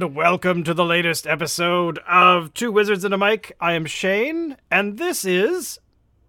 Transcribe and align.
And 0.00 0.16
welcome 0.16 0.64
to 0.64 0.72
the 0.72 0.82
latest 0.82 1.26
episode 1.26 1.98
of 2.08 2.54
Two 2.54 2.72
Wizards 2.72 3.04
and 3.04 3.12
a 3.12 3.18
Mic. 3.18 3.54
I 3.60 3.74
am 3.74 3.84
Shane, 3.84 4.56
and 4.70 4.96
this 4.96 5.26
is 5.26 5.78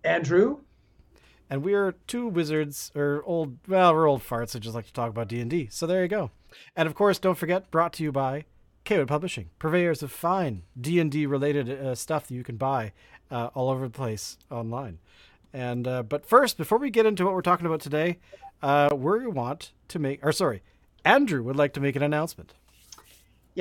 Andrew. 0.03 0.59
And 1.49 1.63
we 1.63 1.73
are 1.73 1.93
two 2.05 2.27
wizards, 2.27 2.91
or 2.95 3.23
old, 3.25 3.59
well, 3.69 3.93
we're 3.93 4.09
old 4.09 4.23
farts 4.23 4.51
that 4.51 4.59
just 4.59 4.75
like 4.75 4.87
to 4.87 4.93
talk 4.93 5.09
about 5.09 5.29
D&D. 5.29 5.69
So 5.71 5.87
there 5.87 6.01
you 6.01 6.09
go. 6.09 6.31
And 6.75 6.85
of 6.85 6.95
course, 6.95 7.17
don't 7.17 7.37
forget, 7.37 7.71
brought 7.71 7.93
to 7.93 8.03
you 8.03 8.11
by 8.11 8.43
Kwood 8.83 9.07
Publishing, 9.07 9.51
purveyors 9.57 10.03
of 10.03 10.11
fine 10.11 10.63
D&D 10.79 11.25
related 11.25 11.69
uh, 11.69 11.95
stuff 11.95 12.27
that 12.27 12.35
you 12.35 12.43
can 12.43 12.57
buy 12.57 12.91
uh, 13.31 13.51
all 13.53 13.69
over 13.69 13.85
the 13.85 13.97
place 13.97 14.37
online. 14.51 14.99
And 15.53 15.87
uh, 15.87 16.03
but 16.03 16.25
first, 16.25 16.57
before 16.57 16.77
we 16.77 16.89
get 16.89 17.05
into 17.05 17.23
what 17.23 17.33
we're 17.33 17.41
talking 17.41 17.67
about 17.67 17.79
today, 17.79 18.19
uh, 18.61 18.89
we 18.93 19.27
want 19.27 19.71
to 19.87 19.97
make, 19.97 20.19
or 20.25 20.33
sorry, 20.33 20.61
Andrew 21.05 21.41
would 21.43 21.55
like 21.55 21.71
to 21.75 21.79
make 21.79 21.95
an 21.95 22.03
announcement. 22.03 22.53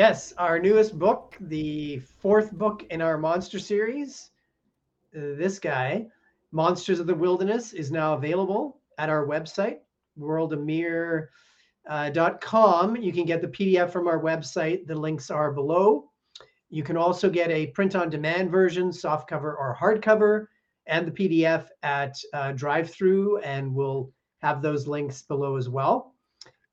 Yes, 0.00 0.32
our 0.38 0.58
newest 0.58 0.98
book, 0.98 1.36
the 1.42 1.98
fourth 1.98 2.52
book 2.52 2.86
in 2.88 3.02
our 3.02 3.18
monster 3.18 3.58
series, 3.58 4.30
uh, 5.14 5.36
this 5.36 5.58
guy, 5.58 6.06
Monsters 6.52 7.00
of 7.00 7.06
the 7.06 7.14
Wilderness, 7.14 7.74
is 7.74 7.92
now 7.92 8.14
available 8.14 8.80
at 8.96 9.10
our 9.10 9.26
website, 9.26 9.80
worldamir.com. 10.18 11.26
You 12.96 13.12
can 13.12 13.26
get 13.26 13.42
the 13.42 13.48
PDF 13.48 13.90
from 13.92 14.08
our 14.08 14.18
website. 14.18 14.86
The 14.86 14.94
links 14.94 15.30
are 15.30 15.52
below. 15.52 16.10
You 16.70 16.82
can 16.82 16.96
also 16.96 17.28
get 17.28 17.50
a 17.50 17.66
print 17.66 17.94
on 17.94 18.08
demand 18.08 18.50
version, 18.50 18.88
softcover 18.88 19.54
or 19.54 19.76
hardcover, 19.78 20.46
and 20.86 21.06
the 21.06 21.12
PDF 21.12 21.68
at 21.82 22.16
uh, 22.32 22.52
DriveThru, 22.52 23.42
and 23.44 23.74
we'll 23.74 24.10
have 24.38 24.62
those 24.62 24.86
links 24.86 25.20
below 25.20 25.56
as 25.56 25.68
well. 25.68 26.14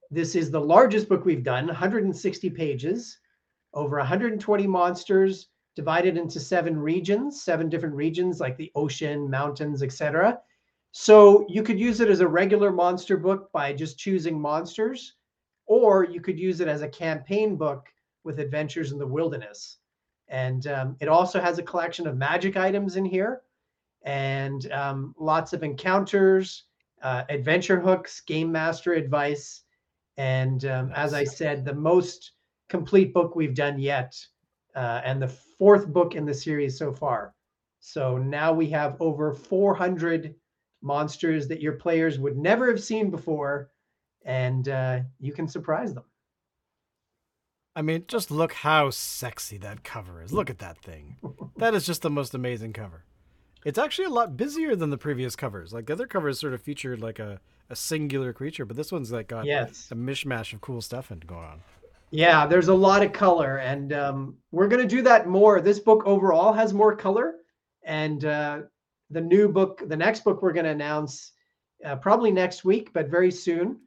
This 0.10 0.36
is 0.36 0.50
the 0.50 0.60
largest 0.60 1.10
book 1.10 1.26
we've 1.26 1.44
done, 1.44 1.68
160 1.68 2.50
pages, 2.52 3.20
over 3.74 3.98
120 3.98 4.68
monsters, 4.68 5.50
divided 5.76 6.18
into 6.18 6.40
seven 6.40 6.78
regions, 6.78 7.44
seven 7.44 7.70
different 7.70 7.96
regions 7.96 8.40
like 8.40 8.58
the 8.58 8.72
ocean, 8.76 9.30
mountains, 9.30 9.84
etc. 9.84 10.40
So 10.92 11.46
you 11.50 11.62
could 11.62 11.80
use 11.80 12.00
it 12.00 12.10
as 12.10 12.22
a 12.22 12.28
regular 12.28 12.72
monster 12.72 13.18
book 13.18 13.52
by 13.52 13.74
just 13.74 14.00
choosing 14.00 14.40
monsters, 14.40 15.16
or 15.66 16.06
you 16.06 16.22
could 16.22 16.40
use 16.40 16.62
it 16.62 16.68
as 16.68 16.82
a 16.82 16.88
campaign 16.88 17.56
book 17.56 17.88
with 18.24 18.40
adventures 18.40 18.92
in 18.92 18.98
the 18.98 19.06
wilderness. 19.06 19.78
And 20.30 20.68
um, 20.68 20.98
it 21.00 21.08
also 21.08 21.40
has 21.40 21.60
a 21.60 21.64
collection 21.64 22.08
of 22.08 22.18
magic 22.18 22.58
items 22.58 22.96
in 22.96 23.06
here 23.06 23.42
and 24.04 24.72
um, 24.72 25.14
lots 25.20 25.54
of 25.54 25.64
encounters, 25.64 26.64
uh, 27.04 27.24
adventure 27.30 27.80
hooks, 27.80 28.22
game 28.22 28.52
master 28.52 28.94
advice, 28.94 29.64
and 30.18 30.66
um, 30.66 30.92
as 30.96 31.14
I 31.14 31.24
said, 31.24 31.64
the 31.64 31.74
most 31.74 32.32
complete 32.70 33.14
book 33.14 33.36
we've 33.36 33.56
done 33.56 33.80
yet, 33.80 34.16
uh, 34.76 35.02
and 35.04 35.22
the 35.22 35.28
fourth 35.28 35.88
book 35.88 36.16
in 36.16 36.26
the 36.26 36.34
series 36.34 36.78
so 36.78 36.92
far. 36.92 37.34
So 37.80 38.18
now 38.18 38.54
we 38.54 38.70
have 38.72 38.98
over 39.00 39.34
400 39.34 40.36
monsters 40.82 41.48
that 41.48 41.62
your 41.62 41.74
players 41.74 42.20
would 42.20 42.38
never 42.38 42.68
have 42.68 42.84
seen 42.84 43.10
before, 43.10 43.70
and 44.26 44.68
uh, 44.68 45.00
you 45.20 45.32
can 45.32 45.48
surprise 45.48 45.94
them. 45.94 46.04
I 47.76 47.84
mean, 47.84 48.06
just 48.08 48.32
look 48.32 48.54
how 48.54 48.90
sexy 48.90 49.58
that 49.60 49.84
cover 49.84 50.24
is. 50.24 50.34
Look 50.34 50.50
at 50.50 50.58
that 50.60 50.80
thing. 50.80 51.18
that 51.58 51.76
is 51.76 51.86
just 51.86 52.02
the 52.02 52.10
most 52.10 52.34
amazing 52.34 52.74
cover. 52.74 53.04
It's 53.68 53.78
actually 53.78 54.06
a 54.06 54.12
lot 54.12 54.38
busier 54.38 54.78
than 54.78 54.92
the 54.92 54.98
previous 54.98 55.36
covers. 55.36 55.74
Like 55.74 55.88
the 55.88 55.92
other 55.92 56.08
covers 56.08 56.40
sort 56.40 56.54
of 56.54 56.62
featured 56.62 57.02
like 57.02 57.20
a 57.20 57.38
a 57.70 57.76
singular 57.76 58.32
creature, 58.32 58.64
but 58.64 58.78
this 58.78 58.94
one's 58.94 59.12
like 59.12 59.28
got 59.28 59.44
yes. 59.44 59.90
a 59.92 59.96
mishmash 59.96 60.54
of 60.54 60.62
cool 60.62 60.82
stuff 60.82 61.12
and 61.12 61.28
going 61.28 61.44
on. 61.44 61.60
Yeah, 62.10 62.48
there's 62.48 62.70
a 62.70 62.74
lot 62.74 63.04
of 63.04 63.12
color, 63.12 63.58
and 63.58 63.92
um, 63.92 64.38
we're 64.54 64.70
gonna 64.70 64.88
do 64.88 65.02
that 65.02 65.28
more. 65.28 65.60
This 65.60 65.80
book 65.80 66.04
overall 66.06 66.54
has 66.54 66.74
more 66.74 66.96
color, 66.96 67.36
and 67.84 68.24
uh, 68.24 68.62
the 69.10 69.20
new 69.20 69.50
book, 69.50 69.84
the 69.86 69.98
next 69.98 70.24
book, 70.24 70.42
we're 70.42 70.54
gonna 70.54 70.70
announce 70.70 71.34
uh, 71.84 71.98
probably 71.98 72.32
next 72.32 72.64
week, 72.64 72.94
but 72.94 73.10
very 73.10 73.32
soon 73.32 73.82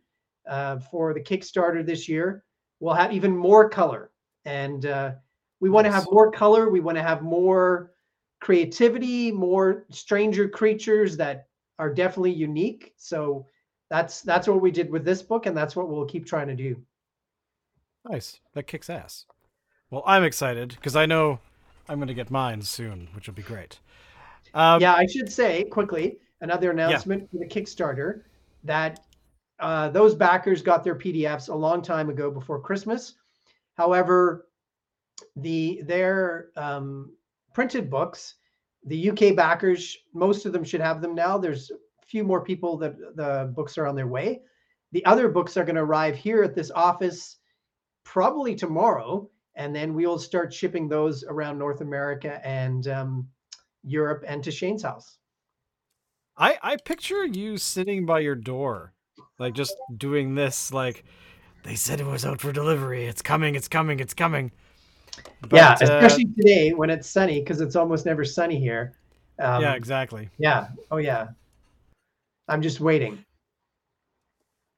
uh, 0.46 0.78
for 0.78 1.14
the 1.14 1.20
Kickstarter 1.22 1.86
this 1.86 2.06
year. 2.06 2.44
We'll 2.80 2.92
have 2.92 3.14
even 3.14 3.34
more 3.34 3.66
color, 3.70 4.10
and 4.44 4.84
uh, 4.84 5.12
we 5.58 5.70
want 5.70 5.86
to 5.86 5.90
have 5.90 6.06
more 6.10 6.30
color. 6.30 6.68
We 6.68 6.80
want 6.80 6.98
to 6.98 7.02
have 7.02 7.22
more 7.22 7.92
creativity, 8.40 9.30
more 9.30 9.84
stranger 9.90 10.48
creatures 10.48 11.16
that 11.18 11.46
are 11.78 11.92
definitely 11.92 12.32
unique. 12.32 12.94
So 12.96 13.46
that's 13.88 14.22
that's 14.22 14.48
what 14.48 14.60
we 14.60 14.70
did 14.70 14.90
with 14.90 15.04
this 15.04 15.22
book, 15.22 15.46
and 15.46 15.56
that's 15.56 15.76
what 15.76 15.88
we'll 15.88 16.06
keep 16.06 16.26
trying 16.26 16.48
to 16.48 16.54
do. 16.54 16.76
Nice. 18.08 18.40
That 18.54 18.66
kicks 18.66 18.88
ass. 18.88 19.26
Well, 19.90 20.02
I'm 20.06 20.24
excited 20.24 20.70
because 20.70 20.96
I 20.96 21.06
know 21.06 21.40
I'm 21.88 21.98
going 21.98 22.08
to 22.08 22.14
get 22.14 22.30
mine 22.30 22.62
soon, 22.62 23.08
which 23.14 23.26
will 23.26 23.34
be 23.34 23.42
great. 23.42 23.78
Um, 24.54 24.80
yeah, 24.80 24.94
I 24.94 25.06
should 25.06 25.30
say 25.30 25.64
quickly 25.64 26.18
another 26.40 26.70
announcement 26.70 27.22
yeah. 27.22 27.28
for 27.30 27.44
the 27.44 27.46
Kickstarter 27.46 28.22
that 28.64 29.00
uh, 29.58 29.88
those 29.90 30.14
backers 30.14 30.62
got 30.62 30.82
their 30.84 30.94
PDFs 30.94 31.48
a 31.48 31.54
long 31.54 31.82
time 31.82 32.08
ago 32.08 32.30
before 32.30 32.60
Christmas. 32.60 33.14
However, 33.74 34.46
the 35.36 35.82
their 35.84 36.48
um, 36.56 37.12
printed 37.52 37.90
books, 37.90 38.36
the 38.84 39.10
UK 39.10 39.36
backers, 39.36 39.96
most 40.14 40.46
of 40.46 40.52
them 40.52 40.64
should 40.64 40.80
have 40.80 41.02
them 41.02 41.14
now. 41.14 41.38
There's 41.38 41.70
a 41.70 42.06
few 42.06 42.24
more 42.24 42.42
people 42.42 42.76
that 42.78 42.96
the 43.16 43.52
books 43.54 43.76
are 43.78 43.86
on 43.86 43.94
their 43.94 44.06
way. 44.06 44.40
The 44.92 45.04
other 45.04 45.28
books 45.28 45.56
are 45.56 45.64
going 45.64 45.76
to 45.76 45.82
arrive 45.82 46.16
here 46.16 46.42
at 46.42 46.54
this 46.54 46.70
office 46.70 47.36
probably 48.04 48.54
tomorrow, 48.54 49.28
and 49.54 49.74
then 49.74 49.94
we 49.94 50.06
will 50.06 50.18
start 50.18 50.52
shipping 50.52 50.88
those 50.88 51.24
around 51.24 51.58
North 51.58 51.80
America 51.80 52.44
and 52.44 52.88
um, 52.88 53.28
Europe 53.84 54.24
and 54.26 54.42
to 54.44 54.50
Shane's 54.50 54.82
house. 54.82 55.18
I 56.36 56.58
I 56.62 56.76
picture 56.76 57.24
you 57.24 57.58
sitting 57.58 58.06
by 58.06 58.20
your 58.20 58.34
door, 58.34 58.94
like 59.38 59.54
just 59.54 59.74
doing 59.96 60.34
this. 60.34 60.72
Like 60.72 61.04
they 61.64 61.74
said 61.74 62.00
it 62.00 62.06
was 62.06 62.24
out 62.24 62.40
for 62.40 62.52
delivery. 62.52 63.04
It's 63.04 63.22
coming. 63.22 63.54
It's 63.54 63.68
coming. 63.68 64.00
It's 64.00 64.14
coming. 64.14 64.52
But, 65.40 65.52
yeah, 65.52 65.72
especially 65.80 66.24
uh, 66.24 66.36
today 66.36 66.72
when 66.72 66.90
it's 66.90 67.08
sunny 67.08 67.40
because 67.40 67.60
it's 67.60 67.76
almost 67.76 68.06
never 68.06 68.24
sunny 68.24 68.58
here. 68.58 68.92
Um, 69.38 69.62
yeah, 69.62 69.74
exactly. 69.74 70.28
Yeah. 70.38 70.68
Oh, 70.90 70.98
yeah. 70.98 71.28
I'm 72.48 72.62
just 72.62 72.80
waiting. 72.80 73.24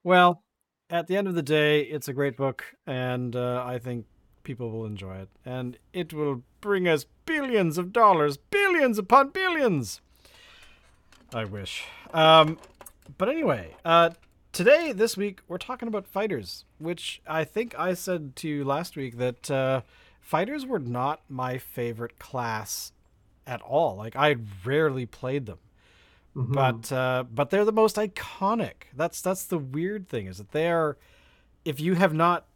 Well, 0.05 0.43
at 0.91 1.07
the 1.07 1.17
end 1.17 1.27
of 1.27 1.35
the 1.35 1.43
day, 1.43 1.81
it's 1.81 2.09
a 2.09 2.13
great 2.13 2.37
book, 2.37 2.65
and 2.87 3.35
uh, 3.35 3.65
I 3.67 3.79
think 3.79 4.07
people 4.43 4.71
will 4.71 4.85
enjoy 4.85 5.17
it, 5.17 5.29
and 5.45 5.79
it 5.93 6.13
will 6.13 6.43
bring 6.61 6.87
us 6.87 7.07
billions 7.25 7.79
of 7.79 7.93
dollars, 7.93 8.37
billions 8.37 8.99
upon 8.99 9.31
billions. 9.31 10.01
I 11.35 11.45
wish. 11.45 11.85
Um, 12.13 12.59
but 13.17 13.29
anyway, 13.29 13.75
uh, 13.85 14.11
today, 14.53 14.93
this 14.93 15.17
week, 15.17 15.41
we're 15.49 15.59
talking 15.59 15.89
about 15.89 16.07
fighters, 16.07 16.65
which 16.79 17.23
I 17.27 17.45
think 17.45 17.79
I 17.79 17.95
said 17.95 18.37
to 18.37 18.49
you 18.49 18.65
last 18.65 18.97
week 18.97 19.17
that 19.19 19.51
uh, 19.51 19.83
fighters 20.23 20.65
were 20.65 20.79
not 20.79 21.21
my 21.29 21.59
favorite 21.59 22.19
class 22.19 22.93
at 23.47 23.61
all. 23.61 23.97
Like 23.97 24.17
I 24.17 24.37
rarely 24.65 25.05
played 25.05 25.45
them. 25.45 25.59
Mm-hmm. 26.35 26.53
But 26.53 26.91
uh, 26.91 27.25
but 27.31 27.51
they're 27.51 27.67
the 27.67 27.73
most 27.73 27.97
iconic. 27.97 28.85
That's 28.97 29.21
that's 29.21 29.45
the 29.45 29.59
weird 29.59 30.09
thing 30.09 30.27
is 30.27 30.39
that 30.39 30.53
they 30.53 30.71
are. 30.71 30.97
If 31.65 31.79
you 31.79 31.95
have 31.95 32.15
not 32.15 32.47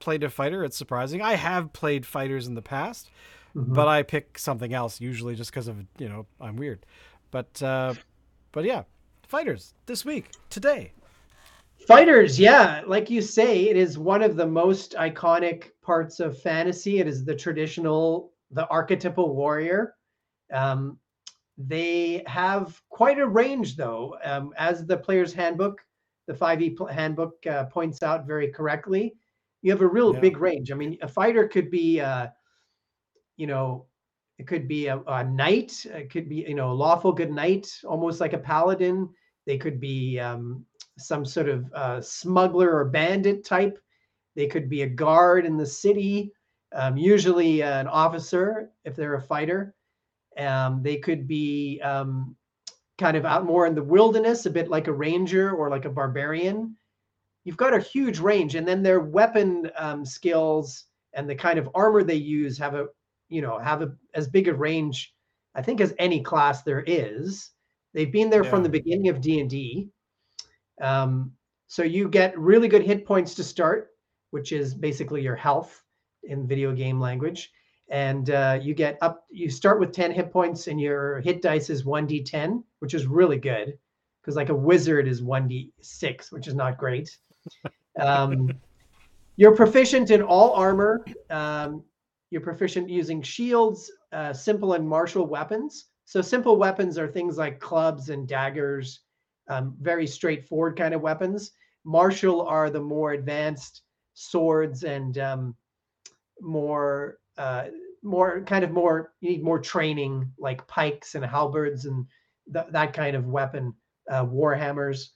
played 0.00 0.22
a 0.22 0.28
fighter, 0.28 0.62
it's 0.64 0.76
surprising. 0.76 1.22
I 1.22 1.34
have 1.34 1.72
played 1.72 2.04
fighters 2.04 2.46
in 2.46 2.54
the 2.54 2.62
past, 2.62 3.08
mm-hmm. 3.56 3.72
but 3.72 3.88
I 3.88 4.02
pick 4.02 4.38
something 4.38 4.74
else 4.74 5.00
usually 5.00 5.34
just 5.34 5.50
because 5.50 5.66
of 5.66 5.78
you 5.98 6.10
know 6.10 6.26
I'm 6.40 6.56
weird. 6.56 6.84
But 7.30 7.62
uh, 7.62 7.94
but 8.52 8.64
yeah, 8.64 8.82
fighters 9.26 9.72
this 9.86 10.04
week 10.04 10.26
today. 10.50 10.92
Fighters, 11.86 12.38
yeah, 12.38 12.82
like 12.86 13.10
you 13.10 13.20
say, 13.20 13.68
it 13.68 13.76
is 13.76 13.98
one 13.98 14.22
of 14.22 14.36
the 14.36 14.46
most 14.46 14.94
iconic 14.94 15.71
parts 15.82 16.20
of 16.20 16.40
fantasy. 16.40 17.00
It 17.00 17.06
is 17.06 17.24
the 17.24 17.34
traditional, 17.34 18.32
the 18.50 18.66
archetypal 18.68 19.34
warrior. 19.34 19.94
Um, 20.52 20.98
they 21.58 22.22
have 22.26 22.80
quite 22.88 23.18
a 23.18 23.26
range, 23.26 23.76
though, 23.76 24.16
um, 24.24 24.52
as 24.56 24.86
the 24.86 24.96
player's 24.96 25.32
handbook, 25.32 25.80
the 26.26 26.32
5e 26.32 26.90
handbook 26.90 27.46
uh, 27.46 27.64
points 27.64 28.02
out 28.02 28.26
very 28.26 28.48
correctly. 28.48 29.14
You 29.60 29.70
have 29.70 29.82
a 29.82 29.86
real 29.86 30.14
yeah. 30.14 30.20
big 30.20 30.38
range. 30.38 30.72
I 30.72 30.74
mean, 30.74 30.98
a 31.02 31.08
fighter 31.08 31.46
could 31.46 31.70
be, 31.70 32.00
uh, 32.00 32.28
you 33.36 33.46
know, 33.46 33.86
it 34.38 34.46
could 34.46 34.66
be 34.66 34.86
a, 34.86 34.98
a, 35.06 35.24
knight. 35.24 35.84
It 35.86 36.10
could 36.10 36.28
be, 36.28 36.36
you 36.48 36.54
know, 36.54 36.72
a 36.72 36.74
lawful 36.74 37.12
good 37.12 37.30
knight, 37.30 37.68
almost 37.84 38.20
like 38.20 38.32
a 38.32 38.38
paladin. 38.38 39.08
They 39.46 39.58
could 39.58 39.78
be 39.78 40.18
um, 40.18 40.64
some 40.98 41.24
sort 41.24 41.48
of 41.48 41.72
uh, 41.74 42.00
smuggler 42.00 42.74
or 42.74 42.86
bandit 42.86 43.44
type. 43.44 43.78
They 44.34 44.46
could 44.46 44.68
be 44.68 44.82
a 44.82 44.88
guard 44.88 45.44
in 45.44 45.56
the 45.56 45.66
city, 45.66 46.32
um, 46.74 46.96
usually 46.96 47.62
an 47.62 47.86
officer 47.86 48.70
if 48.84 48.96
they're 48.96 49.14
a 49.14 49.20
fighter. 49.20 49.74
Um, 50.38 50.82
they 50.82 50.96
could 50.96 51.28
be 51.28 51.80
um, 51.82 52.34
kind 52.98 53.16
of 53.16 53.26
out 53.26 53.44
more 53.44 53.66
in 53.66 53.74
the 53.74 53.82
wilderness, 53.82 54.46
a 54.46 54.50
bit 54.50 54.68
like 54.68 54.88
a 54.88 54.92
ranger 54.92 55.52
or 55.52 55.68
like 55.68 55.84
a 55.84 55.90
barbarian. 55.90 56.76
You've 57.44 57.56
got 57.56 57.74
a 57.74 57.80
huge 57.80 58.20
range, 58.20 58.54
and 58.54 58.66
then 58.66 58.82
their 58.82 59.00
weapon 59.00 59.70
um, 59.76 60.04
skills 60.04 60.86
and 61.14 61.28
the 61.28 61.34
kind 61.34 61.58
of 61.58 61.68
armor 61.74 62.02
they 62.02 62.14
use 62.14 62.58
have 62.58 62.74
a 62.74 62.86
you 63.28 63.42
know 63.42 63.58
have 63.58 63.82
a 63.82 63.92
as 64.14 64.28
big 64.28 64.48
a 64.48 64.54
range 64.54 65.14
i 65.54 65.62
think 65.62 65.80
as 65.80 65.94
any 65.98 66.20
class 66.20 66.62
there 66.62 66.84
is 66.86 67.50
they've 67.94 68.12
been 68.12 68.30
there 68.30 68.44
from 68.44 68.62
the 68.62 68.68
beginning 68.68 69.08
of 69.08 69.20
d&d 69.20 69.88
um, 70.80 71.32
so 71.68 71.82
you 71.82 72.08
get 72.08 72.38
really 72.38 72.68
good 72.68 72.82
hit 72.82 73.06
points 73.06 73.34
to 73.34 73.44
start 73.44 73.90
which 74.32 74.52
is 74.52 74.74
basically 74.74 75.22
your 75.22 75.36
health 75.36 75.82
in 76.24 76.46
video 76.46 76.72
game 76.72 77.00
language. 77.00 77.52
And 77.88 78.30
uh, 78.30 78.58
you 78.60 78.74
get 78.74 78.98
up 79.00 79.24
you 79.30 79.50
start 79.50 79.78
with 79.78 79.92
10 79.92 80.12
hit 80.12 80.32
points 80.32 80.66
and 80.66 80.80
your 80.80 81.20
hit 81.20 81.42
dice 81.42 81.68
is 81.70 81.84
1d10 81.84 82.62
which 82.80 82.94
is 82.94 83.06
really 83.06 83.38
good 83.38 83.78
because 84.20 84.36
like 84.36 84.48
a 84.48 84.54
wizard 84.54 85.06
is 85.06 85.20
1d6 85.20 86.32
which 86.32 86.48
is 86.48 86.54
not 86.54 86.78
great. 86.78 87.16
Um, 88.00 88.50
you're 89.36 89.54
proficient 89.54 90.10
in 90.10 90.22
all 90.22 90.54
armor. 90.54 91.04
Um, 91.28 91.84
you're 92.30 92.40
proficient 92.40 92.88
using 92.88 93.20
shields 93.20 93.92
uh, 94.12 94.32
simple 94.32 94.72
and 94.72 94.88
martial 94.88 95.26
weapons. 95.26 95.88
So 96.06 96.22
simple 96.22 96.56
weapons 96.56 96.96
are 96.96 97.06
things 97.06 97.36
like 97.36 97.60
clubs 97.60 98.08
and 98.08 98.26
daggers 98.26 99.00
um, 99.48 99.74
very 99.80 100.06
straightforward 100.06 100.76
kind 100.76 100.94
of 100.94 101.02
weapons. 101.02 101.52
Martial 101.84 102.42
are 102.46 102.70
the 102.70 102.80
more 102.80 103.12
advanced 103.12 103.82
swords 104.14 104.84
and 104.84 105.18
um, 105.18 105.54
more 106.40 107.18
uh, 107.38 107.64
more 108.02 108.42
kind 108.42 108.64
of 108.64 108.70
more 108.70 109.12
you 109.20 109.30
need 109.30 109.42
more 109.42 109.58
training 109.58 110.30
like 110.38 110.66
pikes 110.66 111.14
and 111.14 111.24
halberds 111.24 111.86
and 111.86 112.06
th- 112.52 112.66
that 112.70 112.92
kind 112.92 113.16
of 113.16 113.26
weapon 113.26 113.72
uh, 114.10 114.24
war 114.28 114.54
hammers 114.54 115.12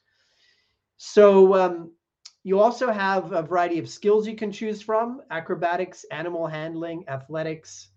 so 0.97 1.55
um, 1.55 1.93
you 2.45 2.61
also 2.61 2.91
have 2.91 3.33
a 3.33 3.43
variety 3.43 3.79
of 3.79 3.89
skills 3.89 4.27
you 4.27 4.37
can 4.37 4.53
choose 4.53 4.81
from 4.81 5.21
acrobatics 5.31 6.05
animal 6.11 6.47
handling 6.47 7.05
athletics 7.09 7.89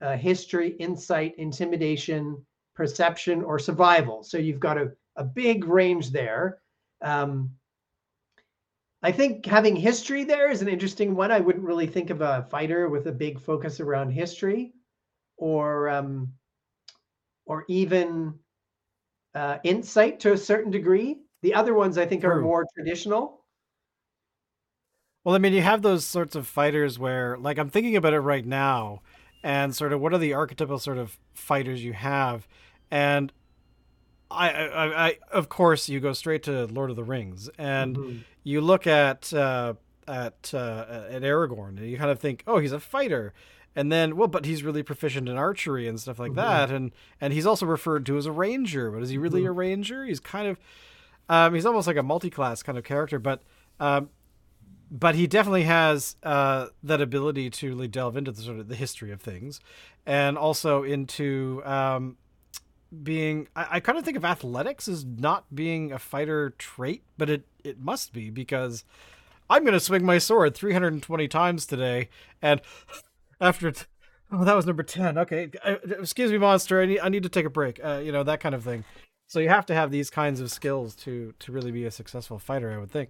uh, 0.00 0.16
history 0.16 0.76
insight 0.78 1.34
intimidation 1.38 2.36
perception 2.78 3.42
or 3.42 3.58
survival. 3.58 4.22
So 4.22 4.38
you've 4.38 4.60
got 4.60 4.78
a, 4.78 4.92
a 5.16 5.24
big 5.24 5.64
range 5.64 6.10
there. 6.10 6.58
Um, 7.02 7.50
I 9.02 9.12
think 9.12 9.46
having 9.46 9.76
history 9.76 10.24
there 10.24 10.50
is 10.50 10.62
an 10.62 10.68
interesting 10.68 11.14
one. 11.14 11.30
I 11.30 11.40
wouldn't 11.40 11.64
really 11.64 11.86
think 11.86 12.10
of 12.10 12.20
a 12.20 12.46
fighter 12.50 12.88
with 12.88 13.06
a 13.06 13.12
big 13.12 13.40
focus 13.40 13.80
around 13.80 14.10
history, 14.10 14.72
or 15.36 15.88
um, 15.88 16.32
or 17.46 17.64
even 17.68 18.38
uh, 19.34 19.58
insight 19.64 20.20
to 20.20 20.32
a 20.32 20.38
certain 20.38 20.70
degree. 20.70 21.18
The 21.42 21.54
other 21.54 21.74
ones 21.74 21.98
I 21.98 22.06
think 22.06 22.24
are 22.24 22.40
more 22.40 22.66
traditional. 22.76 23.44
Well, 25.24 25.34
I 25.34 25.38
mean, 25.38 25.52
you 25.52 25.62
have 25.62 25.82
those 25.82 26.04
sorts 26.04 26.34
of 26.36 26.46
fighters 26.46 26.98
where, 26.98 27.36
like, 27.36 27.58
I'm 27.58 27.70
thinking 27.70 27.96
about 27.96 28.14
it 28.14 28.20
right 28.20 28.44
now, 28.46 29.02
and 29.42 29.74
sort 29.74 29.92
of 29.92 30.00
what 30.00 30.14
are 30.14 30.18
the 30.18 30.34
archetypal 30.34 30.78
sort 30.78 30.98
of 30.98 31.18
fighters 31.34 31.84
you 31.84 31.92
have, 31.92 32.48
and 32.90 33.32
I, 34.30 34.50
I, 34.50 35.06
I 35.08 35.18
of 35.32 35.48
course, 35.48 35.88
you 35.88 36.00
go 36.00 36.12
straight 36.12 36.42
to 36.44 36.66
Lord 36.66 36.90
of 36.90 36.96
the 36.96 37.04
Rings, 37.04 37.48
and 37.58 37.96
Mhm. 37.96 38.24
you 38.44 38.60
look 38.60 38.86
at 38.86 39.32
uh, 39.32 39.74
at 40.06 40.52
uh, 40.54 41.04
at 41.10 41.22
Aragorn, 41.22 41.78
and 41.78 41.88
you 41.88 41.96
kind 41.98 42.10
of 42.10 42.18
think, 42.18 42.42
oh, 42.46 42.58
he's 42.58 42.72
a 42.72 42.80
fighter, 42.80 43.32
and 43.74 43.90
then 43.90 44.16
well, 44.16 44.28
but 44.28 44.44
he's 44.44 44.62
really 44.62 44.82
proficient 44.82 45.28
in 45.28 45.36
archery 45.36 45.88
and 45.88 45.98
stuff 46.00 46.18
like 46.18 46.32
Mhm. 46.32 46.36
that, 46.36 46.70
and 46.70 46.92
and 47.20 47.32
he's 47.32 47.46
also 47.46 47.64
referred 47.66 48.04
to 48.06 48.16
as 48.18 48.26
a 48.26 48.32
ranger, 48.32 48.90
but 48.90 49.02
is 49.02 49.10
he 49.10 49.18
really 49.18 49.42
Mhm. 49.42 49.48
a 49.48 49.52
ranger? 49.52 50.04
He's 50.04 50.20
kind 50.20 50.48
of, 50.48 50.58
um, 51.28 51.54
he's 51.54 51.64
almost 51.66 51.86
like 51.86 51.96
a 51.96 52.02
multi-class 52.02 52.62
kind 52.62 52.76
of 52.78 52.84
character, 52.84 53.18
but. 53.18 53.42
Um, 53.80 54.10
but 54.90 55.14
he 55.14 55.26
definitely 55.26 55.64
has 55.64 56.16
uh, 56.22 56.68
that 56.82 57.02
ability 57.02 57.50
to 57.50 57.68
really 57.68 57.88
delve 57.88 58.16
into 58.16 58.32
the 58.32 58.40
sort 58.40 58.58
of 58.58 58.68
the 58.68 58.74
history 58.74 59.12
of 59.12 59.20
things, 59.20 59.60
and 60.06 60.38
also 60.38 60.82
into 60.82 61.60
um, 61.66 62.16
being. 63.02 63.48
I, 63.56 63.66
I 63.72 63.80
kind 63.80 63.98
of 63.98 64.04
think 64.04 64.16
of 64.16 64.24
athletics 64.24 64.88
as 64.88 65.04
not 65.04 65.54
being 65.54 65.92
a 65.92 65.98
fighter 65.98 66.50
trait, 66.58 67.02
but 67.16 67.28
it 67.30 67.46
it 67.64 67.78
must 67.80 68.12
be 68.12 68.30
because 68.30 68.84
I'm 69.50 69.62
going 69.62 69.72
to 69.74 69.80
swing 69.80 70.04
my 70.04 70.18
sword 70.18 70.54
320 70.54 71.28
times 71.28 71.66
today, 71.66 72.08
and 72.42 72.60
after. 73.40 73.70
T- 73.72 73.84
Oh, 74.30 74.44
that 74.44 74.54
was 74.54 74.66
number 74.66 74.82
ten. 74.82 75.16
Okay, 75.16 75.50
uh, 75.64 75.76
excuse 75.98 76.30
me, 76.30 76.36
monster. 76.36 76.82
I 76.82 76.84
need 76.84 77.00
I 77.00 77.08
need 77.08 77.22
to 77.22 77.30
take 77.30 77.46
a 77.46 77.50
break. 77.50 77.80
Uh, 77.82 78.02
you 78.04 78.12
know 78.12 78.22
that 78.24 78.40
kind 78.40 78.54
of 78.54 78.62
thing. 78.62 78.84
So 79.26 79.40
you 79.40 79.48
have 79.48 79.64
to 79.64 79.74
have 79.74 79.90
these 79.90 80.10
kinds 80.10 80.40
of 80.40 80.50
skills 80.50 80.94
to 80.96 81.32
to 81.38 81.50
really 81.50 81.70
be 81.70 81.86
a 81.86 81.90
successful 81.90 82.38
fighter, 82.38 82.70
I 82.70 82.76
would 82.76 82.90
think. 82.90 83.08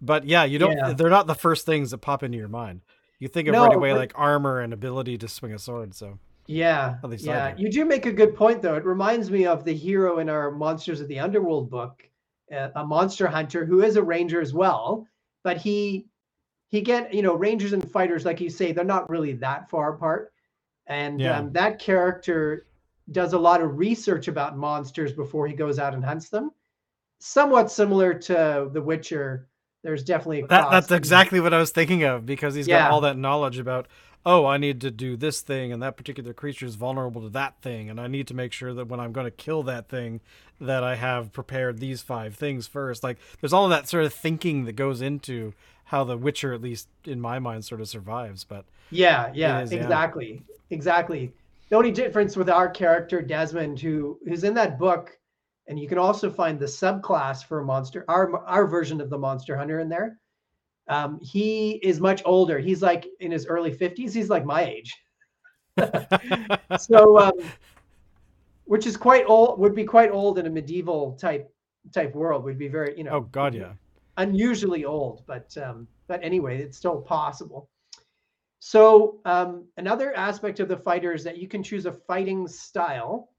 But 0.00 0.26
yeah, 0.26 0.44
you 0.44 0.60
don't. 0.60 0.76
Yeah. 0.76 0.92
They're 0.92 1.10
not 1.10 1.26
the 1.26 1.34
first 1.34 1.66
things 1.66 1.90
that 1.90 1.98
pop 1.98 2.22
into 2.22 2.38
your 2.38 2.46
mind. 2.46 2.82
You 3.18 3.26
think 3.26 3.48
of 3.48 3.52
No, 3.54 3.66
right 3.66 3.74
away 3.74 3.90
but- 3.90 3.98
like 3.98 4.12
armor 4.14 4.60
and 4.60 4.72
ability 4.72 5.18
to 5.18 5.26
swing 5.26 5.52
a 5.52 5.58
sword. 5.58 5.92
So 5.96 6.20
Yeah, 6.50 6.96
At 7.04 7.10
least 7.10 7.28
I 7.28 7.30
yeah. 7.30 7.54
You 7.56 7.70
do 7.70 7.84
make 7.84 8.06
a 8.06 8.12
good 8.12 8.34
point, 8.34 8.60
though. 8.60 8.74
It 8.74 8.84
reminds 8.84 9.30
me 9.30 9.46
of 9.46 9.64
the 9.64 9.72
hero 9.72 10.18
in 10.18 10.28
our 10.28 10.50
Monsters 10.50 11.00
of 11.00 11.06
the 11.06 11.20
Underworld 11.20 11.70
book, 11.70 12.02
uh, 12.52 12.70
a 12.74 12.84
monster 12.84 13.28
hunter 13.28 13.64
who 13.64 13.82
is 13.82 13.94
a 13.94 14.02
ranger 14.02 14.40
as 14.40 14.52
well. 14.52 15.06
But 15.44 15.58
he 15.58 16.06
he 16.66 16.80
get 16.80 17.14
you 17.14 17.22
know 17.22 17.36
rangers 17.36 17.72
and 17.72 17.88
fighters, 17.88 18.24
like 18.24 18.40
you 18.40 18.50
say, 18.50 18.72
they're 18.72 18.84
not 18.84 19.08
really 19.08 19.34
that 19.34 19.70
far 19.70 19.94
apart. 19.94 20.32
And 20.88 21.20
Yeah. 21.20 21.38
um, 21.38 21.52
that 21.52 21.78
character 21.78 22.66
does 23.12 23.32
a 23.32 23.38
lot 23.38 23.60
of 23.62 23.78
research 23.78 24.26
about 24.26 24.58
monsters 24.58 25.12
before 25.12 25.46
he 25.46 25.54
goes 25.54 25.78
out 25.78 25.94
and 25.94 26.04
hunts 26.04 26.30
them. 26.30 26.50
Somewhat 27.20 27.70
similar 27.70 28.12
to 28.14 28.70
The 28.72 28.82
Witcher. 28.82 29.46
There's 29.84 30.02
definitely 30.02 30.40
a 30.40 30.46
that 30.48 30.70
that's 30.70 30.90
exactly 30.90 31.38
what 31.38 31.54
I 31.54 31.58
was 31.58 31.70
thinking 31.70 32.02
of 32.02 32.26
because 32.26 32.56
he's 32.56 32.66
Yeah. 32.66 32.82
got 32.84 32.90
all 32.90 33.00
that 33.02 33.16
knowledge 33.16 33.58
about. 33.60 33.86
Oh, 34.24 34.44
I 34.44 34.58
need 34.58 34.80
to 34.82 34.90
do 34.90 35.16
this 35.16 35.40
thing, 35.40 35.72
and 35.72 35.82
that 35.82 35.96
particular 35.96 36.34
creature 36.34 36.66
is 36.66 36.74
vulnerable 36.74 37.22
to 37.22 37.30
that 37.30 37.60
thing, 37.62 37.88
and 37.88 37.98
I 37.98 38.06
need 38.06 38.26
to 38.28 38.34
make 38.34 38.52
sure 38.52 38.74
that 38.74 38.88
when 38.88 39.00
I'm 39.00 39.12
going 39.12 39.24
to 39.24 39.30
kill 39.30 39.62
that 39.62 39.88
thing, 39.88 40.20
that 40.60 40.84
I 40.84 40.96
have 40.96 41.32
prepared 41.32 41.78
these 41.78 42.02
five 42.02 42.34
things 42.34 42.66
first. 42.66 43.02
Like, 43.02 43.16
there's 43.40 43.54
all 43.54 43.64
of 43.64 43.70
that 43.70 43.88
sort 43.88 44.04
of 44.04 44.12
thinking 44.12 44.66
that 44.66 44.72
goes 44.72 45.00
into 45.00 45.54
how 45.84 46.04
the 46.04 46.18
Witcher, 46.18 46.52
at 46.52 46.60
least 46.60 46.88
in 47.04 47.20
my 47.20 47.38
mind, 47.38 47.64
sort 47.64 47.80
of 47.80 47.88
survives. 47.88 48.44
But 48.44 48.64
Yeah, 48.90 49.32
yeah, 49.34 49.60
is, 49.60 49.72
yeah. 49.72 49.78
exactly. 49.78 50.42
Exactly. 50.70 51.32
The 51.68 51.76
only 51.76 51.90
difference 51.90 52.36
with 52.36 52.50
our 52.50 52.68
character 52.68 53.22
Desmond 53.22 53.80
who 53.80 54.18
who's 54.24 54.44
in 54.44 54.54
that 54.54 54.78
book 54.78 55.18
and 55.66 55.78
you 55.78 55.88
can 55.88 55.98
also 55.98 56.30
find 56.30 56.58
the 56.58 56.66
subclass 56.66 57.44
for 57.44 57.60
a 57.60 57.64
monster 57.64 58.04
our 58.08 58.36
our 58.46 58.66
version 58.66 59.00
of 59.00 59.10
the 59.10 59.18
monster 59.18 59.56
hunter 59.56 59.80
in 59.80 59.88
there. 59.88 60.18
Um, 60.90 61.18
he 61.22 61.72
is 61.82 62.00
much 62.00 62.20
older. 62.24 62.58
He's 62.58 62.82
like 62.82 63.06
in 63.20 63.30
his 63.30 63.46
early 63.46 63.74
50s. 63.74 64.12
He's 64.12 64.28
like 64.28 64.44
my 64.44 64.64
age. 64.64 64.94
So 66.78 67.18
um, 67.18 67.32
which 68.64 68.86
is 68.86 68.96
quite 68.96 69.24
old 69.26 69.58
would 69.58 69.74
be 69.74 69.84
quite 69.84 70.10
old 70.10 70.38
in 70.38 70.46
a 70.46 70.50
medieval 70.50 71.16
type 71.20 71.52
type 71.92 72.14
world 72.14 72.44
would 72.44 72.58
be 72.58 72.68
very, 72.68 72.96
you 72.96 73.04
know, 73.04 73.12
oh 73.12 73.20
god, 73.22 73.54
yeah. 73.54 73.72
unusually 74.18 74.84
old, 74.84 75.24
but 75.26 75.56
um, 75.58 75.88
but 76.06 76.22
anyway, 76.22 76.62
it's 76.62 76.76
still 76.76 77.00
possible. 77.00 77.68
So 78.60 79.20
um, 79.24 79.64
another 79.76 80.14
aspect 80.14 80.60
of 80.60 80.68
the 80.68 80.76
fighter 80.76 81.12
is 81.12 81.24
that 81.24 81.38
you 81.38 81.48
can 81.48 81.62
choose 81.62 81.86
a 81.86 81.92
fighting 81.92 82.46
style. 82.46 83.29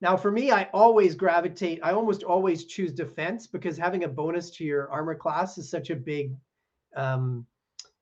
Now, 0.00 0.16
for 0.16 0.30
me, 0.30 0.52
I 0.52 0.68
always 0.72 1.14
gravitate. 1.14 1.80
I 1.82 1.92
almost 1.92 2.22
always 2.22 2.66
choose 2.66 2.92
defense 2.92 3.46
because 3.46 3.76
having 3.76 4.04
a 4.04 4.08
bonus 4.08 4.50
to 4.52 4.64
your 4.64 4.90
armor 4.90 5.14
class 5.14 5.58
is 5.58 5.68
such 5.68 5.90
a 5.90 5.96
big, 5.96 6.36
um, 6.94 7.44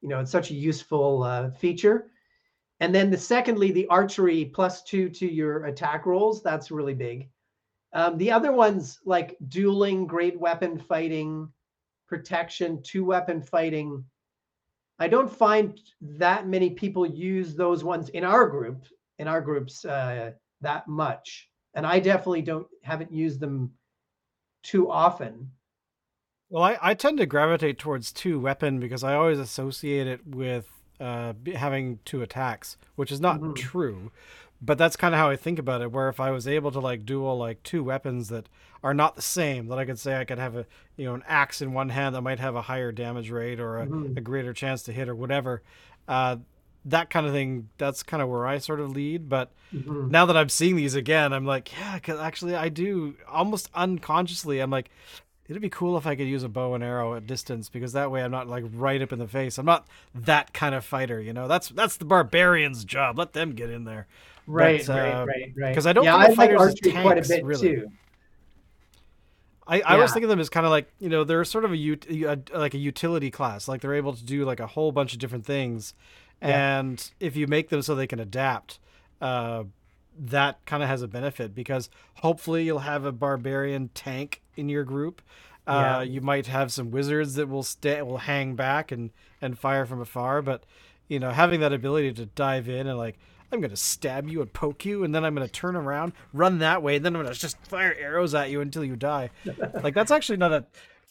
you 0.03 0.09
know, 0.09 0.21
it's 0.21 0.31
such 0.31 0.51
a 0.51 0.55
useful 0.55 1.23
uh, 1.23 1.51
feature. 1.51 2.11
And 2.81 2.95
then 2.95 3.11
the 3.11 3.17
secondly, 3.17 3.73
the 3.73 3.87
archery 3.87 4.45
plus 4.45 4.83
two 4.83 5.09
to 5.09 5.27
your 5.27 5.65
attack 5.65 6.05
rolls. 6.05 6.43
That's 6.43 6.71
really 6.71 6.93
big. 6.93 7.31
Um, 7.95 8.19
the 8.19 8.31
other 8.31 8.53
ones 8.53 8.99
like 9.07 9.39
dueling, 9.49 10.07
great 10.07 10.39
weapon 10.39 10.79
fighting, 10.79 11.51
protection, 12.07 12.83
two 12.83 13.07
weapon 13.07 13.41
fighting. 13.41 14.05
I 14.99 15.09
don't 15.09 15.33
find 15.33 15.81
that 16.03 16.47
many 16.47 16.71
people 16.71 17.07
use 17.07 17.55
those 17.55 17.85
ones 17.85 18.11
in 18.11 18.23
our 18.23 18.47
group, 18.47 18.85
in 19.19 19.29
our 19.29 19.41
groups, 19.41 19.85
uh, 19.87 20.33
that 20.61 20.87
much. 20.89 21.49
And 21.77 21.87
I 21.87 22.01
definitely 22.01 22.43
don't 22.43 22.67
haven't 22.83 23.13
used 23.13 23.39
them 23.39 23.73
too 24.65 24.91
often. 24.91 25.51
Well, 26.49 26.63
I, 26.63 26.79
I 26.81 26.95
tend 26.95 27.19
to 27.19 27.27
gravitate 27.27 27.79
towards 27.79 28.13
two 28.13 28.41
weapon 28.41 28.81
because 28.81 29.05
I 29.05 29.15
always 29.15 29.39
associate 29.39 30.07
it 30.07 30.27
with 30.27 30.69
uh, 30.99 31.35
having 31.55 31.99
two 32.07 32.23
attacks, 32.23 32.79
which 32.95 33.13
is 33.13 33.21
not 33.21 33.41
Mhm. 33.41 33.55
true, 33.57 34.11
but 34.63 34.79
that's 34.79 34.97
kind 34.97 35.15
of 35.15 35.19
how 35.19 35.29
I 35.29 35.37
think 35.37 35.59
about 35.59 35.83
it. 35.83 35.93
Where 35.93 36.09
if 36.09 36.19
I 36.19 36.31
was 36.31 36.49
able 36.49 36.71
to 36.71 36.81
like 36.81 37.05
duel 37.05 37.37
like 37.37 37.63
two 37.63 37.85
weapons 37.85 38.29
that 38.31 38.49
are 38.83 38.95
not 38.95 39.15
the 39.15 39.23
same, 39.23 39.67
that 39.69 39.79
I 39.79 39.85
could 39.85 39.99
say 39.99 40.17
I 40.19 40.25
could 40.25 40.39
have 40.39 40.57
a 40.57 40.65
you 40.97 41.05
know 41.05 41.15
an 41.15 41.25
axe 41.29 41.61
in 41.61 41.75
one 41.75 41.91
hand 41.91 42.15
that 42.15 42.23
might 42.23 42.39
have 42.39 42.57
a 42.57 42.63
higher 42.63 42.91
damage 42.93 43.31
rate 43.31 43.61
or 43.61 43.81
a, 43.81 43.87
Mhm. 43.87 44.17
a 44.17 44.21
greater 44.23 44.55
chance 44.55 44.83
to 44.85 44.93
hit 44.93 45.09
or 45.11 45.15
whatever, 45.15 45.63
uh, 46.09 46.37
that 46.87 47.11
kind 47.11 47.27
of 47.27 47.33
thing. 47.33 47.69
That's 47.79 48.03
kind 48.03 48.23
of 48.23 48.29
where 48.29 48.47
I 48.47 48.59
sort 48.59 48.81
of 48.81 48.91
lead, 48.91 49.29
but 49.29 49.53
Mhm. 49.75 50.11
now 50.11 50.27
that 50.27 50.37
I'm 50.37 50.49
seeing 50.49 50.77
these 50.77 50.95
again, 50.95 51.33
I'm 51.33 51.45
like, 51.45 51.77
yeah, 51.79 51.95
because 51.95 52.19
actually 52.19 52.55
I 52.55 52.69
do 52.69 53.15
almost 53.29 53.69
unconsciously. 53.75 54.61
I'm 54.61 54.71
like, 54.71 54.91
It'd 55.49 55.63
be 55.63 55.71
cool 55.71 55.97
if 55.97 56.09
I 56.09 56.17
could 56.17 56.27
use 56.27 56.43
a 56.43 56.49
bow 56.49 56.75
and 56.75 56.83
arrow 56.83 57.15
at 57.15 57.27
distance 57.27 57.69
because 57.69 57.93
that 57.93 58.11
way 58.11 58.23
I'm 58.23 58.33
not 58.33 58.49
like 58.49 58.65
right 58.73 59.01
up 59.01 59.13
in 59.13 59.21
the 59.21 59.29
face. 59.29 59.59
I'm 59.59 59.67
not 59.67 59.87
that 60.13 60.53
kind 60.53 60.75
of 60.75 60.85
fighter, 60.85 61.21
you 61.21 61.33
know. 61.33 61.47
That's 61.47 61.69
that's 61.69 61.99
the 61.99 62.05
barbarian's 62.05 62.85
job. 62.85 63.17
Let 63.17 63.33
them 63.33 63.53
get 63.53 63.71
in 63.71 63.85
there. 63.85 64.09
Right, 64.49 64.85
but, 64.85 64.97
right, 64.97 65.13
uh, 65.13 65.25
right, 65.25 65.53
right. 65.57 65.69
Because 65.71 65.87
I 65.87 65.93
don't 65.93 66.05
yeah, 66.05 66.17
I 66.17 66.35
fighters 66.35 66.59
like 66.59 66.69
archery 66.69 66.93
tanks, 66.93 67.03
quite 67.03 67.25
a 67.25 67.29
bit 67.29 67.45
really. 67.45 67.69
too. 67.69 67.93
I, 69.69 69.81
I 69.81 69.95
always 69.95 70.13
think 70.13 70.23
of 70.23 70.29
them 70.29 70.39
as 70.39 70.49
kind 70.49 70.67
of 70.67 70.71
like 70.71 70.89
you 70.99 71.09
know 71.09 71.25
they're 71.25 71.45
sort 71.45 71.65
of 71.65 71.73
a, 71.73 71.99
a, 72.25 72.39
like 72.59 72.75
a 72.75 72.79
utility 72.79 73.31
class 73.31 73.67
like 73.67 73.81
they're 73.81 73.95
able 73.95 74.15
to 74.15 74.25
do 74.25 74.45
like 74.45 74.61
a 74.61 74.67
whole 74.67 74.93
bunch 74.93 75.13
of 75.13 75.19
different 75.19 75.45
things 75.45 75.93
yeah. 76.43 76.79
and 76.79 77.13
if 77.21 77.37
you 77.37 77.47
make 77.47 77.69
them 77.69 77.83
so 77.83 77.95
they 77.95 78.07
can 78.07 78.21
adapt 78.21 78.79
uh, 79.21 79.65
that 80.19 80.65
kind 80.65 80.83
of 80.83 80.89
has 80.89 81.03
a 81.03 81.09
benefit 81.09 81.55
because 81.55 81.91
hopefully 82.15 82.65
you'll 82.65 82.81
have 82.81 83.05
a 83.05 83.13
barbarian 83.13 83.91
tank 83.95 84.43
in 84.57 84.69
your 84.69 84.85
group 84.85 85.23
uh, 85.67 85.99
yeah. 85.99 86.03
you 86.03 86.21
might 86.21 86.47
have 86.47 86.73
some 86.73 86.91
wizards 86.91 87.35
that 87.35 87.49
will 87.49 87.63
stay 87.63 88.01
will 88.03 88.19
hang 88.19 88.55
back 88.55 88.93
and 88.93 89.11
and 89.41 89.59
fire 89.59 89.85
from 89.85 90.01
afar 90.01 90.43
but 90.43 90.65
you 91.09 91.19
know 91.19 91.31
having 91.31 91.61
that 91.61 91.73
ability 91.73 92.13
to 92.13 92.27
dive 92.27 92.69
in 92.69 92.87
and 92.87 92.99
like 92.99 93.19
I'm 93.53 93.61
going 93.61 93.71
to 93.71 93.77
stab 93.77 94.29
you 94.29 94.43
and 94.43 94.53
poke 94.53 94.85
you, 94.85 95.05
and 95.05 95.15
then 95.15 95.25
I'm 95.25 95.35
going 95.35 95.47
to 95.47 95.53
turn 95.53 95.77
around, 95.77 96.13
run 96.33 96.59
that 96.59 96.83
way, 96.83 96.97
and 96.97 97.05
then 97.05 97.15
I'm 97.15 97.23
going 97.23 97.33
to 97.33 97.41
just 97.41 97.57
fire 97.67 97.95
arrows 97.99 98.35
at 98.35 98.51
you 98.51 98.61
until 98.61 98.85
you 98.85 98.97
die. 98.97 99.31
like 99.83 99.95
that's 99.95 100.11
actually 100.11 100.39
not 100.39 100.53
a. 100.53 100.67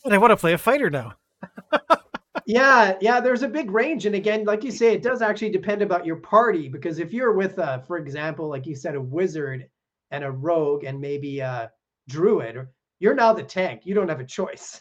I 0.09 0.17
want 0.17 0.31
to 0.31 0.37
play 0.37 0.53
a 0.53 0.57
fighter 0.57 0.89
now. 0.89 1.13
yeah, 2.45 2.95
yeah. 3.01 3.19
There's 3.19 3.43
a 3.43 3.47
big 3.47 3.71
range, 3.71 4.05
and 4.05 4.15
again, 4.15 4.45
like 4.45 4.63
you 4.63 4.71
say, 4.71 4.93
it 4.93 5.01
does 5.01 5.21
actually 5.21 5.49
depend 5.49 5.81
about 5.81 6.05
your 6.05 6.17
party 6.17 6.69
because 6.69 6.99
if 6.99 7.13
you're 7.13 7.33
with, 7.33 7.57
uh, 7.57 7.79
for 7.79 7.97
example, 7.97 8.47
like 8.47 8.65
you 8.65 8.75
said, 8.75 8.95
a 8.95 9.01
wizard 9.01 9.67
and 10.11 10.23
a 10.23 10.31
rogue 10.31 10.83
and 10.83 10.99
maybe 10.99 11.39
a 11.39 11.71
druid, 12.07 12.67
you're 12.99 13.15
now 13.15 13.33
the 13.33 13.43
tank. 13.43 13.81
You 13.85 13.95
don't 13.95 14.09
have 14.09 14.19
a 14.19 14.25
choice. 14.25 14.79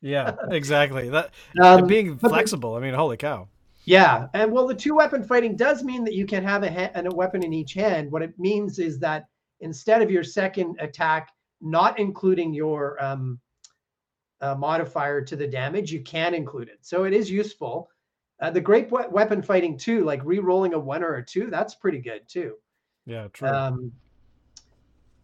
yeah, 0.00 0.34
exactly. 0.50 1.10
That 1.10 1.32
um, 1.62 1.86
being 1.86 2.16
flexible. 2.18 2.74
I 2.74 2.80
mean, 2.80 2.94
holy 2.94 3.16
cow. 3.16 3.48
Yeah, 3.84 4.28
and 4.32 4.50
well, 4.50 4.66
the 4.66 4.74
two 4.74 4.94
weapon 4.94 5.24
fighting 5.24 5.56
does 5.56 5.82
mean 5.82 6.04
that 6.04 6.14
you 6.14 6.24
can 6.24 6.44
have 6.44 6.62
a, 6.62 6.70
ha- 6.70 6.92
a 6.94 7.14
weapon 7.14 7.42
in 7.44 7.52
each 7.52 7.74
hand. 7.74 8.10
What 8.10 8.22
it 8.22 8.38
means 8.38 8.78
is 8.78 8.98
that 9.00 9.26
instead 9.60 10.02
of 10.02 10.10
your 10.10 10.24
second 10.24 10.76
attack 10.80 11.30
not 11.60 11.98
including 11.98 12.52
your 12.52 13.02
um, 13.02 13.40
uh, 14.42 14.54
modifier 14.56 15.22
to 15.22 15.36
the 15.36 15.46
damage, 15.46 15.92
you 15.92 16.00
can 16.02 16.34
include 16.34 16.68
it. 16.68 16.78
So 16.82 17.04
it 17.04 17.14
is 17.14 17.30
useful. 17.30 17.88
Uh, 18.40 18.50
the 18.50 18.60
great 18.60 18.90
we- 18.90 19.06
weapon 19.08 19.40
fighting 19.40 19.78
too, 19.78 20.04
like 20.04 20.20
re-rolling 20.24 20.74
a 20.74 20.78
one 20.78 21.02
or 21.02 21.14
a 21.14 21.24
two, 21.24 21.48
that's 21.48 21.76
pretty 21.76 22.00
good 22.00 22.28
too. 22.28 22.56
Yeah, 23.06 23.28
true. 23.32 23.48
Um, 23.48 23.92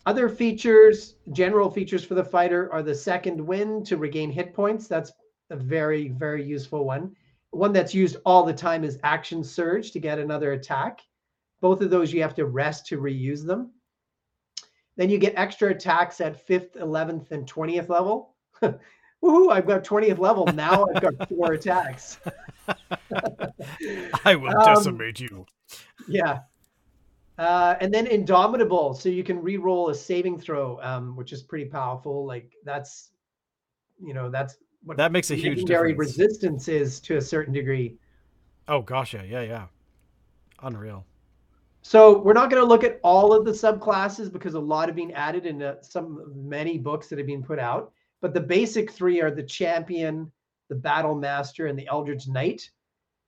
other 0.07 0.29
features, 0.29 1.17
general 1.33 1.71
features 1.71 2.05
for 2.05 2.15
the 2.15 2.25
fighter 2.25 2.73
are 2.73 2.83
the 2.83 2.95
second 2.95 3.45
wind 3.45 3.85
to 3.87 3.97
regain 3.97 4.31
hit 4.31 4.55
points. 4.55 4.87
That's 4.87 5.13
a 5.51 5.57
very, 5.57 6.09
very 6.09 6.45
useful 6.45 6.85
one. 6.85 7.15
One 7.51 7.73
that's 7.73 7.95
used 7.95 8.17
all 8.25 8.45
the 8.45 8.53
time 8.53 8.85
is 8.85 8.99
Action 9.03 9.43
Surge 9.43 9.91
to 9.93 10.01
get 10.01 10.19
another 10.19 10.53
attack. 10.53 11.01
Both 11.61 11.81
of 11.81 11.91
those 11.91 12.13
you 12.13 12.23
have 12.23 12.35
to 12.37 12.47
rest 12.47 12.87
to 12.87 13.01
reuse 13.01 13.45
them. 13.45 13.73
Then 14.97 15.11
you 15.11 15.19
get 15.19 15.35
extra 15.37 15.71
attacks 15.71 16.21
at 16.21 16.47
5th, 16.47 16.77
11th, 16.77 17.31
and 17.31 17.51
20th 17.51 17.89
level. 17.89 18.35
Woohoo, 19.23 19.53
I've 19.53 19.67
got 19.67 19.85
20th 19.85 20.19
level. 20.19 20.47
Now 20.47 20.87
I've 20.95 21.03
got 21.03 21.29
four 21.29 21.53
attacks. 21.55 22.19
I 24.25 24.37
will 24.37 24.57
um, 24.57 24.65
decimate 24.65 25.21
you. 25.21 25.47
Yeah. 26.07 26.41
Uh, 27.37 27.77
and 27.81 27.93
then 27.93 28.07
Indomitable. 28.07 28.95
So 28.95 29.09
you 29.09 29.25
can 29.25 29.41
re-roll 29.41 29.91
a 29.91 29.95
saving 29.95 30.39
throw, 30.39 30.81
um, 30.83 31.17
which 31.17 31.33
is 31.33 31.43
pretty 31.43 31.67
powerful. 31.67 32.27
Like 32.27 32.53
that's, 32.65 33.11
you 34.01 34.15
know, 34.15 34.31
that's 34.31 34.57
what 34.85 34.97
that 34.97 35.13
makes 35.13 35.31
a 35.31 35.35
huge 35.35 35.65
difference. 35.65 35.99
resistance 35.99 36.69
is 36.69 37.01
to 37.01 37.17
a 37.17 37.21
certain 37.21 37.53
degree. 37.53 37.97
Oh 38.69 38.83
gosh, 38.83 39.15
yeah, 39.15 39.23
yeah, 39.23 39.43
yeah. 39.43 39.67
Unreal. 40.63 41.05
So 41.83 42.19
we're 42.19 42.33
not 42.33 42.51
going 42.51 42.63
to 42.63 42.69
look 42.69 42.85
at 42.85 43.01
all 43.03 43.33
of 43.33 43.45
the 43.45 43.53
subclasses 43.53 44.33
because 44.33 44.55
a 44.55 44.61
lot 44.61 44.89
have 44.89 44.97
been 44.97 45.13
added 45.13 45.47
in 45.47 45.63
uh, 45.63 45.77
some 45.81 46.33
many 46.35 46.77
books 46.77 47.09
that 47.09 47.19
have 47.19 47.27
been 47.27 47.43
put 47.43 47.59
out. 47.59 47.93
But 48.21 48.35
the 48.35 48.41
basic 48.41 48.91
three 48.91 49.21
are 49.21 49.31
the 49.31 49.43
champion, 49.43 50.33
the 50.69 50.75
battle 50.75 51.15
master, 51.15 51.67
and 51.67 51.79
the 51.79 51.87
eldritch 51.87 52.29
knight. 52.29 52.69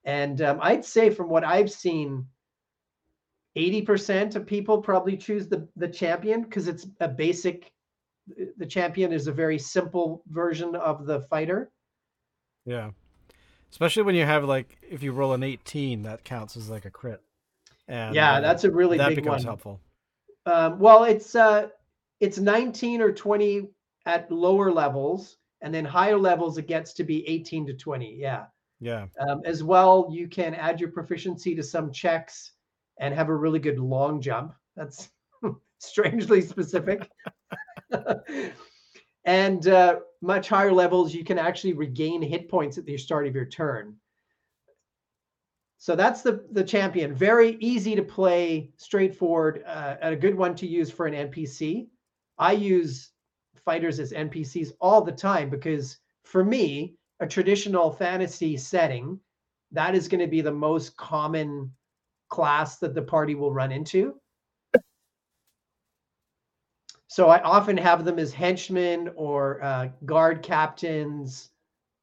And 0.04 0.42
um, 0.42 0.58
I'd 0.62 0.84
say 0.84 1.10
from 1.10 1.28
what 1.28 1.44
I've 1.44 1.70
seen, 1.70 2.26
80% 3.56 4.36
of 4.36 4.46
people 4.46 4.80
probably 4.80 5.16
choose 5.16 5.48
the 5.48 5.68
the 5.76 5.88
champion 5.88 6.42
because 6.42 6.68
it's 6.68 6.86
a 7.00 7.08
basic 7.08 7.72
the 8.56 8.66
champion 8.66 9.12
is 9.12 9.26
a 9.26 9.32
very 9.32 9.58
simple 9.58 10.22
version 10.28 10.76
of 10.76 11.04
the 11.06 11.20
fighter. 11.22 11.70
Yeah. 12.64 12.90
Especially 13.70 14.02
when 14.02 14.14
you 14.14 14.24
have 14.24 14.44
like 14.44 14.78
if 14.88 15.02
you 15.02 15.12
roll 15.12 15.32
an 15.32 15.42
18, 15.42 16.02
that 16.02 16.24
counts 16.24 16.56
as 16.56 16.70
like 16.70 16.84
a 16.84 16.90
crit. 16.90 17.20
And 17.88 18.14
yeah, 18.14 18.40
that's 18.40 18.64
a 18.64 18.70
really 18.70 18.98
that 18.98 19.10
big 19.10 19.16
becomes 19.16 19.40
one. 19.40 19.46
helpful. 19.46 19.80
Um, 20.46 20.78
well, 20.78 21.04
it's 21.04 21.34
uh, 21.34 21.68
it's 22.20 22.38
19 22.38 23.00
or 23.00 23.12
20 23.12 23.68
at 24.06 24.30
lower 24.30 24.72
levels, 24.72 25.36
and 25.62 25.74
then 25.74 25.84
higher 25.84 26.18
levels 26.18 26.58
it 26.58 26.66
gets 26.66 26.92
to 26.94 27.04
be 27.04 27.26
18 27.28 27.66
to 27.66 27.74
20. 27.74 28.14
Yeah. 28.14 28.44
Yeah. 28.80 29.06
Um, 29.28 29.42
as 29.44 29.62
well, 29.62 30.08
you 30.10 30.26
can 30.26 30.54
add 30.54 30.80
your 30.80 30.90
proficiency 30.90 31.54
to 31.54 31.62
some 31.62 31.92
checks 31.92 32.52
and 32.98 33.14
have 33.14 33.28
a 33.28 33.36
really 33.36 33.58
good 33.58 33.78
long 33.78 34.20
jump. 34.20 34.54
That's 34.74 35.10
strangely 35.78 36.40
specific. 36.40 37.10
and 39.24 39.68
uh, 39.68 40.00
much 40.22 40.48
higher 40.48 40.72
levels, 40.72 41.14
you 41.14 41.24
can 41.24 41.38
actually 41.38 41.74
regain 41.74 42.22
hit 42.22 42.48
points 42.48 42.78
at 42.78 42.86
the 42.86 42.96
start 42.96 43.26
of 43.26 43.34
your 43.34 43.46
turn. 43.46 43.96
So 45.80 45.96
that's 45.96 46.20
the 46.20 46.44
the 46.52 46.62
champion. 46.62 47.14
Very 47.14 47.56
easy 47.58 47.96
to 47.96 48.02
play, 48.02 48.70
straightforward, 48.76 49.64
uh, 49.66 49.96
and 50.02 50.12
a 50.12 50.16
good 50.16 50.34
one 50.34 50.54
to 50.56 50.66
use 50.66 50.90
for 50.90 51.06
an 51.06 51.30
NPC. 51.30 51.88
I 52.36 52.52
use 52.52 53.12
fighters 53.64 54.00
as 54.00 54.12
NPCs 54.12 54.72
all 54.80 55.02
the 55.02 55.12
time 55.12 55.50
because 55.50 55.98
for 56.24 56.44
me, 56.44 56.96
a 57.20 57.26
traditional 57.26 57.90
fantasy 57.90 58.56
setting, 58.56 59.18
that 59.72 59.94
is 59.94 60.08
going 60.08 60.20
to 60.20 60.26
be 60.26 60.40
the 60.40 60.52
most 60.52 60.96
common 60.96 61.70
class 62.28 62.78
that 62.78 62.94
the 62.94 63.02
party 63.02 63.34
will 63.34 63.52
run 63.52 63.72
into. 63.72 64.14
So 67.10 67.28
I 67.28 67.42
often 67.42 67.76
have 67.76 68.04
them 68.04 68.20
as 68.20 68.32
henchmen 68.32 69.10
or 69.16 69.60
uh, 69.64 69.88
guard 70.04 70.44
captains, 70.44 71.50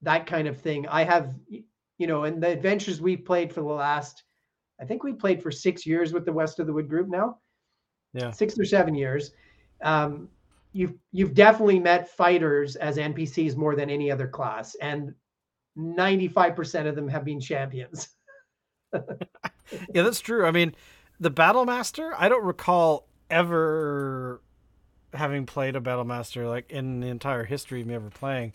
that 0.01 0.25
kind 0.25 0.49
of 0.49 0.59
thing. 0.59 0.85
I 0.89 1.05
have, 1.05 1.33
you 1.49 2.07
know, 2.07 2.25
in 2.25 2.41
the 2.41 2.49
adventures 2.49 2.99
we've 2.99 3.23
played 3.23 3.53
for 3.53 3.61
the 3.61 3.67
last, 3.67 4.23
I 4.81 4.85
think 4.85 5.03
we 5.03 5.13
played 5.13 5.41
for 5.41 5.49
six 5.49 5.85
years 5.85 6.11
with 6.11 6.25
the 6.25 6.33
West 6.33 6.59
of 6.59 6.67
the 6.67 6.73
Wood 6.73 6.89
group 6.89 7.07
now. 7.07 7.37
Yeah. 8.13 8.31
Six 8.31 8.59
or 8.59 8.65
seven 8.65 8.95
years. 8.95 9.31
Um, 9.81 10.27
you've 10.77 10.93
you've 11.11 11.33
definitely 11.33 11.79
met 11.79 12.07
fighters 12.07 12.75
as 12.75 12.97
NPCs 12.97 13.55
more 13.55 13.75
than 13.75 13.89
any 13.89 14.11
other 14.11 14.27
class, 14.27 14.75
and 14.75 15.13
95% 15.77 16.87
of 16.87 16.95
them 16.95 17.07
have 17.07 17.25
been 17.25 17.39
champions. 17.39 18.09
yeah, 18.93 19.01
that's 20.03 20.19
true. 20.19 20.45
I 20.45 20.51
mean, 20.51 20.75
the 21.19 21.31
Battle 21.31 21.65
Master, 21.65 22.13
I 22.17 22.29
don't 22.29 22.45
recall 22.45 23.07
ever 23.29 24.41
having 25.13 25.45
played 25.47 25.75
a 25.75 25.81
Battle 25.81 26.05
Master 26.05 26.47
like 26.47 26.71
in 26.71 26.99
the 26.99 27.07
entire 27.07 27.43
history 27.43 27.81
of 27.81 27.87
me 27.87 27.95
ever 27.95 28.09
playing. 28.09 28.53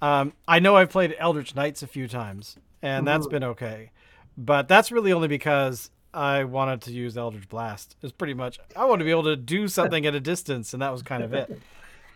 Um, 0.00 0.32
I 0.48 0.58
know 0.58 0.76
I've 0.76 0.90
played 0.90 1.14
Eldritch 1.16 1.54
Knights 1.54 1.84
a 1.84 1.86
few 1.86 2.08
times, 2.08 2.56
and 2.82 3.06
mm-hmm. 3.06 3.06
that's 3.06 3.28
been 3.28 3.44
okay. 3.44 3.92
But 4.36 4.66
that's 4.66 4.90
really 4.90 5.12
only 5.12 5.28
because 5.28 5.90
I 6.14 6.44
wanted 6.44 6.82
to 6.82 6.92
use 6.92 7.16
Eldritch 7.16 7.48
Blast. 7.48 7.96
It's 8.02 8.12
pretty 8.12 8.34
much 8.34 8.58
I 8.76 8.84
want 8.84 9.00
to 9.00 9.04
be 9.04 9.10
able 9.10 9.24
to 9.24 9.36
do 9.36 9.68
something 9.68 10.06
at 10.06 10.14
a 10.14 10.20
distance, 10.20 10.72
and 10.72 10.82
that 10.82 10.92
was 10.92 11.02
kind 11.02 11.22
of 11.22 11.32
it. 11.32 11.60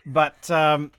But 0.09 0.49
um, 0.49 0.93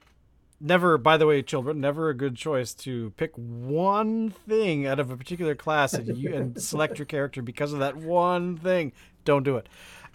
never, 0.60 0.98
by 0.98 1.16
the 1.16 1.26
way, 1.26 1.40
children, 1.40 1.80
never 1.80 2.10
a 2.10 2.14
good 2.14 2.36
choice 2.36 2.74
to 2.74 3.10
pick 3.16 3.32
one 3.34 4.30
thing 4.46 4.86
out 4.86 5.00
of 5.00 5.10
a 5.10 5.16
particular 5.16 5.54
class 5.54 5.94
and, 5.94 6.14
you, 6.14 6.34
and 6.34 6.62
select 6.62 6.98
your 6.98 7.06
character 7.06 7.40
because 7.40 7.72
of 7.72 7.78
that 7.78 7.96
one 7.96 8.58
thing. 8.58 8.92
Don't 9.24 9.44
do 9.44 9.56
it. 9.56 9.66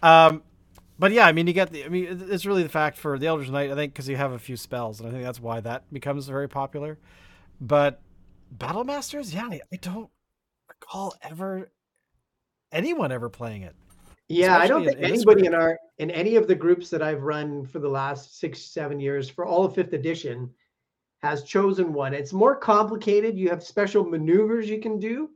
Um, 0.04 0.44
but 1.00 1.12
yeah, 1.12 1.26
I 1.26 1.32
mean, 1.32 1.48
you 1.48 1.54
get 1.54 1.72
the. 1.72 1.84
I 1.86 1.90
mean, 1.90 2.28
it's 2.30 2.46
really 2.46 2.64
the 2.64 2.70
fact 2.70 2.98
for 2.98 3.18
the 3.18 3.26
Eldritch 3.28 3.50
Knight. 3.50 3.72
I 3.72 3.76
think 3.76 3.94
because 3.94 4.08
you 4.08 4.16
have 4.16 4.32
a 4.32 4.40
few 4.40 4.56
spells, 4.56 5.00
and 5.00 5.10
I 5.10 5.12
think 5.12 5.24
that's 5.24 5.40
why 5.40 5.60
that 5.62 5.92
becomes 5.92 6.28
very 6.28 6.48
popular. 6.48 7.00
But 7.60 8.00
Battle 8.52 8.84
Masters, 8.84 9.34
yeah, 9.34 9.50
I 9.50 9.76
don't 9.82 10.10
recall 10.70 11.16
ever 11.22 11.72
anyone 12.74 13.12
ever 13.12 13.30
playing 13.30 13.62
it. 13.62 13.76
Yeah, 14.28 14.58
I 14.58 14.68
don't 14.68 14.86
think 14.86 14.98
in, 14.98 15.06
anybody 15.06 15.46
in 15.46 15.54
our 15.54 15.78
in 16.00 16.10
any 16.12 16.36
of 16.36 16.48
the 16.48 16.56
groups 16.56 16.90
that 16.90 17.02
I've 17.02 17.24
run 17.24 17.66
for 17.66 17.80
the 17.80 17.90
last 17.90 18.40
six, 18.40 18.62
seven 18.62 19.00
years 19.00 19.30
for 19.30 19.46
all 19.46 19.66
of 19.66 19.76
fifth 19.76 19.94
edition 19.94 20.50
has 21.22 21.44
chosen 21.44 21.94
one. 21.94 22.14
It's 22.14 22.34
more 22.34 22.56
complicated. 22.56 23.38
You 23.38 23.50
have 23.50 23.64
special 23.64 24.04
maneuvers 24.04 24.70
you 24.70 24.82
can 24.82 25.00
do. 25.00 25.30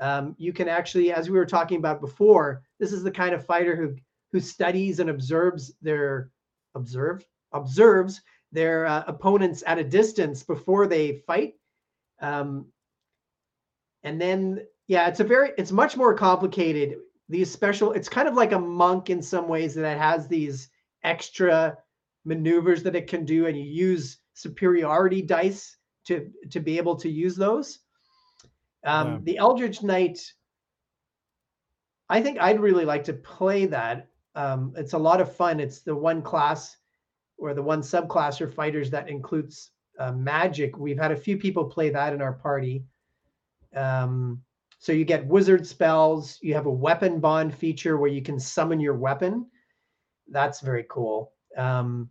Um, 0.00 0.34
you 0.38 0.52
can 0.52 0.68
actually, 0.68 1.12
as 1.12 1.30
we 1.30 1.38
were 1.38 1.46
talking 1.46 1.78
about 1.78 2.00
before, 2.00 2.62
this 2.80 2.92
is 2.92 3.02
the 3.02 3.10
kind 3.10 3.34
of 3.34 3.46
fighter 3.46 3.76
who 3.76 3.94
who 4.32 4.40
studies 4.40 4.98
and 4.98 5.10
observes 5.10 5.72
their 5.80 6.30
observe 6.74 7.24
observes 7.52 8.20
their 8.52 8.86
uh, 8.86 9.04
opponents 9.06 9.62
at 9.66 9.78
a 9.78 9.84
distance 9.84 10.42
before 10.42 10.86
they 10.86 11.22
fight. 11.26 11.54
Um, 12.20 12.66
and 14.02 14.20
then, 14.20 14.60
yeah, 14.86 15.08
it's 15.08 15.20
a 15.20 15.24
very, 15.24 15.52
it's 15.56 15.72
much 15.72 15.96
more 15.96 16.14
complicated. 16.14 16.98
These 17.28 17.50
special, 17.50 17.92
it's 17.92 18.08
kind 18.08 18.28
of 18.28 18.34
like 18.34 18.52
a 18.52 18.58
monk 18.58 19.10
in 19.10 19.22
some 19.22 19.48
ways 19.48 19.74
that 19.74 19.98
has 19.98 20.28
these 20.28 20.68
extra 21.02 21.78
maneuvers 22.24 22.82
that 22.82 22.96
it 22.96 23.06
can 23.06 23.24
do, 23.24 23.46
and 23.46 23.56
you 23.56 23.64
use 23.64 24.18
superiority 24.34 25.22
dice 25.22 25.76
to 26.06 26.30
to 26.50 26.60
be 26.60 26.76
able 26.76 26.96
to 26.96 27.08
use 27.08 27.36
those. 27.36 27.78
Um, 28.84 29.06
Yeah. 29.06 29.18
The 29.22 29.38
Eldritch 29.38 29.82
Knight, 29.82 30.20
I 32.10 32.20
think 32.20 32.38
I'd 32.38 32.60
really 32.60 32.84
like 32.84 33.04
to 33.04 33.14
play 33.14 33.66
that. 33.66 34.08
Um, 34.34 34.74
it's 34.76 34.92
a 34.92 34.98
lot 34.98 35.20
of 35.20 35.34
fun. 35.34 35.60
It's 35.60 35.80
the 35.80 35.96
one 35.96 36.20
class 36.20 36.76
or 37.38 37.54
the 37.54 37.62
one 37.62 37.80
subclass 37.80 38.40
or 38.40 38.48
fighters 38.48 38.90
that 38.90 39.08
includes 39.08 39.70
uh, 39.98 40.12
magic. 40.12 40.76
We've 40.76 40.98
had 40.98 41.12
a 41.12 41.16
few 41.16 41.38
people 41.38 41.64
play 41.64 41.88
that 41.90 42.12
in 42.12 42.20
our 42.20 42.32
party. 42.34 42.84
Um, 43.74 44.42
so 44.84 44.92
you 44.92 45.06
get 45.06 45.24
wizard 45.26 45.66
spells. 45.66 46.38
You 46.42 46.52
have 46.52 46.66
a 46.66 46.70
weapon 46.70 47.18
bond 47.18 47.54
feature 47.54 47.96
where 47.96 48.10
you 48.10 48.20
can 48.20 48.38
summon 48.38 48.80
your 48.80 48.92
weapon. 48.92 49.46
That's 50.28 50.60
very 50.60 50.84
cool. 50.90 51.32
Um, 51.56 52.10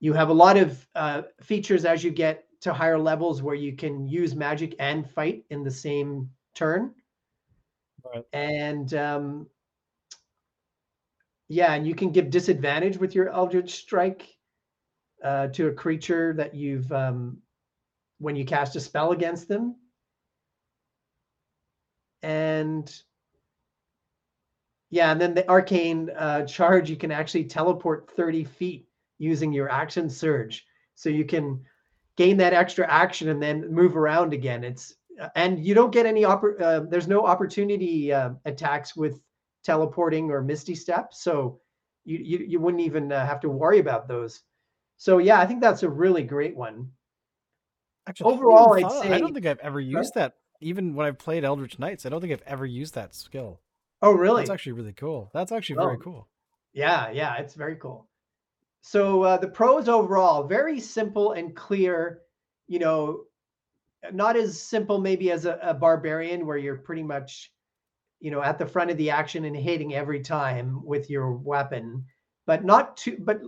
you 0.00 0.12
have 0.12 0.28
a 0.28 0.32
lot 0.34 0.56
of 0.56 0.84
uh, 0.96 1.22
features 1.40 1.84
as 1.84 2.02
you 2.02 2.10
get 2.10 2.46
to 2.62 2.72
higher 2.72 2.98
levels 2.98 3.42
where 3.42 3.54
you 3.54 3.76
can 3.76 4.08
use 4.08 4.34
magic 4.34 4.74
and 4.80 5.08
fight 5.08 5.44
in 5.50 5.62
the 5.62 5.70
same 5.70 6.28
turn. 6.52 6.92
Right. 8.04 8.24
And 8.32 8.92
um, 8.94 9.46
yeah, 11.46 11.74
and 11.74 11.86
you 11.86 11.94
can 11.94 12.10
give 12.10 12.28
disadvantage 12.28 12.98
with 12.98 13.14
your 13.14 13.28
Eldritch 13.28 13.70
Strike 13.70 14.34
uh, 15.22 15.46
to 15.46 15.68
a 15.68 15.72
creature 15.72 16.34
that 16.38 16.56
you've 16.56 16.90
um, 16.90 17.38
when 18.18 18.34
you 18.34 18.44
cast 18.44 18.74
a 18.74 18.80
spell 18.80 19.12
against 19.12 19.46
them. 19.46 19.76
And 22.24 22.90
yeah, 24.90 25.12
and 25.12 25.20
then 25.20 25.34
the 25.34 25.48
arcane 25.48 26.10
uh, 26.16 26.44
charge, 26.46 26.88
you 26.88 26.96
can 26.96 27.10
actually 27.10 27.44
teleport 27.44 28.10
30 28.16 28.44
feet 28.44 28.88
using 29.18 29.52
your 29.52 29.68
action 29.70 30.08
surge. 30.08 30.64
So 30.94 31.08
you 31.10 31.24
can 31.24 31.60
gain 32.16 32.36
that 32.38 32.52
extra 32.54 32.90
action 32.90 33.28
and 33.28 33.42
then 33.42 33.70
move 33.72 33.96
around 33.96 34.32
again. 34.32 34.64
It's 34.64 34.94
uh, 35.20 35.28
and 35.36 35.64
you 35.64 35.74
don't 35.74 35.92
get 35.92 36.06
any 36.06 36.22
oppor- 36.22 36.60
uh, 36.60 36.80
there's 36.88 37.08
no 37.08 37.24
opportunity 37.26 38.12
uh, 38.12 38.30
attacks 38.46 38.96
with 38.96 39.20
teleporting 39.64 40.30
or 40.30 40.42
misty 40.42 40.74
step 40.74 41.14
so 41.14 41.58
you 42.04 42.18
you, 42.18 42.38
you 42.46 42.60
wouldn't 42.60 42.82
even 42.82 43.10
uh, 43.12 43.24
have 43.24 43.40
to 43.40 43.48
worry 43.48 43.78
about 43.78 44.06
those 44.06 44.42
so 44.98 45.16
yeah 45.18 45.40
i 45.40 45.46
think 45.46 45.62
that's 45.62 45.82
a 45.84 45.88
really 45.88 46.22
great 46.22 46.54
one 46.54 46.86
Actually, 48.06 48.34
Overall, 48.34 48.74
I'd 48.74 48.82
thought- 48.82 49.06
I 49.06 49.18
don't 49.18 49.32
think 49.32 49.46
I've 49.46 49.58
ever 49.60 49.80
used 49.80 50.12
that. 50.14 50.34
Even 50.60 50.94
when 50.94 51.06
I've 51.06 51.18
played 51.18 51.44
Eldritch 51.44 51.78
Knights, 51.78 52.06
I 52.06 52.08
don't 52.08 52.20
think 52.20 52.32
I've 52.32 52.42
ever 52.46 52.64
used 52.66 52.94
that 52.94 53.14
skill. 53.14 53.60
oh 54.02 54.12
really 54.12 54.42
That's 54.42 54.50
actually 54.50 54.72
really 54.72 54.92
cool. 54.92 55.30
That's 55.34 55.52
actually 55.52 55.76
very 55.76 55.96
Oh. 55.96 56.00
cool. 56.02 56.28
yeah 56.72 57.10
yeah 57.10 57.36
it's 57.36 57.54
very 57.54 57.76
cool 57.76 58.08
so 58.82 59.22
uh, 59.22 59.36
the 59.38 59.48
pros 59.48 59.88
overall 59.88 60.42
very 60.46 60.80
simple 60.80 61.32
and 61.32 61.54
clear 61.56 62.20
you 62.66 62.78
know 62.80 63.24
not 64.12 64.36
as 64.36 64.60
simple 64.60 65.00
maybe 65.00 65.30
as 65.30 65.44
a, 65.46 65.58
a 65.62 65.72
barbarian 65.74 66.44
where 66.46 66.58
you're 66.58 66.76
pretty 66.88 67.02
much 67.04 67.52
you 68.20 68.30
know 68.32 68.42
at 68.42 68.58
the 68.58 68.66
front 68.66 68.90
of 68.90 68.96
the 68.96 69.10
action 69.10 69.44
and 69.44 69.56
hitting 69.56 69.94
every 69.94 70.20
time 70.20 70.84
with 70.84 71.08
your 71.08 71.32
weapon 71.32 72.04
but 72.46 72.64
not 72.64 72.96
too 72.96 73.16
but 73.20 73.40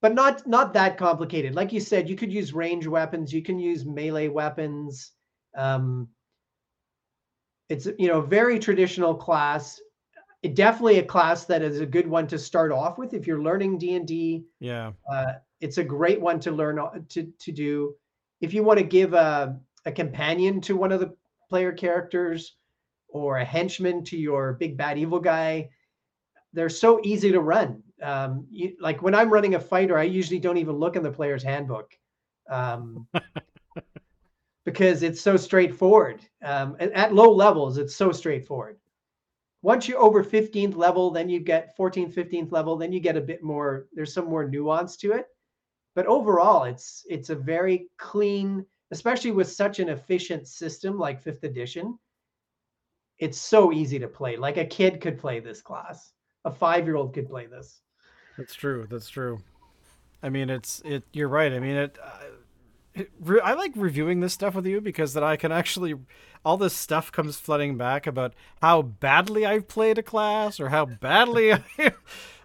but 0.00 0.14
not 0.14 0.46
not 0.46 0.72
that 0.74 0.98
complicated 0.98 1.54
like 1.54 1.72
you 1.72 1.80
said 1.80 2.08
you 2.08 2.16
could 2.16 2.32
use 2.32 2.52
range 2.52 2.86
weapons 2.86 3.32
you 3.32 3.42
can 3.42 3.58
use 3.58 3.84
melee 3.86 4.28
weapons 4.28 5.12
um 5.56 6.08
it's 7.68 7.86
you 7.98 8.08
know 8.08 8.20
very 8.20 8.58
traditional 8.58 9.14
class 9.14 9.80
it, 10.42 10.54
definitely 10.54 10.98
a 10.98 11.04
class 11.04 11.44
that 11.46 11.62
is 11.62 11.80
a 11.80 11.86
good 11.86 12.06
one 12.06 12.26
to 12.28 12.38
start 12.38 12.70
off 12.72 12.96
with 12.98 13.12
if 13.14 13.26
you're 13.26 13.42
learning 13.42 13.78
d&d 13.78 14.44
Yeah. 14.60 14.92
uh, 15.10 15.34
it's 15.60 15.78
a 15.78 15.84
great 15.84 16.20
one 16.20 16.40
to 16.40 16.50
learn 16.50 16.78
to 17.08 17.32
to 17.38 17.52
do. 17.52 17.94
If 18.40 18.54
you 18.54 18.62
want 18.62 18.78
to 18.78 18.84
give 18.84 19.14
a 19.14 19.58
a 19.84 19.92
companion 19.92 20.60
to 20.62 20.76
one 20.76 20.92
of 20.92 21.00
the 21.00 21.14
player 21.48 21.72
characters 21.72 22.56
or 23.08 23.38
a 23.38 23.44
henchman 23.44 24.04
to 24.04 24.16
your 24.16 24.52
big 24.54 24.76
bad 24.76 24.98
evil 24.98 25.18
guy, 25.18 25.70
they're 26.52 26.68
so 26.68 27.00
easy 27.02 27.32
to 27.32 27.40
run. 27.40 27.82
Um, 28.02 28.46
you, 28.50 28.76
like 28.80 29.02
when 29.02 29.14
I'm 29.14 29.30
running 29.30 29.54
a 29.54 29.60
fighter, 29.60 29.98
I 29.98 30.04
usually 30.04 30.38
don't 30.38 30.58
even 30.58 30.76
look 30.76 30.94
in 30.94 31.02
the 31.02 31.10
player's 31.10 31.42
handbook 31.42 31.90
um, 32.48 33.06
because 34.68 35.02
it's 35.02 35.20
so 35.20 35.36
straightforward. 35.36 36.20
Um, 36.42 36.76
at 36.80 37.14
low 37.14 37.30
levels, 37.30 37.78
it's 37.78 37.96
so 37.96 38.12
straightforward. 38.12 38.76
Once 39.62 39.88
you're 39.88 40.00
over 40.00 40.22
15th 40.22 40.76
level, 40.76 41.10
then 41.10 41.28
you 41.28 41.40
get 41.40 41.76
14th, 41.76 42.14
15th 42.14 42.52
level, 42.52 42.76
then 42.76 42.92
you 42.92 43.00
get 43.00 43.16
a 43.16 43.20
bit 43.20 43.42
more, 43.42 43.86
there's 43.92 44.12
some 44.12 44.26
more 44.26 44.48
nuance 44.48 44.96
to 44.98 45.12
it 45.12 45.26
but 45.94 46.06
overall 46.06 46.62
it's 46.64 47.04
it's 47.08 47.30
a 47.30 47.34
very 47.34 47.88
clean 47.96 48.64
especially 48.92 49.32
with 49.32 49.50
such 49.50 49.80
an 49.80 49.88
efficient 49.88 50.46
system 50.46 50.96
like 50.96 51.20
fifth 51.20 51.42
edition 51.42 51.98
it's 53.18 53.38
so 53.38 53.72
easy 53.72 53.98
to 53.98 54.06
play 54.06 54.36
like 54.36 54.58
a 54.58 54.64
kid 54.64 55.00
could 55.00 55.18
play 55.18 55.40
this 55.40 55.60
class 55.60 56.12
a 56.44 56.52
five 56.52 56.84
year 56.84 56.94
old 56.94 57.12
could 57.12 57.28
play 57.28 57.46
this 57.46 57.80
That's 58.38 58.54
true. 58.54 58.86
That's 58.88 59.08
true. 59.08 59.40
I 60.22 60.28
mean, 60.28 60.48
it's 60.48 60.80
it. 60.84 61.02
You're 61.12 61.28
right. 61.28 61.52
I 61.52 61.58
mean, 61.58 61.74
it. 61.74 61.98
Uh, 62.02 62.08
it 62.22 62.37
I 63.42 63.54
like 63.54 63.72
reviewing 63.76 64.20
this 64.20 64.32
stuff 64.32 64.54
with 64.54 64.66
you 64.66 64.80
because 64.80 65.14
then 65.14 65.24
I 65.24 65.36
can 65.36 65.52
actually, 65.52 65.94
all 66.44 66.56
this 66.56 66.74
stuff 66.74 67.12
comes 67.12 67.36
flooding 67.38 67.76
back 67.76 68.06
about 68.06 68.34
how 68.62 68.82
badly 68.82 69.44
I've 69.46 69.68
played 69.68 69.98
a 69.98 70.02
class 70.02 70.60
or 70.60 70.68
how 70.70 70.84
badly. 70.86 71.52
I, 71.78 71.92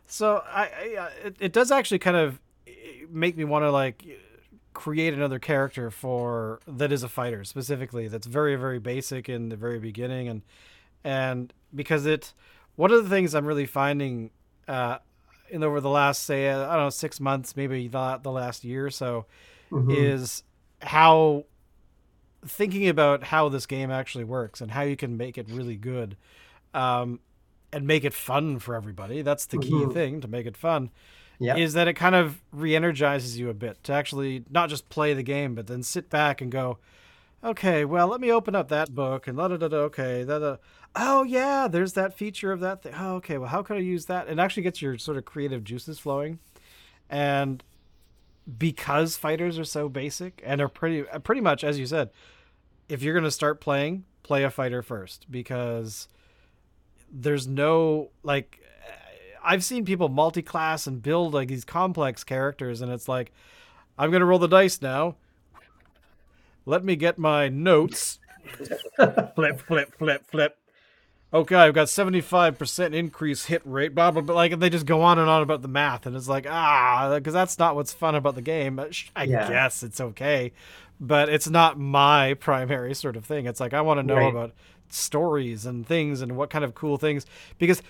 so 0.05 0.43
I, 0.45 0.63
I 0.63 1.09
it, 1.25 1.35
it 1.39 1.53
does 1.53 1.71
actually 1.71 1.99
kind 1.99 2.17
of 2.17 2.39
eh, 2.67 2.71
make 3.09 3.35
me 3.37 3.43
want 3.43 3.63
to 3.63 3.71
like 3.71 4.05
create 4.73 5.13
another 5.13 5.39
character 5.39 5.91
for 5.91 6.59
that 6.67 6.91
is 6.91 7.03
a 7.03 7.09
fighter 7.09 7.43
specifically 7.43 8.07
that's 8.07 8.25
very 8.25 8.55
very 8.55 8.79
basic 8.79 9.29
in 9.29 9.49
the 9.49 9.55
very 9.55 9.79
beginning 9.79 10.27
and 10.27 10.41
and 11.03 11.53
because 11.73 12.05
it 12.05 12.33
one 12.75 12.91
of 12.91 13.03
the 13.03 13.09
things 13.09 13.35
I'm 13.35 13.45
really 13.45 13.67
finding 13.67 14.31
uh, 14.67 14.97
in 15.49 15.63
over 15.63 15.79
the 15.79 15.89
last 15.89 16.23
say 16.23 16.49
I 16.49 16.75
don't 16.75 16.85
know 16.85 16.89
six 16.89 17.19
months 17.19 17.55
maybe 17.55 17.87
the, 17.87 18.19
the 18.21 18.31
last 18.31 18.63
year 18.63 18.85
or 18.85 18.91
so 19.73 19.85
is 19.89 20.43
how 20.81 21.45
thinking 22.45 22.87
about 22.89 23.23
how 23.23 23.49
this 23.49 23.65
game 23.65 23.89
actually 23.89 24.23
works 24.25 24.61
and 24.61 24.71
how 24.71 24.81
you 24.81 24.95
can 24.95 25.15
make 25.17 25.37
it 25.37 25.47
really 25.49 25.75
good 25.77 26.17
um, 26.73 27.19
and 27.71 27.87
make 27.87 28.03
it 28.03 28.13
fun 28.13 28.59
for 28.59 28.75
everybody 28.75 29.21
that's 29.21 29.45
the 29.47 29.57
key 29.57 29.71
Mhm. 29.71 29.93
thing 29.93 30.21
to 30.21 30.27
make 30.27 30.45
it 30.45 30.57
fun 30.57 30.89
yeah 31.39 31.55
is 31.55 31.73
that 31.73 31.87
it 31.87 31.93
kind 31.93 32.15
of 32.15 32.41
re-energizes 32.51 33.39
you 33.39 33.49
a 33.49 33.53
bit 33.53 33.81
to 33.85 33.93
actually 33.93 34.43
not 34.49 34.69
just 34.69 34.89
play 34.89 35.13
the 35.13 35.23
game 35.23 35.55
but 35.55 35.67
then 35.67 35.81
sit 35.83 36.09
back 36.09 36.41
and 36.41 36.51
go 36.51 36.77
okay 37.43 37.85
well 37.85 38.07
let 38.07 38.19
me 38.21 38.31
open 38.31 38.55
up 38.55 38.67
that 38.69 38.93
book 38.93 39.27
and 39.27 39.37
da 39.37 39.47
da 39.47 39.57
da 39.57 39.67
da 39.69 39.77
okay 39.77 40.23
da, 40.25 40.37
da. 40.39 40.57
oh 40.95 41.23
yeah 41.23 41.67
there's 41.67 41.93
that 41.93 42.13
feature 42.13 42.51
of 42.51 42.59
that 42.59 42.83
thing 42.83 42.93
oh, 42.97 43.15
okay 43.15 43.37
well 43.37 43.49
how 43.49 43.63
can 43.63 43.75
i 43.77 43.79
use 43.79 44.05
that 44.05 44.27
it 44.29 44.37
actually 44.37 44.63
gets 44.63 44.81
your 44.81 44.97
sort 44.97 45.17
of 45.17 45.25
creative 45.25 45.63
juices 45.63 45.97
flowing 45.97 46.39
and 47.09 47.63
because 48.57 49.15
fighters 49.15 49.57
are 49.57 49.65
so 49.65 49.87
basic 49.87 50.41
and 50.45 50.61
are 50.61 50.67
pretty 50.67 51.07
uh, 51.09 51.19
pretty 51.19 51.41
much 51.41 51.63
as 51.63 51.79
you 51.79 51.85
said 51.85 52.09
if 52.89 53.01
you're 53.01 53.13
going 53.13 53.23
to 53.23 53.31
start 53.31 53.61
playing 53.61 54.03
play 54.21 54.43
a 54.43 54.49
fighter 54.49 54.81
first 54.81 55.25
because 55.31 56.07
there's 57.11 57.47
no 57.47 58.09
like 58.23 58.63
I've 59.43 59.63
seen 59.63 59.83
people 59.83 60.07
multi-class 60.07 60.87
and 60.87 61.01
build 61.01 61.33
like 61.33 61.49
these 61.49 61.65
complex 61.65 62.23
characters, 62.23 62.81
and 62.81 62.91
it's 62.91 63.09
like, 63.09 63.31
I'm 63.97 64.09
gonna 64.09 64.25
roll 64.25 64.39
the 64.39 64.47
dice 64.47 64.81
now. 64.81 65.15
Let 66.65 66.83
me 66.85 66.95
get 66.95 67.17
my 67.17 67.49
notes. 67.49 68.19
flip, 69.35 69.61
flip, 69.61 69.93
flip, 69.97 70.25
flip. 70.25 70.57
Okay, 71.33 71.55
I've 71.55 71.73
got 71.73 71.87
75% 71.87 72.93
increase 72.93 73.45
hit 73.45 73.63
rate, 73.65 73.95
blah, 73.95 74.11
blah, 74.11 74.21
blah. 74.21 74.35
Like, 74.35 74.59
they 74.59 74.69
just 74.69 74.85
go 74.85 75.01
on 75.01 75.17
and 75.17 75.27
on 75.27 75.41
about 75.41 75.63
the 75.63 75.67
math. 75.67 76.05
And 76.05 76.15
it's 76.15 76.27
like, 76.27 76.45
ah, 76.47 77.11
because 77.15 77.33
that's 77.33 77.57
not 77.57 77.75
what's 77.75 77.91
fun 77.91 78.13
about 78.13 78.35
the 78.35 78.41
game. 78.43 78.79
I 79.15 79.23
Yeah. 79.23 79.49
guess 79.49 79.81
it's 79.81 79.99
okay. 79.99 80.51
But 80.99 81.29
it's 81.29 81.49
not 81.49 81.79
my 81.79 82.33
primary 82.39 82.93
sort 82.93 83.15
of 83.15 83.25
thing. 83.25 83.47
It's 83.47 83.59
like, 83.59 83.73
I 83.73 83.81
want 83.81 83.99
to 83.99 84.03
know 84.03 84.15
Right. 84.17 84.29
about 84.31 84.51
stories 84.89 85.65
and 85.65 85.87
things 85.87 86.21
and 86.21 86.37
what 86.37 86.51
kind 86.51 86.63
of 86.63 86.75
cool 86.75 86.97
things. 86.97 87.25
Because 87.57 87.81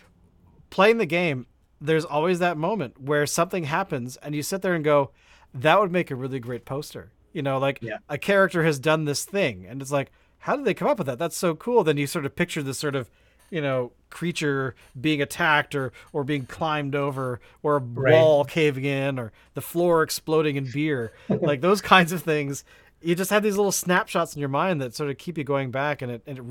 playing 0.69 0.97
the 0.97 1.05
game, 1.05 1.45
there's 1.81 2.05
always 2.05 2.39
that 2.39 2.55
moment 2.55 3.01
where 3.01 3.25
something 3.25 3.65
happens 3.65 4.15
and 4.17 4.33
you 4.33 4.41
sit 4.41 4.61
there 4.61 4.73
and 4.73 4.85
go, 4.85 5.11
that 5.53 5.81
would 5.81 5.91
make 5.91 6.09
a 6.11 6.15
really 6.15 6.39
great 6.39 6.63
poster. 6.63 7.11
You 7.33 7.41
know, 7.41 7.57
like 7.57 7.79
Yeah. 7.81 7.97
a 8.07 8.17
character 8.17 8.63
has 8.63 8.79
done 8.79 9.03
this 9.03 9.25
thing, 9.25 9.65
and 9.67 9.81
it's 9.81 9.91
like, 9.91 10.11
how 10.39 10.55
did 10.55 10.63
they 10.65 10.73
come 10.73 10.87
up 10.87 10.97
with 10.97 11.07
that? 11.07 11.19
That's 11.19 11.35
so 11.37 11.55
cool. 11.55 11.83
Then 11.83 11.97
you 11.97 12.07
sort 12.07 12.25
of 12.25 12.35
picture 12.35 12.63
this 12.63 12.79
sort 12.79 12.95
of 12.95 13.09
you 13.53 13.61
know, 13.61 13.91
creature 14.09 14.75
being 14.99 15.21
attacked 15.21 15.75
or 15.75 15.91
or 16.11 16.23
being 16.23 16.45
climbed 16.45 16.95
over 16.95 17.39
or 17.61 17.77
a 17.77 17.79
Right. 17.95 18.11
wall 18.11 18.43
caving 18.45 18.85
in 18.85 19.19
or 19.19 19.31
the 19.53 19.61
floor 19.61 20.03
exploding 20.03 20.55
in 20.55 20.65
beer. 20.71 21.13
like 21.29 21.61
those 21.61 21.81
kinds 21.81 22.11
of 22.11 22.23
things. 22.23 22.63
You 23.01 23.15
just 23.15 23.31
have 23.31 23.43
these 23.43 23.57
little 23.57 23.71
snapshots 23.71 24.33
in 24.33 24.39
your 24.39 24.49
mind 24.49 24.81
that 24.81 24.95
sort 24.95 25.09
of 25.09 25.17
keep 25.17 25.37
you 25.37 25.43
going 25.43 25.71
back 25.71 26.01
and 26.01 26.11
it 26.11 26.21
and 26.25 26.37
it 26.39 26.43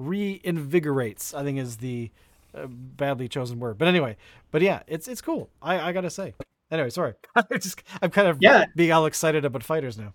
reinvigorates, 0.00 1.34
I 1.34 1.42
think 1.44 1.58
is 1.58 1.76
the 1.78 2.10
uh, 2.54 2.66
badly 2.66 3.28
chosen 3.28 3.58
word. 3.60 3.78
But 3.78 3.88
anyway, 3.88 4.16
but 4.50 4.60
yeah, 4.62 4.82
it's 4.86 5.08
it's 5.08 5.20
cool. 5.22 5.48
I 5.62 5.80
I 5.80 5.92
got 5.92 6.02
to 6.02 6.10
say. 6.10 6.34
Anyway, 6.70 6.90
sorry. 6.90 7.14
I 7.36 7.42
just 7.58 7.82
I'm 8.02 8.10
kind 8.10 8.28
of 8.28 8.38
Yeah. 8.40 8.66
being 8.76 8.92
all 8.92 9.06
excited 9.06 9.44
about 9.44 9.62
fighters 9.62 9.96
now. 9.98 10.12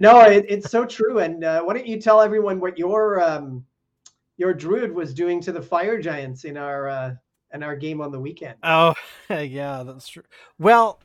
No, 0.00 0.20
it, 0.22 0.46
it's 0.48 0.70
so 0.70 0.84
true. 0.84 1.20
And 1.20 1.44
uh, 1.44 1.62
why 1.62 1.74
don't 1.74 1.86
you 1.86 2.00
tell 2.00 2.20
everyone 2.20 2.58
what 2.58 2.78
your 2.78 3.22
um, 3.22 3.64
your 4.42 4.52
druid 4.52 4.92
was 4.92 5.14
doing 5.14 5.40
to 5.40 5.52
the 5.52 5.62
fire 5.62 6.00
giants 6.00 6.44
in 6.44 6.56
our 6.56 6.88
uh, 6.88 7.14
in 7.54 7.62
our 7.62 7.76
game 7.76 8.00
on 8.00 8.10
the 8.10 8.18
weekend? 8.18 8.56
Oh, 8.64 8.94
yeah, 9.30 9.84
that's 9.84 10.08
true. 10.08 10.24
Well, 10.58 10.98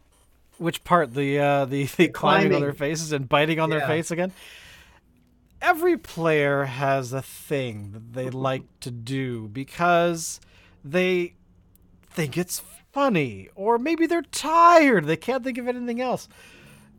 which 0.57 0.83
part? 0.83 1.13
The 1.13 1.37
uh 1.39 1.65
the, 1.65 1.85
the 1.85 2.07
climbing 2.07 2.55
on 2.55 2.61
their 2.61 2.73
faces 2.73 3.11
and 3.11 3.29
biting 3.29 3.59
on 3.59 3.69
their 3.69 3.85
face 3.85 4.09
again? 4.09 4.31
Every 5.61 5.97
player 5.97 6.65
has 6.65 7.13
a 7.13 7.21
thing 7.21 7.91
that 7.91 8.13
they 8.13 8.29
like 8.31 8.63
to 8.81 8.89
do 8.91 9.47
because 9.49 10.39
they 10.83 11.35
think 12.09 12.37
it's 12.37 12.63
funny 12.91 13.49
or 13.53 13.77
maybe 13.77 14.07
they're 14.07 14.23
tired. 14.23 15.05
They 15.05 15.17
can't 15.17 15.43
think 15.43 15.59
of 15.59 15.67
anything 15.67 16.01
else. 16.01 16.27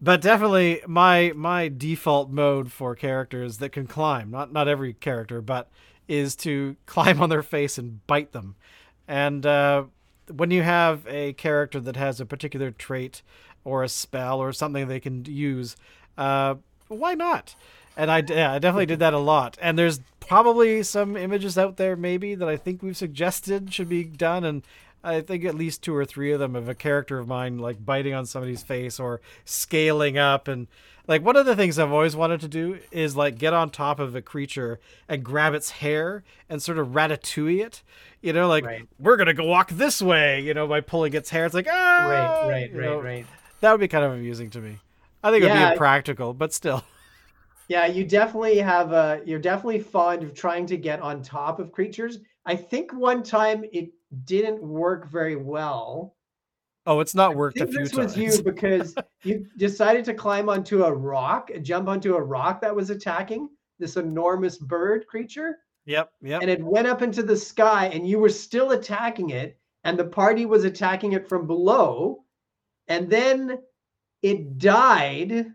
But 0.01 0.21
definitely 0.21 0.83
my 0.87 1.33
my 1.35 1.67
default 1.69 2.31
mode 2.31 2.71
for 2.71 2.95
characters 2.95 3.59
that 3.59 3.71
can 3.71 3.89
climb, 3.89 4.31
not 4.31 4.53
not 4.53 4.69
every 4.69 4.93
character, 4.93 5.41
but 5.41 5.69
is 6.09 6.35
to 6.37 6.77
climb 6.87 7.21
on 7.21 7.31
their 7.31 7.43
face 7.43 7.79
and 7.79 8.05
bite 8.07 8.33
them. 8.33 8.57
And 9.07 9.47
uh, 9.47 9.85
when 10.35 10.51
you 10.51 10.63
have 10.63 11.07
a 11.07 11.35
character 11.35 11.81
that 11.81 11.97
has 11.97 12.21
a 12.21 12.27
particular 12.27 12.71
trait 12.71 13.23
or 13.65 13.83
a 13.83 13.89
spell 13.89 14.39
or 14.41 14.53
something 14.53 14.89
they 14.89 15.01
can 15.01 15.25
use, 15.27 15.77
uh, 16.17 16.57
why 16.89 17.15
not? 17.15 17.55
And 17.97 18.11
I, 18.11 18.23
yeah, 18.27 18.53
I 18.53 18.59
definitely 18.59 18.87
did 18.87 19.01
that 19.01 19.15
a 19.15 19.19
lot. 19.19 19.59
And 19.61 19.79
there's 19.79 20.01
probably 20.21 20.83
some 20.83 21.17
images 21.17 21.59
out 21.59 21.77
there, 21.77 21.97
maybe, 21.97 22.35
that 22.35 22.49
I 22.49 22.57
think 22.57 22.83
we've 22.83 22.97
suggested 22.97 23.75
should 23.75 23.89
be 23.89 24.05
done. 24.05 24.45
And 24.45 24.63
I 25.03 25.21
think 25.21 25.45
at 25.45 25.55
least 25.55 25.83
two 25.83 25.97
or 25.97 26.05
three 26.05 26.33
of 26.33 26.39
them 26.39 26.55
of 26.55 26.69
a 26.69 26.75
character 26.75 27.19
of 27.19 27.27
mine, 27.27 27.59
like 27.59 27.85
biting 27.85 28.15
on 28.15 28.25
somebody's 28.25 28.63
face 28.63 29.01
or 29.01 29.21
scaling 29.45 30.17
up. 30.17 30.47
And 30.47 30.69
like 31.09 31.25
one 31.25 31.37
of 31.37 31.47
the 31.47 31.57
things 31.57 31.79
I've 31.79 31.93
always 31.93 32.17
wanted 32.17 32.41
to 32.43 32.49
do 32.49 32.79
is 32.93 33.17
like 33.17 33.39
get 33.39 33.55
on 33.55 33.71
top 33.71 33.99
of 34.01 34.15
a 34.15 34.23
creature 34.23 34.81
and 35.09 35.25
grab 35.25 35.55
its 35.55 35.71
hair 35.73 36.25
and 36.49 36.63
sort 36.63 36.79
of 36.79 36.89
ratatouille 36.89 37.65
it. 37.67 37.83
You 38.23 38.33
know, 38.35 38.49
like 38.49 38.67
Right. 38.67 38.89
we're 38.99 39.17
gonna 39.17 39.35
go 39.35 39.45
walk 39.45 39.71
this 39.71 40.03
way. 40.03 40.41
You 40.41 40.55
know, 40.55 40.67
by 40.69 40.81
pulling 40.83 41.15
its 41.15 41.31
hair, 41.31 41.47
it's 41.47 41.55
like 41.55 41.69
ah, 41.71 41.73
Right, 41.97 42.37
right, 42.41 42.71
you 42.73 42.81
right, 42.81 42.81
know, 42.83 43.01
right. 43.01 43.29
That 43.61 43.73
would 43.73 43.81
be 43.81 43.89
kind 43.89 44.05
of 44.05 44.13
amusing 44.13 44.51
to 44.51 44.61
me. 44.61 44.83
I 45.23 45.31
think 45.31 45.43
it 45.43 45.47
would 45.47 45.53
Yeah. 45.53 45.53
be 45.53 45.63
impractical, 45.63 46.35
but 46.35 46.53
still. 46.53 46.85
Yeah, 47.69 47.87
you 47.87 48.05
definitely 48.05 48.59
have 48.59 48.93
a. 48.93 49.21
You're 49.25 49.39
definitely 49.39 49.81
fond 49.81 50.23
of 50.23 50.35
trying 50.35 50.67
to 50.67 50.77
get 50.77 51.01
on 51.01 51.23
top 51.23 51.61
of 51.61 51.73
creatures. 51.73 52.19
I 52.47 52.57
think 52.57 52.93
one 52.93 53.23
time 53.23 53.65
it 53.73 53.91
didn't 54.25 54.63
work 54.63 55.09
very 55.11 55.37
well. 55.37 56.17
Oh, 56.89 57.01
it's 57.01 57.15
not 57.15 57.33
I 57.33 57.35
worked 57.35 57.59
a 57.59 57.67
think 57.67 57.73
few 57.73 57.81
this 57.81 57.93
times. 57.93 58.17
was 58.17 58.17
you 58.17 58.43
because 58.43 58.95
you 59.23 59.47
decided 59.59 60.07
to 60.07 60.15
climb 60.15 60.49
onto 60.49 60.85
a 60.85 60.93
rock, 60.93 61.51
jump 61.61 61.87
onto 61.87 62.15
a 62.17 62.23
rock 62.23 62.63
that 62.63 62.75
was 62.75 62.89
attacking 62.89 63.51
this 63.79 63.99
enormous 63.99 64.57
bird 64.57 65.07
creature, 65.07 65.59
Yep, 65.85 66.11
yep. 66.23 66.41
and 66.41 66.51
it 66.51 66.65
went 66.65 66.87
up 66.87 67.03
into 67.03 67.23
the 67.23 67.37
sky, 67.37 67.89
and 67.89 68.09
you 68.09 68.19
were 68.19 68.31
still 68.31 68.71
attacking 68.71 69.31
it, 69.31 69.59
and 69.85 69.99
the 69.99 70.05
party 70.07 70.47
was 70.47 70.65
attacking 70.65 71.13
it 71.13 71.29
from 71.29 71.47
below, 71.47 72.25
and 72.89 73.11
then 73.11 73.59
it 74.23 74.57
died, 74.57 75.47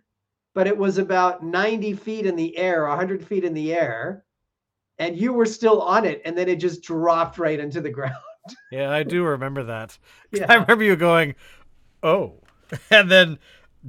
but 0.53 0.67
it 0.67 0.77
was 0.77 0.99
about 0.99 1.43
90 1.43 1.93
feet 1.93 2.27
in 2.27 2.35
the 2.35 2.55
air, 2.57 2.87
100 2.87 3.25
feet 3.25 3.43
in 3.43 3.55
the 3.55 3.73
air, 3.73 4.23
and 4.99 5.17
you 5.17 5.33
were 5.33 5.47
still 5.47 5.81
on 5.81 6.05
it, 6.05 6.21
and 6.25 6.37
then 6.37 6.47
it 6.47 6.57
just 6.57 6.83
dropped 6.83 7.39
right 7.39 7.59
into 7.59 7.81
the 7.81 7.89
ground. 7.89 8.13
Yeah, 8.71 8.91
I 8.91 9.03
do 9.03 9.23
remember 9.23 9.63
that. 9.65 9.97
I 10.49 10.55
remember 10.55 10.83
you 10.83 10.95
going, 10.95 11.35
"Oh," 12.01 12.33
and 12.91 13.09
then 13.09 13.39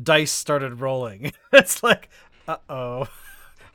dice 0.00 0.32
started 0.32 0.80
rolling. 0.80 1.32
it's 1.52 1.82
like, 1.82 2.08
"Uh 2.46 2.56
oh, 2.68 3.08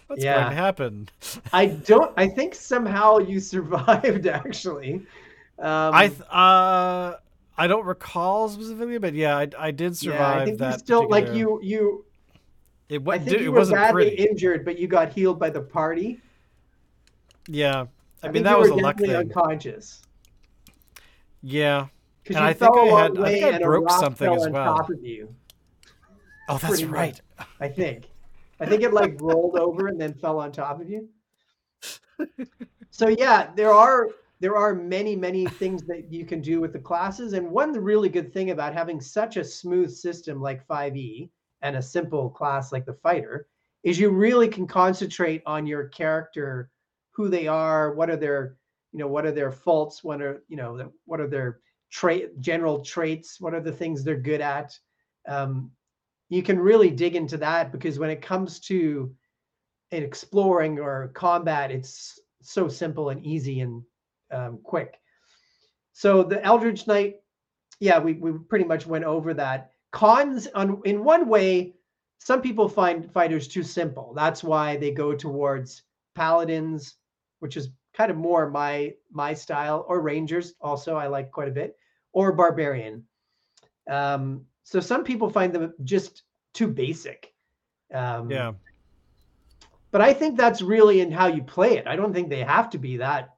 what's 0.07 0.23
Yeah. 0.23 0.35
going 0.35 0.49
to 0.49 0.55
happen?" 0.55 1.09
I 1.51 1.67
don't. 1.67 2.13
I 2.17 2.27
think 2.27 2.55
somehow 2.55 3.17
you 3.17 3.39
survived. 3.39 4.27
Actually, 4.27 5.05
um, 5.57 5.93
I 5.93 6.07
th- 6.07 6.21
uh, 6.29 7.15
I 7.57 7.67
don't 7.67 7.85
recall 7.85 8.49
specifically, 8.49 8.99
but 8.99 9.13
yeah, 9.13 9.37
I, 9.37 9.47
I 9.57 9.71
did 9.71 9.97
survive 9.97 10.19
yeah, 10.37 10.41
I 10.41 10.45
think 10.45 10.59
that. 10.59 10.73
you 10.73 10.79
still 10.79 11.09
like 11.09 11.33
you. 11.33 11.59
You. 11.61 12.05
It, 12.87 13.07
I 13.07 13.17
think 13.19 13.29
dude, 13.29 13.41
you 13.41 13.47
it 13.47 13.49
were 13.49 13.59
wasn't 13.59 13.77
badly 13.77 14.05
pretty. 14.09 14.23
injured, 14.29 14.65
but 14.65 14.79
you 14.79 14.87
got 14.87 15.13
healed 15.13 15.37
by 15.39 15.51
the 15.51 15.61
party. 15.61 16.19
yeah, 17.47 17.85
I, 18.23 18.29
mean 18.29 18.43
that 18.43 18.57
was 18.57 18.69
a 18.69 18.75
luck 18.75 18.97
thing. 18.97 19.13
unconscious 19.13 20.01
Yeah. 21.41 21.87
And 22.27 22.37
I 22.37 22.53
think 22.53 22.75
I 22.75 22.85
had- 22.85 23.19
I 23.19 23.31
think 23.31 23.55
I 23.55 23.59
broke 23.59 23.89
something 23.91 24.31
as 24.33 24.49
well. 24.49 24.77
top 24.77 24.89
of 24.89 25.03
you. 25.03 25.33
Oh, 26.47 26.57
that's 26.57 26.65
Pretty 26.65 26.85
much. 26.85 26.93
right. 26.93 27.21
I 27.59 27.67
think. 27.67 28.09
I 28.59 28.65
think 28.65 28.83
it 28.83 28.93
like 28.93 29.19
rolled 29.21 29.57
over 29.57 29.87
and 29.87 29.99
then 29.99 30.13
fell 30.13 30.39
on 30.39 30.51
top 30.51 30.81
of 30.81 30.89
you. 30.89 31.07
So 32.91 33.07
yeah, 33.07 33.51
there 33.55 33.71
are 33.71 34.09
there 34.41 34.57
are 34.57 34.73
many 34.75 35.15
many 35.15 35.45
things 35.45 35.83
that 35.83 36.11
you 36.11 36.25
can 36.25 36.41
do 36.41 36.59
with 36.59 36.73
the 36.73 36.79
classes, 36.79 37.31
and 37.33 37.49
one 37.49 37.71
really 37.71 38.09
good 38.09 38.33
thing 38.33 38.49
about 38.51 38.73
having 38.73 38.99
such 38.99 39.37
a 39.37 39.43
smooth 39.43 39.89
system 39.91 40.41
like 40.41 40.67
5e 40.67 41.29
and 41.61 41.75
a 41.77 41.81
simple 41.81 42.29
class 42.29 42.71
like 42.73 42.85
the 42.85 42.95
fighter 42.95 43.47
is 43.83 43.97
you 43.99 44.09
really 44.09 44.47
can 44.49 44.67
concentrate 44.67 45.41
on 45.45 45.65
your 45.65 45.87
character, 45.89 46.69
who 47.11 47.29
they 47.29 47.47
are, 47.47 47.93
what 47.93 48.09
are 48.09 48.17
their 48.17 48.57
you 48.91 48.99
know 48.99 49.07
what 49.07 49.25
are 49.25 49.31
their 49.31 49.51
faults, 49.51 50.03
what 50.03 50.21
are 50.21 50.43
you 50.47 50.57
know 50.57 50.91
what 51.05 51.19
are 51.19 51.27
their 51.27 51.59
trait 51.91 52.39
general 52.39 52.83
traits, 52.83 53.39
what 53.39 53.53
are 53.53 53.61
the 53.61 53.71
things 53.71 54.03
they're 54.03 54.15
good 54.15 54.41
at. 54.41 54.77
Um, 55.27 55.71
you 56.29 56.43
can 56.43 56.59
really 56.59 56.91
dig 56.91 57.15
into 57.15 57.37
that 57.37 57.71
because 57.71 57.97
when 57.97 58.11
it 58.11 58.21
comes 58.21 58.59
to 58.61 59.13
in 59.91 60.03
exploring 60.03 60.79
or 60.79 61.09
combat, 61.15 61.71
it's 61.71 62.19
so 62.41 62.67
simple 62.67 63.09
and 63.09 63.25
easy 63.25 63.61
and 63.61 63.83
um, 64.31 64.59
quick. 64.63 64.99
So 65.93 66.23
the 66.23 66.43
Eldritch 66.43 66.87
Knight, 66.87 67.15
yeah, 67.79 67.99
we, 67.99 68.13
we 68.13 68.31
pretty 68.47 68.65
much 68.65 68.85
went 68.85 69.05
over 69.05 69.33
that. 69.33 69.71
Cons 69.91 70.47
on 70.53 70.81
in 70.85 71.03
one 71.03 71.27
way, 71.27 71.73
some 72.19 72.41
people 72.41 72.69
find 72.69 73.11
fighters 73.11 73.47
too 73.47 73.63
simple. 73.63 74.13
That's 74.15 74.43
why 74.43 74.77
they 74.77 74.91
go 74.91 75.15
towards 75.15 75.83
paladins, 76.15 76.95
which 77.39 77.57
is 77.57 77.69
kind 77.93 78.11
of 78.11 78.17
more 78.17 78.49
my 78.49 78.93
my 79.11 79.33
style, 79.33 79.85
or 79.87 80.01
rangers 80.01 80.53
also 80.61 80.95
I 80.95 81.07
like 81.07 81.31
quite 81.31 81.47
a 81.47 81.51
bit, 81.51 81.75
or 82.13 82.31
barbarian. 82.31 83.05
Um, 83.89 84.45
so 84.63 84.79
some 84.79 85.03
people 85.03 85.29
find 85.29 85.51
them 85.53 85.73
just 85.83 86.23
too 86.53 86.67
basic. 86.67 87.33
Um, 87.93 88.29
Yeah. 88.29 88.53
but 89.91 90.01
I 90.01 90.13
think 90.13 90.37
that's 90.37 90.61
really 90.61 91.01
in 91.01 91.11
how 91.11 91.27
you 91.27 91.41
play 91.41 91.77
it. 91.77 91.87
I 91.87 91.95
don't 91.95 92.13
think 92.13 92.29
they 92.29 92.43
have 92.43 92.69
to 92.71 92.77
be 92.77 92.97
that. 92.97 93.35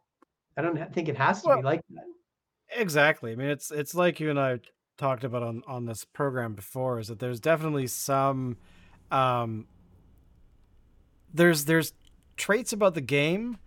I 0.57 0.61
don't 0.61 0.93
think 0.93 1.07
it 1.07 1.17
has 1.17 1.41
to 1.43 1.55
be 1.55 1.61
like 1.61 1.81
that. 1.91 2.03
Exactly. 2.75 3.31
I 3.31 3.35
mean, 3.35 3.49
it's 3.49 3.71
it's 3.71 3.95
like 3.95 4.19
you 4.19 4.29
and 4.29 4.39
I 4.39 4.59
talked 4.97 5.23
about 5.23 5.43
on 5.43 5.63
on 5.67 5.85
this 5.85 6.03
program 6.03 6.53
before. 6.53 6.99
Is 6.99 7.07
that 7.07 7.19
there's 7.19 7.39
definitely 7.39 7.87
some, 7.87 8.57
um, 9.09 9.67
there's 11.33 11.65
there's 11.65 11.93
traits 12.35 12.73
about 12.73 12.93
the 12.93 13.01
game 13.01 13.57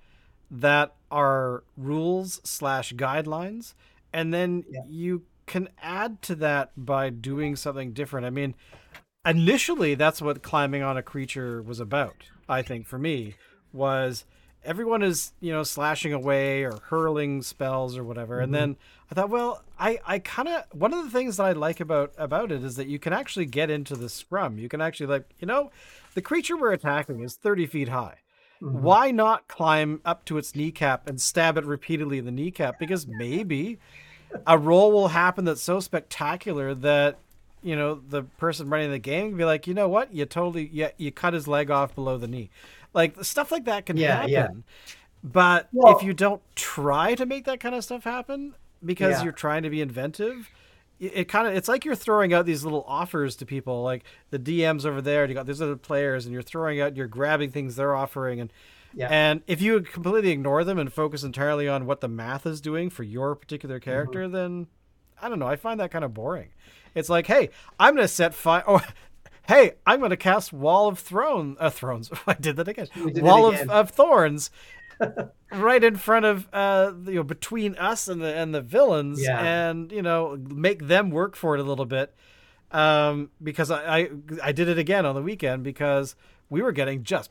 that 0.50 0.94
are 1.10 1.64
rules 1.76 2.40
slash 2.44 2.92
guidelines, 2.94 3.74
and 4.12 4.32
then 4.32 4.64
Yeah. 4.68 4.80
you 4.88 5.22
can 5.46 5.68
add 5.82 6.22
to 6.22 6.34
that 6.36 6.72
by 6.76 7.10
doing 7.10 7.56
something 7.56 7.92
different. 7.92 8.26
I 8.26 8.30
mean, 8.30 8.54
initially 9.26 9.94
that's 9.94 10.20
what 10.22 10.42
climbing 10.42 10.82
on 10.82 10.96
a 10.96 11.02
creature 11.02 11.62
was 11.62 11.80
about. 11.80 12.24
I 12.48 12.62
think 12.62 12.86
for 12.86 12.98
me 12.98 13.34
was 13.72 14.24
everyone 14.64 15.02
is 15.02 15.32
you 15.40 15.52
know 15.52 15.62
slashing 15.62 16.12
away 16.12 16.62
or 16.64 16.78
hurling 16.84 17.42
spells 17.42 17.96
or 17.98 18.04
whatever 18.04 18.40
and 18.40 18.52
Mhm. 18.52 18.52
then 18.54 18.76
i 19.10 19.14
thought 19.14 19.28
well 19.28 19.62
i 19.78 19.98
i 20.06 20.18
kind 20.18 20.48
of 20.48 20.64
one 20.72 20.94
of 20.94 21.04
the 21.04 21.10
things 21.10 21.36
that 21.36 21.44
i 21.44 21.52
like 21.52 21.80
about 21.80 22.12
about 22.16 22.50
it 22.50 22.64
is 22.64 22.76
that 22.76 22.86
you 22.86 22.98
can 22.98 23.12
actually 23.12 23.44
get 23.44 23.68
into 23.68 23.94
the 23.94 24.08
scrum 24.08 24.58
you 24.58 24.68
can 24.68 24.80
actually 24.80 25.06
like 25.06 25.28
you 25.38 25.46
know 25.46 25.70
the 26.14 26.22
creature 26.22 26.56
we're 26.56 26.72
attacking 26.72 27.20
is 27.20 27.36
30 27.36 27.66
feet 27.66 27.88
high 27.88 28.16
Mhm. 28.62 28.70
why 28.80 29.10
not 29.10 29.48
climb 29.48 30.00
up 30.04 30.24
to 30.26 30.38
its 30.38 30.54
kneecap 30.54 31.08
and 31.08 31.20
stab 31.20 31.58
it 31.58 31.64
repeatedly 31.64 32.18
in 32.18 32.24
the 32.24 32.30
kneecap 32.32 32.78
because 32.78 33.06
maybe 33.06 33.78
a 34.46 34.56
roll 34.58 34.90
will 34.92 35.08
happen 35.08 35.44
that's 35.44 35.62
so 35.62 35.80
spectacular 35.80 36.74
that 36.74 37.18
you 37.62 37.74
know 37.76 37.94
the 38.08 38.22
person 38.22 38.68
running 38.68 38.90
the 38.90 38.98
game 38.98 39.30
can 39.30 39.36
be 39.38 39.44
like 39.44 39.66
you 39.66 39.74
know 39.74 39.88
what 39.88 40.12
you 40.14 40.24
totally 40.24 40.68
yeah 40.72 40.90
you 40.98 41.10
cut 41.10 41.34
his 41.34 41.46
leg 41.48 41.70
off 41.70 41.94
below 41.94 42.16
the 42.18 42.28
knee 42.28 42.50
like 42.92 43.22
stuff 43.24 43.50
like 43.50 43.64
that 43.64 43.86
can 43.86 43.96
Yeah, 43.96 44.16
happen 44.16 44.30
yeah. 44.30 44.48
But 45.22 45.68
Well- 45.72 45.96
if 45.96 46.02
you 46.02 46.12
don't 46.12 46.42
try 46.54 47.14
to 47.14 47.24
make 47.26 47.44
that 47.46 47.58
kind 47.58 47.74
of 47.74 47.82
stuff 47.82 48.04
happen 48.04 48.54
because 48.84 49.18
Yeah. 49.18 49.24
you're 49.24 49.32
trying 49.32 49.62
to 49.62 49.70
be 49.70 49.80
inventive, 49.80 50.50
it, 51.00 51.28
kind 51.28 51.46
of 51.48 51.54
it's 51.54 51.68
like 51.68 51.84
you're 51.84 51.94
throwing 51.94 52.32
out 52.32 52.46
these 52.46 52.64
little 52.64 52.84
offers 52.86 53.36
to 53.36 53.46
people, 53.46 53.82
like 53.82 54.04
the 54.30 54.38
DMs 54.38 54.84
over 54.86 55.00
there. 55.02 55.22
And 55.24 55.30
you 55.30 55.34
got 55.34 55.46
these 55.46 55.60
other 55.62 55.76
players, 55.76 56.24
and 56.26 56.32
you're 56.32 56.42
throwing 56.42 56.80
out, 56.80 56.96
you're 56.96 57.06
grabbing 57.08 57.50
things 57.50 57.76
they're 57.76 57.94
offering, 57.94 58.40
and 58.40 58.52
Yeah. 58.94 59.08
and 59.10 59.42
if 59.46 59.60
you 59.60 59.80
completely 59.80 60.30
ignore 60.30 60.62
them 60.64 60.78
and 60.78 60.92
focus 60.92 61.22
entirely 61.24 61.68
on 61.68 61.86
what 61.86 62.00
the 62.00 62.08
math 62.08 62.46
is 62.46 62.60
doing 62.60 62.90
for 62.90 63.02
your 63.02 63.34
particular 63.34 63.78
Mm-hmm. 63.80 63.90
character, 63.90 64.28
then 64.28 64.66
I 65.20 65.28
don't 65.28 65.38
know. 65.38 65.46
I 65.48 65.56
find 65.56 65.80
that 65.80 65.90
kind 65.90 66.04
of 66.04 66.14
boring. 66.14 66.48
It's 66.94 67.08
like, 67.08 67.26
hey, 67.26 67.50
I'm 67.78 67.94
gonna 67.94 68.08
set 68.08 68.34
fire. 68.34 68.62
Oh, 68.68 68.80
hey, 69.46 69.72
I'm 69.86 70.00
gonna 70.00 70.16
cast 70.16 70.52
Wall 70.52 70.88
of 70.88 70.98
Throne. 70.98 71.56
Uh, 71.60 71.70
thrones. 71.70 72.10
I 72.26 72.34
did 72.34 72.56
that 72.56 72.68
again. 72.68 72.86
Wall 72.96 73.48
again. 73.50 73.64
of, 73.64 73.70
of 73.70 73.90
Thorns. 73.90 74.50
Right 75.52 75.84
in 75.84 75.96
front 75.96 76.24
of 76.24 76.48
uh 76.52 76.92
you 77.06 77.14
know 77.14 77.22
between 77.22 77.76
us 77.76 78.08
and 78.08 78.20
the 78.20 78.34
and 78.34 78.54
the 78.54 78.60
villains 78.60 79.20
Yeah. 79.22 79.40
and 79.40 79.90
you 79.92 80.02
know 80.02 80.36
make 80.48 80.86
them 80.86 81.10
work 81.10 81.36
for 81.36 81.54
it 81.54 81.60
a 81.60 81.64
little 81.64 81.86
bit 81.86 82.14
um 82.72 83.30
because 83.42 83.70
I, 83.70 83.98
I 83.98 84.08
i 84.42 84.52
did 84.52 84.68
it 84.68 84.78
again 84.78 85.06
on 85.06 85.14
the 85.14 85.22
weekend 85.22 85.62
because 85.62 86.16
we 86.50 86.60
were 86.62 86.72
getting 86.72 87.02
just 87.04 87.30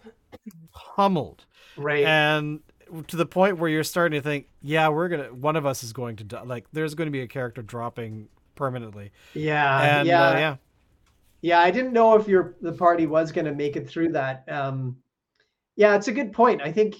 pummeled 0.73 1.45
Right. 1.75 2.05
and 2.05 2.61
to 3.07 3.17
the 3.17 3.25
point 3.25 3.57
where 3.57 3.69
you're 3.69 3.83
starting 3.83 4.19
to 4.19 4.23
think 4.23 4.47
yeah 4.61 4.89
we're 4.89 5.09
gonna 5.09 5.33
one 5.33 5.55
of 5.55 5.65
us 5.65 5.83
is 5.83 5.91
going 5.93 6.15
to 6.17 6.23
die 6.23 6.43
like 6.43 6.65
there's 6.71 6.95
going 6.95 7.07
to 7.07 7.11
be 7.11 7.21
a 7.21 7.27
character 7.27 7.61
dropping 7.61 8.29
permanently 8.55 9.11
yeah. 9.33 9.99
and 9.99 10.07
yeah. 10.07 10.21
uh, 10.21 10.33
yeah 10.37 10.55
Yeah, 11.41 11.59
I 11.59 11.71
didn't 11.71 11.91
know 11.93 12.15
if 12.15 12.27
your 12.27 12.55
the 12.61 12.71
party 12.71 13.05
was 13.07 13.31
going 13.33 13.45
to 13.45 13.51
make 13.53 13.75
it 13.75 13.89
through 13.89 14.13
that. 14.13 14.45
Um, 14.47 14.95
yeah, 15.75 15.95
it's 15.95 16.07
a 16.07 16.11
good 16.13 16.31
point. 16.31 16.61
I 16.61 16.71
think 16.71 16.95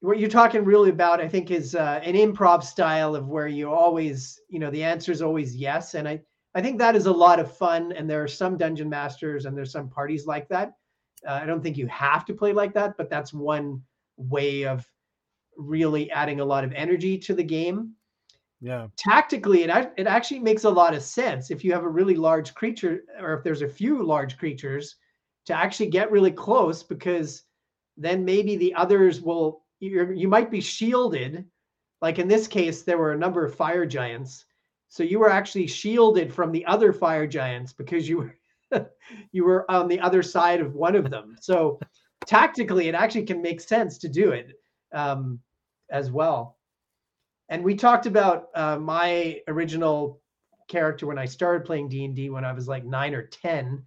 what 0.00 0.18
you're 0.18 0.28
talking 0.28 0.64
really 0.64 0.90
about, 0.90 1.20
I 1.20 1.28
think, 1.28 1.50
is 1.50 1.74
uh, 1.74 2.00
an 2.04 2.14
improv 2.14 2.62
style 2.62 3.16
of 3.16 3.28
where 3.28 3.48
you 3.48 3.70
always, 3.72 4.40
you 4.48 4.58
know, 4.58 4.70
the 4.70 4.84
answer 4.84 5.10
is 5.10 5.22
always 5.22 5.56
yes, 5.56 5.94
and 5.94 6.08
I 6.08 6.20
I 6.54 6.62
think 6.62 6.78
that 6.78 6.96
is 6.96 7.06
a 7.06 7.12
lot 7.12 7.40
of 7.40 7.56
fun. 7.56 7.92
And 7.92 8.08
there 8.08 8.22
are 8.22 8.28
some 8.28 8.56
dungeon 8.56 8.88
masters 8.88 9.44
and 9.44 9.56
there's 9.56 9.70
some 9.70 9.88
parties 9.88 10.26
like 10.26 10.48
that. 10.48 10.72
Uh, 11.26 11.32
I 11.42 11.46
don't 11.46 11.62
think 11.62 11.76
you 11.76 11.86
have 11.88 12.24
to 12.26 12.34
play 12.34 12.52
like 12.52 12.72
that, 12.74 12.96
but 12.96 13.10
that's 13.10 13.32
one 13.32 13.82
way 14.16 14.64
of 14.64 14.84
really 15.56 16.10
adding 16.10 16.40
a 16.40 16.44
lot 16.44 16.64
of 16.64 16.72
energy 16.72 17.18
to 17.18 17.34
the 17.34 17.42
game 17.42 17.92
yeah 18.60 18.86
tactically 18.96 19.62
it, 19.62 19.92
it 19.96 20.06
actually 20.06 20.40
makes 20.40 20.64
a 20.64 20.70
lot 20.70 20.94
of 20.94 21.02
sense 21.02 21.50
if 21.50 21.64
you 21.64 21.72
have 21.72 21.84
a 21.84 21.88
really 21.88 22.16
large 22.16 22.54
creature 22.54 23.02
or 23.20 23.34
if 23.34 23.44
there's 23.44 23.62
a 23.62 23.68
few 23.68 24.02
large 24.02 24.36
creatures 24.36 24.96
to 25.44 25.54
actually 25.54 25.88
get 25.88 26.10
really 26.10 26.30
close 26.30 26.82
because 26.82 27.44
then 27.96 28.24
maybe 28.24 28.56
the 28.56 28.74
others 28.74 29.20
will 29.20 29.62
you're, 29.80 30.12
you 30.12 30.28
might 30.28 30.50
be 30.50 30.60
shielded 30.60 31.44
like 32.00 32.18
in 32.18 32.28
this 32.28 32.46
case 32.46 32.82
there 32.82 32.98
were 32.98 33.12
a 33.12 33.18
number 33.18 33.44
of 33.44 33.54
fire 33.54 33.86
giants 33.86 34.44
so 34.88 35.02
you 35.02 35.18
were 35.18 35.30
actually 35.30 35.66
shielded 35.66 36.32
from 36.32 36.50
the 36.50 36.64
other 36.66 36.92
fire 36.92 37.26
giants 37.26 37.72
because 37.72 38.08
you 38.08 38.18
were 38.18 38.34
you 39.32 39.44
were 39.44 39.70
on 39.70 39.88
the 39.88 40.00
other 40.00 40.22
side 40.22 40.60
of 40.60 40.74
one 40.74 40.94
of 40.94 41.10
them 41.10 41.36
so 41.40 41.78
tactically 42.26 42.88
it 42.88 42.94
actually 42.94 43.24
can 43.24 43.40
make 43.40 43.60
sense 43.60 43.98
to 43.98 44.08
do 44.08 44.32
it 44.32 44.52
um, 44.92 45.38
as 45.90 46.10
well 46.10 46.58
and 47.48 47.64
we 47.64 47.74
talked 47.74 48.06
about 48.06 48.48
uh, 48.54 48.76
my 48.76 49.40
original 49.48 50.20
character 50.68 51.06
when 51.06 51.18
I 51.18 51.24
started 51.24 51.66
playing 51.66 51.88
D 51.88 52.04
and 52.04 52.14
D 52.14 52.30
when 52.30 52.44
I 52.44 52.52
was 52.52 52.68
like 52.68 52.84
nine 52.84 53.14
or 53.14 53.24
ten. 53.24 53.82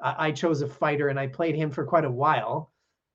I 0.00 0.30
chose 0.30 0.62
a 0.62 0.68
fighter 0.68 1.08
and 1.08 1.18
I 1.18 1.26
played 1.26 1.56
him 1.56 1.72
for 1.72 1.84
quite 1.84 2.04
a 2.04 2.10
while. 2.10 2.72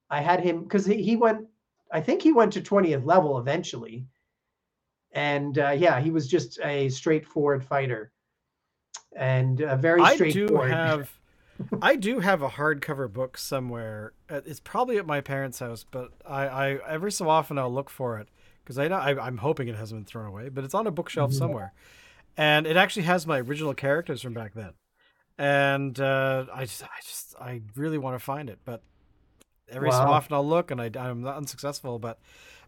I 0.09 0.19
had 0.19 0.41
him 0.41 0.63
because 0.63 0.85
he 0.85 1.15
went, 1.15 1.47
I 1.93 2.01
think 2.01 2.21
he 2.21 2.33
went 2.33 2.51
to 2.53 2.61
twentieth 2.61 3.05
level 3.05 3.37
eventually, 3.37 4.07
and 5.13 5.57
uh, 5.59 5.69
yeah, 5.69 5.99
he 5.99 6.11
was 6.11 6.27
just 6.27 6.59
a 6.61 6.89
straightforward 6.89 7.63
fighter, 7.63 8.11
and 9.15 9.61
uh, 9.61 9.75
very 9.75 10.05
straightforward. 10.05 10.71
I 10.71 10.73
do 10.73 10.75
have, 10.77 11.19
I 11.81 11.95
do 11.95 12.19
have 12.19 12.41
a 12.41 12.49
hardcover 12.49 13.11
book 13.11 13.37
somewhere. 13.37 14.13
Uh, 14.29 14.41
It's 14.45 14.59
probably 14.59 14.97
at 14.97 15.05
my 15.05 15.21
parents' 15.21 15.59
house, 15.59 15.85
but 15.89 16.11
I, 16.25 16.47
I 16.47 16.69
every 16.87 17.11
so 17.11 17.29
often 17.29 17.57
I'll 17.57 17.73
look 17.73 17.89
for 17.89 18.17
it 18.19 18.29
because 18.63 18.77
I 18.77 18.87
know 18.87 18.97
I, 18.97 19.19
I'm 19.25 19.37
hoping 19.37 19.67
it 19.67 19.75
hasn't 19.75 20.01
been 20.01 20.05
thrown 20.05 20.27
away, 20.27 20.49
but 20.49 20.63
it's 20.63 20.73
on 20.73 20.87
a 20.87 20.91
bookshelf 20.91 21.31
Mhm. 21.31 21.37
somewhere, 21.37 21.73
and 22.37 22.67
it 22.67 22.77
actually 22.77 23.03
has 23.03 23.27
my 23.27 23.39
original 23.41 23.73
characters 23.75 24.21
from 24.21 24.33
back 24.33 24.53
then, 24.55 24.73
and 25.37 25.99
uh, 25.99 26.45
I 26.53 26.65
just, 26.65 26.83
I 26.83 27.01
just, 27.03 27.35
I 27.39 27.61
really 27.75 27.97
want 27.99 28.15
to 28.15 28.19
find 28.25 28.49
it, 28.49 28.59
but 28.65 28.83
every 29.69 29.91
so 29.91 29.97
often 29.97 30.33
I'll 30.35 30.47
look 30.47 30.71
and 30.71 30.81
I, 30.81 30.89
I'm 30.95 31.21
not 31.21 31.37
unsuccessful, 31.37 31.99
but. 31.99 32.19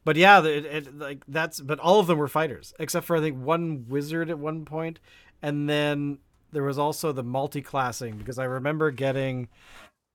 But 0.03 0.17
yeah, 0.17 0.43
it, 0.45 0.65
it 0.65 0.99
like 0.99 1.23
that's 1.27 1.59
but 1.59 1.79
all 1.79 1.99
of 1.99 2.05
them 2.05 2.19
were 2.19 2.27
fighters 2.27 2.75
except 2.77 3.07
for 3.07 3.17
I 3.17 3.21
think 3.21 3.43
one 3.43 3.85
wizard 3.89 4.29
at 4.29 4.37
one 4.37 4.63
point, 4.63 4.99
and 5.41 5.67
then 5.67 6.19
there 6.51 6.61
was 6.61 6.77
also 6.77 7.11
the 7.11 7.23
multi-classing 7.23 8.17
because 8.17 8.37
I 8.37 8.43
remember 8.43 8.91
getting 8.91 9.47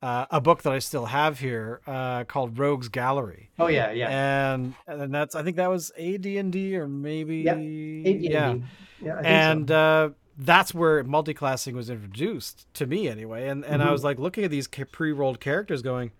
uh, 0.01 0.27
a 0.31 0.41
book 0.41 0.63
that 0.63 0.73
I 0.73 0.79
still 0.79 1.07
have 1.07 1.41
here 1.41 1.81
uh, 1.89 2.23
called 2.23 2.57
Rogues 2.57 2.87
Gallery, 2.89 3.51
oh 3.59 3.67
yeah, 3.67 3.91
yeah, 3.91 4.11
and 4.53 4.75
and 4.87 5.13
that's 5.13 5.35
I 5.35 5.43
think 5.43 5.57
that 5.57 5.69
was 5.71 5.91
AD 5.99 6.25
and 6.25 6.53
D 6.53 6.77
or 6.77 6.87
maybe 6.87 7.39
Yep, 7.39 7.57
AD&D. 7.57 8.29
yeah, 8.31 8.55
yeah, 9.03 9.15
I 9.19 9.23
think 9.25 9.25
so. 9.25 9.25
and 9.25 9.71
uh, 9.73 10.11
that's 10.39 10.73
where 10.73 11.03
multi-classing 11.03 11.75
was 11.75 11.91
introduced 11.91 12.73
to 12.75 12.87
me 12.87 13.09
anyway, 13.09 13.49
and 13.49 13.65
and 13.65 13.83
I 13.83 13.89
Mhm. 13.89 13.93
was 13.93 14.05
like 14.05 14.21
looking 14.21 14.45
at 14.45 14.53
these 14.53 14.69
pre-rolled 14.69 15.41
characters, 15.41 15.83
going, 15.83 16.13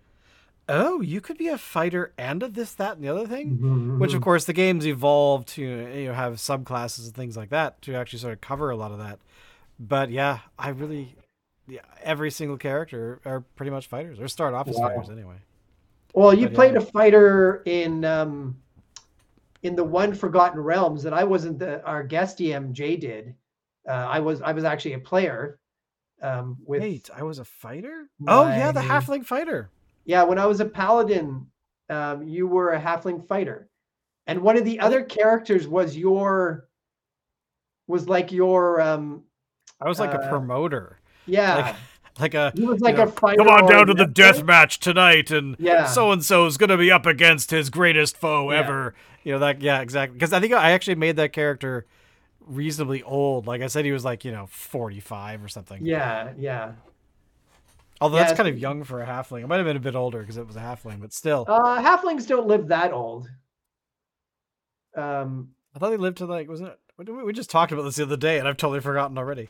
oh, 0.69 1.01
you 1.01 1.19
could 1.21 1.37
be 1.37 1.47
a 1.47 1.57
fighter 1.57 2.13
and 2.17 2.41
a 2.43 2.47
this, 2.47 2.73
that, 2.75 2.95
and 2.95 3.03
the 3.03 3.09
other 3.09 3.27
thing 3.27 3.57
Mhm, 3.57 3.97
which 3.99 4.13
of 4.13 4.21
course 4.21 4.45
the 4.45 4.53
games 4.53 4.85
evolved 4.87 5.47
to 5.49 5.61
you 5.61 6.07
know 6.07 6.13
have 6.13 6.35
subclasses 6.35 7.05
and 7.05 7.13
things 7.15 7.35
like 7.35 7.49
that 7.49 7.81
to 7.83 7.95
actually 7.95 8.19
sort 8.19 8.33
of 8.33 8.41
cover 8.41 8.69
a 8.69 8.75
lot 8.75 8.91
of 8.91 8.97
that 8.99 9.19
but 9.79 10.09
yeah 10.11 10.39
i 10.59 10.69
really 10.69 11.15
yeah, 11.67 11.81
every 12.03 12.31
single 12.31 12.57
character 12.57 13.19
are 13.25 13.41
pretty 13.55 13.69
much 13.69 13.87
fighters 13.87 14.19
or 14.19 14.27
start 14.27 14.53
off 14.53 14.67
as 14.67 14.75
Wow. 14.77 14.89
fighters 14.89 15.09
anyway 15.09 15.37
Well, 16.13 16.33
you 16.33 16.47
But, 16.47 16.55
played 16.55 16.73
yeah. 16.73 16.79
a 16.79 16.81
fighter 16.81 17.61
in 17.65 18.03
um, 18.05 18.57
in 19.63 19.75
the 19.75 19.83
one 19.83 20.13
Forgotten 20.13 20.59
Realms 20.59 21.03
that 21.03 21.13
I 21.13 21.23
wasn't 21.23 21.59
the 21.59 21.81
our 21.85 22.03
guest 22.03 22.37
Jay 22.39 22.97
did. 22.97 23.35
Uh, 23.87 23.91
I 23.91 24.19
was 24.19 24.41
I 24.41 24.51
was 24.51 24.63
actually 24.63 24.93
a 24.93 24.99
player. 24.99 25.59
Um, 26.21 26.57
with 26.65 26.81
wait 26.81 27.09
i 27.15 27.23
was 27.23 27.39
a 27.39 27.45
fighter 27.45 28.07
oh 28.27 28.47
yeah 28.47 28.71
the 28.71 28.81
my- 28.81 28.87
halfling 28.87 29.25
fighter 29.25 29.69
yeah, 30.11 30.23
when 30.23 30.39
I 30.39 30.45
was 30.45 30.59
a 30.59 30.65
paladin, 30.65 31.47
um, 31.89 32.23
you 32.27 32.47
were 32.47 32.71
a 32.73 32.81
halfling 32.81 33.27
fighter, 33.27 33.69
and 34.27 34.41
one 34.41 34.57
of 34.57 34.65
the 34.65 34.79
other 34.79 35.03
characters 35.03 35.67
was 35.67 35.97
your 35.97 36.67
was 37.87 38.07
like 38.07 38.31
your 38.31 38.81
um, 38.81 39.23
i 39.79 39.87
was 39.87 39.99
like 39.99 40.13
a 40.13 40.17
Uh, 40.17 40.29
promoter 40.29 40.99
yeah. 41.25 41.57
Like, 41.57 41.75
like 42.19 42.33
a 42.33 42.53
he 42.55 42.65
was 42.65 42.81
like 42.81 42.97
you 42.97 43.03
a 43.03 43.05
know, 43.05 43.11
fighter. 43.11 43.37
come 43.37 43.47
on 43.47 43.65
down 43.65 43.87
to 43.87 43.93
the 43.93 44.05
death 44.05 44.43
match 44.43 44.79
tonight 44.79 45.31
and 45.31 45.57
Yeah. 45.59 45.85
so 45.85 46.11
and 46.11 46.23
so 46.23 46.45
is 46.45 46.57
going 46.57 46.69
to 46.69 46.77
be 46.77 46.91
up 46.91 47.05
against 47.05 47.51
his 47.51 47.69
greatest 47.69 48.17
foe 48.17 48.51
Yeah. 48.51 48.59
ever 48.59 48.93
you 49.23 49.31
know 49.33 49.39
that 49.39 49.61
yeah 49.61 49.81
exactly 49.81 50.15
because 50.15 50.33
i 50.33 50.39
think 50.39 50.53
i 50.53 50.71
actually 50.71 50.95
made 50.95 51.15
that 51.17 51.33
character 51.33 51.85
reasonably 52.41 53.03
old 53.03 53.47
like 53.47 53.61
i 53.61 53.67
said 53.67 53.85
he 53.85 53.91
was 53.91 54.05
like 54.05 54.25
you 54.25 54.31
know 54.31 54.47
45 54.47 55.43
or 55.43 55.47
something 55.47 55.85
Yeah, 55.85 56.33
yeah. 56.37 56.73
Although 58.01 58.17
Yeah, 58.17 58.23
that's 58.23 58.37
kind 58.37 58.49
of 58.49 58.57
young 58.57 58.83
for 58.83 59.01
a 59.01 59.05
halfling. 59.05 59.43
It 59.43 59.47
might 59.47 59.57
have 59.57 59.65
been 59.65 59.77
a 59.77 59.81
bit 59.81 59.95
older 59.95 60.21
because 60.21 60.37
it 60.37 60.47
was 60.47 60.55
a 60.55 60.59
halfling, 60.59 60.99
but 60.99 61.13
still. 61.13 61.45
Uh, 61.47 61.79
halflings 61.79 62.27
don't 62.27 62.47
live 62.47 62.67
that 62.69 62.91
old. 62.91 63.29
Um, 64.97 65.49
I 65.75 65.79
thought 65.79 65.91
they 65.91 65.97
lived 65.97 66.17
to 66.17 66.25
like, 66.25 66.49
wasn't 66.49 66.69
it? 66.69 66.79
We 66.97 67.23
we 67.23 67.33
just 67.33 67.49
talked 67.49 67.71
about 67.71 67.83
this 67.83 67.95
the 67.95 68.03
other 68.03 68.17
day, 68.17 68.39
and 68.39 68.47
I've 68.47 68.57
totally 68.57 68.79
forgotten 68.81 69.17
already. 69.17 69.49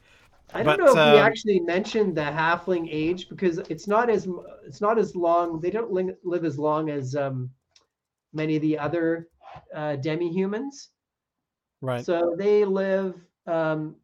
I 0.54 0.64
don't 0.64 0.66
But, 0.66 0.80
know 0.80 0.92
if 0.92 0.96
we 0.96 1.20
um, 1.20 1.26
actually 1.26 1.60
mentioned 1.62 2.16
the 2.16 2.22
halfling 2.22 2.88
age 2.92 3.30
because 3.30 3.58
it's 3.58 3.88
not 3.88 4.10
as 4.10 4.28
it's 4.66 4.82
not 4.82 5.00
as 5.00 5.16
long. 5.16 5.62
They 5.62 5.72
don't 5.72 5.92
live 5.92 6.46
as 6.46 6.60
long 6.60 6.90
as 6.90 7.16
um, 7.16 7.50
many 8.34 8.58
of 8.58 8.62
the 8.62 8.78
other 8.78 9.30
uh, 9.74 9.96
demi-humans. 9.96 10.90
Right. 11.82 12.06
So 12.06 12.36
they 12.38 12.66
live. 12.66 13.16
Um, 13.48 13.96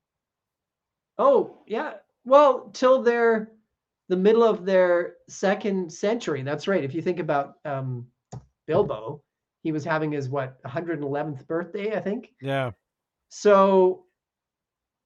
oh 1.17 1.57
yeah, 1.67 1.95
well 2.23 2.69
till 2.73 3.03
they're 3.03 3.51
the 4.09 4.17
middle 4.17 4.43
of 4.43 4.65
their 4.65 5.15
second 5.27 5.91
century. 5.91 6.41
That's 6.41 6.67
right. 6.67 6.83
If 6.83 6.93
you 6.93 7.01
think 7.01 7.19
about 7.19 7.55
um, 7.65 8.07
Bilbo, 8.65 9.21
he 9.63 9.71
was 9.71 9.83
having 9.83 10.11
his 10.11 10.29
what 10.29 10.61
111th 10.63 11.45
birthday, 11.47 11.95
I 11.95 11.99
think. 11.99 12.33
yeah. 12.41 12.71
So, 13.29 14.05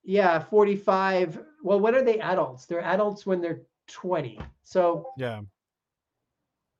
yeah, 0.03 0.39
45. 0.39 1.39
Well, 1.63 1.79
when 1.79 1.95
are 1.95 2.03
they 2.03 2.19
adults? 2.19 2.65
They're 2.67 2.83
adults 2.83 3.25
when 3.25 3.41
they're 3.41 3.61
20. 3.87 4.39
So, 4.63 5.07
Yeah. 5.17 5.41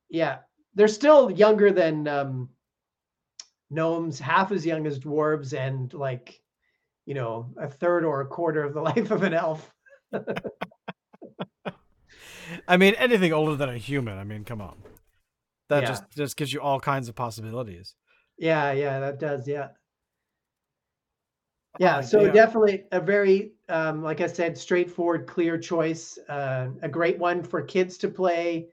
yeah, 0.09 0.39
they're 0.75 0.87
still 0.87 1.31
younger 1.31 1.71
than 1.71 2.07
um, 2.07 2.49
gnomes, 3.71 4.19
half 4.19 4.51
as 4.51 4.65
young 4.65 4.85
as 4.85 4.99
dwarves, 4.99 5.57
and 5.57 5.91
like, 5.93 6.41
you 7.05 7.13
know, 7.15 7.51
a 7.59 7.67
third 7.67 8.05
or 8.05 8.21
a 8.21 8.27
quarter 8.27 8.63
of 8.63 8.73
the 8.73 8.81
life 8.91 9.09
of 9.11 9.23
an 9.23 9.33
elf. 9.33 9.71
I 12.67 12.77
mean, 12.77 12.95
anything 12.95 13.33
older 13.33 13.55
than 13.55 13.69
a 13.69 13.77
human. 13.77 14.17
I 14.17 14.23
mean, 14.23 14.43
come 14.43 14.61
on. 14.61 14.77
That 15.69 15.81
Yeah. 15.81 15.87
just 15.87 16.09
just 16.11 16.37
gives 16.37 16.53
you 16.53 16.61
all 16.61 16.79
kinds 16.79 17.09
of 17.09 17.15
possibilities. 17.15 17.95
Yeah, 18.37 18.71
yeah, 18.73 18.99
that 18.99 19.19
does. 19.19 19.47
Yeah. 19.47 19.69
Yeah, 21.79 21.97
Oh, 21.97 22.01
so 22.01 22.25
yeah. 22.25 22.33
definitely 22.33 22.85
a 22.91 22.99
very, 22.99 23.53
um, 23.69 24.03
like 24.03 24.21
I 24.21 24.27
said, 24.27 24.57
straightforward, 24.57 25.25
clear 25.27 25.57
choice. 25.57 26.17
Uh, 26.29 26.69
a 26.81 26.89
great 26.89 27.17
one 27.17 27.43
for 27.43 27.61
kids 27.61 27.97
to 27.99 28.09
play 28.09 28.67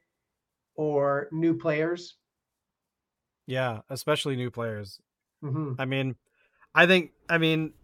or 0.76 1.28
new 1.32 1.56
players. 1.56 2.16
Yeah, 3.46 3.80
especially 3.88 4.36
new 4.36 4.50
players. 4.50 5.00
hmm 5.42 5.72
I 5.78 5.84
mean, 5.84 6.16
I 6.74 6.86
think 6.86 7.12
I 7.28 7.38
mean 7.38 7.74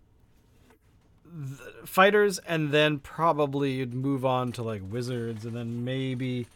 fighters 1.85 2.39
and 2.39 2.71
then 2.71 2.99
probably 2.99 3.73
you'd 3.73 3.95
move 3.95 4.25
on 4.25 4.53
to 4.53 4.63
like 4.63 4.83
wizards 4.89 5.45
and 5.45 5.57
then 5.57 5.85
maybe 5.85 6.47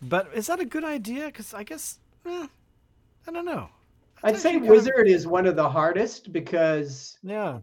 but 0.00 0.28
is 0.34 0.46
that 0.46 0.60
a 0.60 0.64
good 0.64 0.84
idea 0.84 1.30
cuz 1.32 1.52
I 1.52 1.64
guess 1.64 1.98
eh, 2.26 2.46
I 3.26 3.30
don't 3.32 3.44
know. 3.44 3.68
I'd 4.22 4.36
say 4.38 4.52
kind 4.52 4.64
of- 4.64 4.70
wizard 4.70 5.08
is 5.08 5.26
one 5.26 5.46
of 5.46 5.56
the 5.56 5.68
hardest 5.68 6.32
because 6.32 7.18
yeah. 7.22 7.60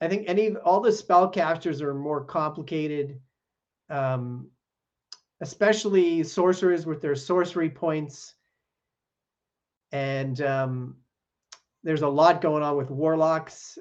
I 0.00 0.08
think 0.08 0.24
any 0.28 0.56
all 0.56 0.80
the 0.80 0.90
spellcasters 0.90 1.80
are 1.80 1.94
more 1.94 2.24
complicated, 2.24 3.20
um, 3.88 4.50
especially 5.40 6.24
sorcerers 6.24 6.86
with 6.86 7.00
their 7.00 7.14
sorcery 7.14 7.70
points. 7.70 8.34
And 9.92 10.40
um, 10.40 10.96
there's 11.84 12.02
a 12.02 12.08
lot 12.08 12.40
going 12.40 12.62
on 12.62 12.76
with 12.76 12.90
warlocks. 12.90 13.78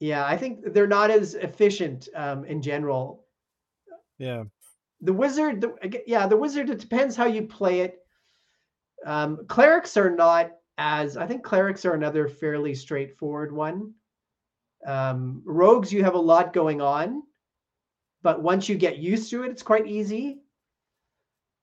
Yeah, 0.00 0.24
I 0.24 0.36
think 0.36 0.72
they're 0.72 0.86
not 0.86 1.10
as 1.10 1.34
efficient 1.34 2.08
um, 2.14 2.44
in 2.46 2.62
general. 2.62 3.26
Yeah. 4.18 4.44
The 5.02 5.12
wizard, 5.12 5.60
the, 5.60 6.02
yeah, 6.06 6.26
the 6.26 6.36
wizard. 6.36 6.70
It 6.70 6.80
depends 6.80 7.14
how 7.14 7.26
you 7.26 7.42
play 7.42 7.80
it. 7.80 7.98
Um, 9.06 9.46
clerics 9.46 9.96
are 9.96 10.10
not 10.10 10.52
as. 10.78 11.16
I 11.16 11.26
think 11.26 11.42
clerics 11.42 11.84
are 11.84 11.94
another 11.94 12.28
fairly 12.28 12.74
straightforward 12.74 13.52
one. 13.52 13.92
Um, 14.86 15.42
rogues, 15.44 15.92
you 15.92 16.02
have 16.02 16.14
a 16.14 16.18
lot 16.18 16.54
going 16.54 16.80
on, 16.80 17.22
but 18.22 18.42
once 18.42 18.68
you 18.68 18.76
get 18.76 18.98
used 18.98 19.30
to 19.30 19.44
it, 19.44 19.50
it's 19.50 19.62
quite 19.62 19.86
easy. 19.86 20.40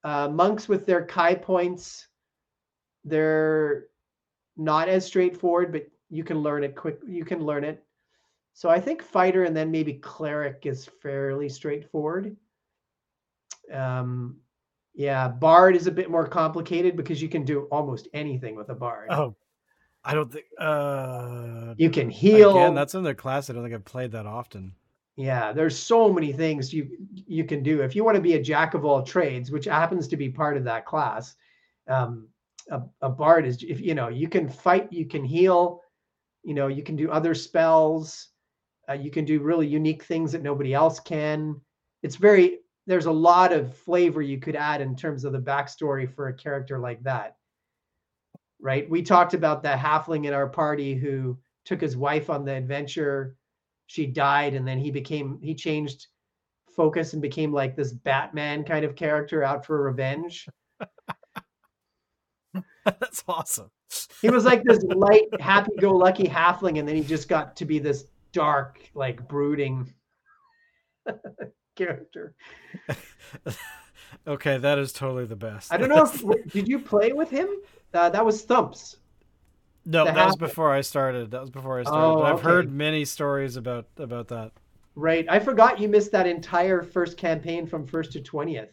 Uh, 0.04 0.30
monks 0.30 0.70
with 0.70 0.86
their 0.86 1.06
Kai 1.06 1.34
points, 1.34 2.08
they're 3.04 3.86
not 4.56 4.90
as 4.90 5.06
straightforward, 5.06 5.72
but 5.72 5.88
you 6.10 6.24
can 6.24 6.40
learn 6.40 6.64
it 6.64 6.76
quick. 6.76 7.00
You 7.08 7.26
can 7.26 7.44
learn 7.44 7.64
it. 7.64 7.84
So 8.58 8.72
I 8.72 8.80
think 8.80 9.04
fighter 9.04 9.44
and 9.44 9.56
then 9.56 9.70
maybe 9.70 9.94
cleric 9.94 10.66
is 10.66 10.90
fairly 11.04 11.48
straightforward. 11.48 12.36
Um, 13.72 14.38
yeah, 14.96 15.28
bard 15.28 15.76
is 15.76 15.86
a 15.86 15.92
bit 15.92 16.10
more 16.10 16.28
complicated 16.28 16.98
because 16.98 17.22
you 17.22 17.30
can 17.30 17.46
do 17.46 17.66
almost 17.66 18.08
anything 18.16 18.56
with 18.56 18.70
a 18.70 18.74
bard. 18.74 19.12
Oh. 19.12 19.36
I 20.04 20.16
don't 20.16 20.32
think 20.32 20.46
uh 20.58 21.76
You 21.78 21.92
can 21.92 22.10
heal. 22.10 22.58
again 22.58 22.74
that's 22.74 22.96
in 22.96 23.04
their 23.04 23.14
class 23.14 23.48
I 23.48 23.54
don't 23.54 23.62
think 23.62 23.76
I've 23.76 23.86
played 23.86 24.14
that 24.14 24.26
often. 24.26 24.74
Yeah, 25.18 25.54
there's 25.54 25.78
so 25.78 26.12
many 26.12 26.34
things 26.34 26.74
you 26.74 26.90
you 27.14 27.44
can 27.44 27.62
do 27.62 27.82
if 27.82 27.96
you 27.96 28.04
want 28.04 28.16
to 28.16 28.22
be 28.22 28.34
a 28.34 28.42
jack 28.42 28.74
of 28.74 28.86
all 28.86 29.04
trades, 29.04 29.52
which 29.52 29.66
happens 29.66 30.08
to 30.08 30.18
be 30.18 30.30
part 30.30 30.58
of 30.58 30.64
that 30.64 30.88
class. 30.88 31.36
Um, 31.88 32.30
a, 32.72 32.82
a 33.02 33.10
bard 33.10 33.46
is 33.46 33.62
if 33.62 33.80
you 33.82 33.94
know 33.94 34.08
you 34.08 34.28
can 34.28 34.50
fight, 34.50 34.92
you 34.92 35.06
can 35.06 35.24
heal, 35.24 35.82
you 36.42 36.56
know 36.56 36.68
you 36.68 36.82
can 36.82 36.96
do 36.96 37.12
other 37.12 37.36
spells, 37.36 38.30
uh, 38.90 38.94
you 38.94 39.12
can 39.12 39.26
do 39.26 39.42
really 39.42 39.68
unique 39.68 40.04
things 40.04 40.32
that 40.32 40.44
nobody 40.44 40.74
else 40.74 41.00
can. 41.00 41.60
It's 42.04 42.16
very 42.16 42.60
there's 42.86 43.06
a 43.06 43.12
lot 43.12 43.52
of 43.52 43.76
flavor 43.76 44.22
you 44.22 44.40
could 44.40 44.56
add 44.56 44.80
in 44.80 44.96
terms 44.96 45.26
of 45.26 45.34
the 45.34 45.40
backstory 45.40 46.10
for 46.10 46.30
a 46.30 46.34
character 46.34 46.80
like 46.80 47.04
that. 47.04 47.36
Right? 48.62 48.90
We 48.90 49.02
talked 49.02 49.34
about 49.34 49.62
the 49.62 49.70
halfling 49.70 50.26
in 50.26 50.34
our 50.34 50.48
party 50.48 50.96
who 50.96 51.38
took 51.66 51.82
his 51.82 51.98
wife 51.98 52.30
on 52.30 52.46
the 52.46 52.54
adventure 52.54 53.36
she 53.88 54.06
died 54.06 54.54
and 54.54 54.68
then 54.68 54.78
he 54.78 54.92
became 54.92 55.40
he 55.42 55.56
changed 55.56 56.08
focus 56.76 57.14
and 57.14 57.22
became 57.22 57.52
like 57.52 57.76
this 57.76 57.92
batman 57.92 58.64
kind 58.64 58.86
of 58.86 58.96
character 58.96 59.44
out 59.44 59.66
for 59.66 59.82
revenge 59.82 60.48
that's 62.86 63.24
awesome. 63.28 63.70
he 64.22 64.30
was 64.30 64.46
like 64.46 64.64
this 64.64 64.84
light 64.84 65.26
happy-go-lucky 65.40 66.26
halfling 66.26 66.80
and 66.80 66.88
then 66.88 66.96
he 66.96 67.04
just 67.04 67.28
got 67.28 67.56
to 67.56 67.66
be 67.66 67.80
this 67.80 68.06
dark 68.38 68.80
like 68.94 69.28
brooding 69.28 69.92
character 71.76 72.36
okay, 74.28 74.58
that 74.58 74.78
is 74.80 74.92
totally 74.94 75.26
the 75.26 75.36
best. 75.36 75.72
i 75.74 75.78
don't 75.78 75.90
know 75.90 76.04
if 76.04 76.52
did 76.52 76.68
you 76.68 76.80
play 76.80 77.12
with 77.14 77.30
him 77.30 77.48
uh, 77.94 78.10
that 78.10 78.26
was 78.26 78.44
thumps 78.44 78.98
No, 79.86 80.04
that 80.06 80.26
was 80.26 80.36
before 80.36 80.72
I 80.74 80.82
started. 80.82 81.32
That 81.32 81.40
was 81.42 81.50
before 81.50 81.80
I 81.80 81.84
started. 81.84 82.06
Oh, 82.06 82.16
but 82.18 82.26
I've 82.26 82.40
okay. 82.40 82.44
heard 82.44 82.72
many 82.72 83.06
stories 83.06 83.56
about 83.56 83.86
about 83.98 84.28
that. 84.30 84.52
right 84.96 85.26
i 85.30 85.40
forgot 85.40 85.80
you 85.80 85.88
missed 85.88 86.12
that 86.12 86.28
entire 86.28 86.82
first 86.84 87.16
campaign 87.18 87.66
from 87.68 87.86
first 87.88 88.12
to 88.14 88.20
20th 88.20 88.70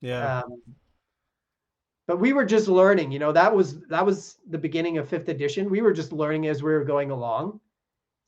Yeah. 0.00 0.42
um, 0.42 0.62
but 2.06 2.18
we 2.20 2.32
were 2.32 2.44
just 2.44 2.68
learning 2.68 3.10
you 3.12 3.18
know 3.18 3.32
that 3.32 3.50
was 3.58 3.80
that 3.88 4.04
was 4.06 4.36
the 4.54 4.58
beginning 4.66 4.98
of 4.98 5.08
fifth 5.08 5.28
edition 5.28 5.68
we 5.70 5.80
were 5.82 5.92
just 5.92 6.12
learning 6.12 6.46
as 6.46 6.62
we 6.62 6.70
were 6.72 6.84
going 6.84 7.10
along 7.10 7.60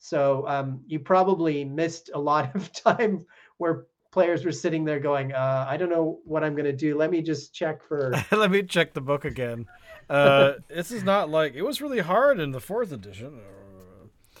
so 0.03 0.45
um, 0.47 0.81
you 0.87 0.99
probably 0.99 1.63
missed 1.63 2.09
a 2.15 2.19
lot 2.19 2.53
of 2.55 2.71
time 2.89 3.23
where 3.57 3.85
players 4.11 4.43
were 4.43 4.51
sitting 4.51 4.83
there 4.83 4.99
going 4.99 5.31
uh, 5.31 5.65
i 5.69 5.77
don't 5.77 5.89
know 5.89 6.19
what 6.25 6.43
i'm 6.43 6.53
going 6.53 6.65
to 6.65 6.75
do 6.75 6.97
let 6.97 7.09
me 7.11 7.21
just 7.21 7.53
check 7.53 7.81
for 7.87 8.11
Let 8.31 8.51
me 8.51 8.63
check 8.63 8.93
the 8.93 8.99
book 8.99 9.23
again. 9.23 9.67
Uh, 10.09 10.53
this 10.67 10.91
is 10.91 11.03
not 11.03 11.29
like 11.29 11.53
it 11.53 11.61
was 11.61 11.79
really 11.81 11.99
hard 11.99 12.39
in 12.39 12.51
the 12.51 12.59
fourth 12.59 12.91
edition. 12.91 13.39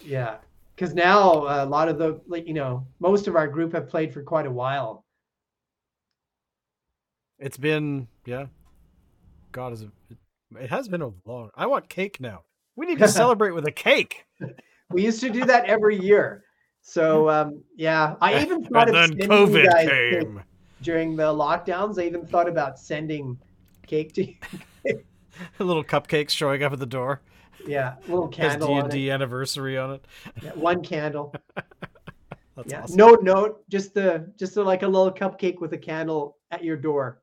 yeah 0.03 0.37
because 0.75 0.93
now 0.93 1.45
a 1.63 1.65
lot 1.65 1.87
of 1.87 1.97
the 1.97 2.19
like 2.27 2.47
you 2.47 2.53
know 2.53 2.85
most 2.99 3.27
of 3.27 3.35
our 3.35 3.47
group 3.47 3.71
have 3.73 3.87
played 3.87 4.11
for 4.13 4.23
quite 4.23 4.45
a 4.47 4.51
while 4.51 5.05
It's 7.39 7.57
been 7.57 8.07
yeah. 8.25 8.47
God 9.51 9.73
is 9.73 9.83
it, 9.83 9.89
it 10.59 10.69
has 10.69 10.87
been 10.87 11.01
a 11.01 11.11
long. 11.25 11.49
I 11.55 11.67
want 11.67 11.87
cake 11.87 12.19
now. 12.19 12.43
We 12.75 12.85
need 12.87 12.99
to 12.99 13.07
celebrate 13.07 13.51
with 13.51 13.67
a 13.67 13.71
cake. 13.71 14.25
We 14.93 15.03
used 15.03 15.19
to 15.21 15.29
do 15.29 15.45
that 15.45 15.65
every 15.65 15.97
year 15.97 16.43
so 16.81 17.29
um, 17.29 17.63
yeah 17.75 18.15
i 18.21 18.41
even 18.43 18.63
thought 18.65 18.89
of 18.89 18.95
sending 18.95 19.21
you 19.21 19.27
COVID 19.27 19.65
guys 19.71 19.87
came. 19.87 20.43
during 20.81 21.15
the 21.15 21.23
lockdowns. 21.23 21.99
I 22.01 22.05
even 22.07 22.25
thought 22.25 22.49
about 22.49 22.79
sending 22.79 23.37
cake 23.87 24.13
to 24.13 24.25
you. 24.25 24.35
Little 25.59 25.83
cupcakes 25.83 26.31
showing 26.31 26.63
up 26.63 26.73
at 26.73 26.79
the 26.79 26.85
door. 26.85 27.21
Yeah, 27.65 27.95
a 28.07 28.09
little 28.09 28.27
candle 28.39 28.67
D 28.67 28.73
on 28.73 28.79
and 28.79 28.87
it. 28.89 28.91
D 28.91 29.11
anniversary 29.11 29.77
on 29.77 29.91
it. 29.91 30.05
Yeah, 30.41 30.51
one 30.51 30.83
candle. 30.83 31.33
That's 32.55 32.71
yeah, 32.71 32.83
awesome. 32.83 32.97
no 32.97 33.13
note, 33.21 33.63
just 33.69 33.93
the 33.93 34.31
just 34.37 34.57
a, 34.57 34.63
like 34.63 34.83
a 34.83 34.87
little 34.87 35.11
cupcake 35.11 35.59
with 35.59 35.73
a 35.73 35.77
candle 35.77 36.37
at 36.51 36.63
your 36.63 36.77
door. 36.77 37.21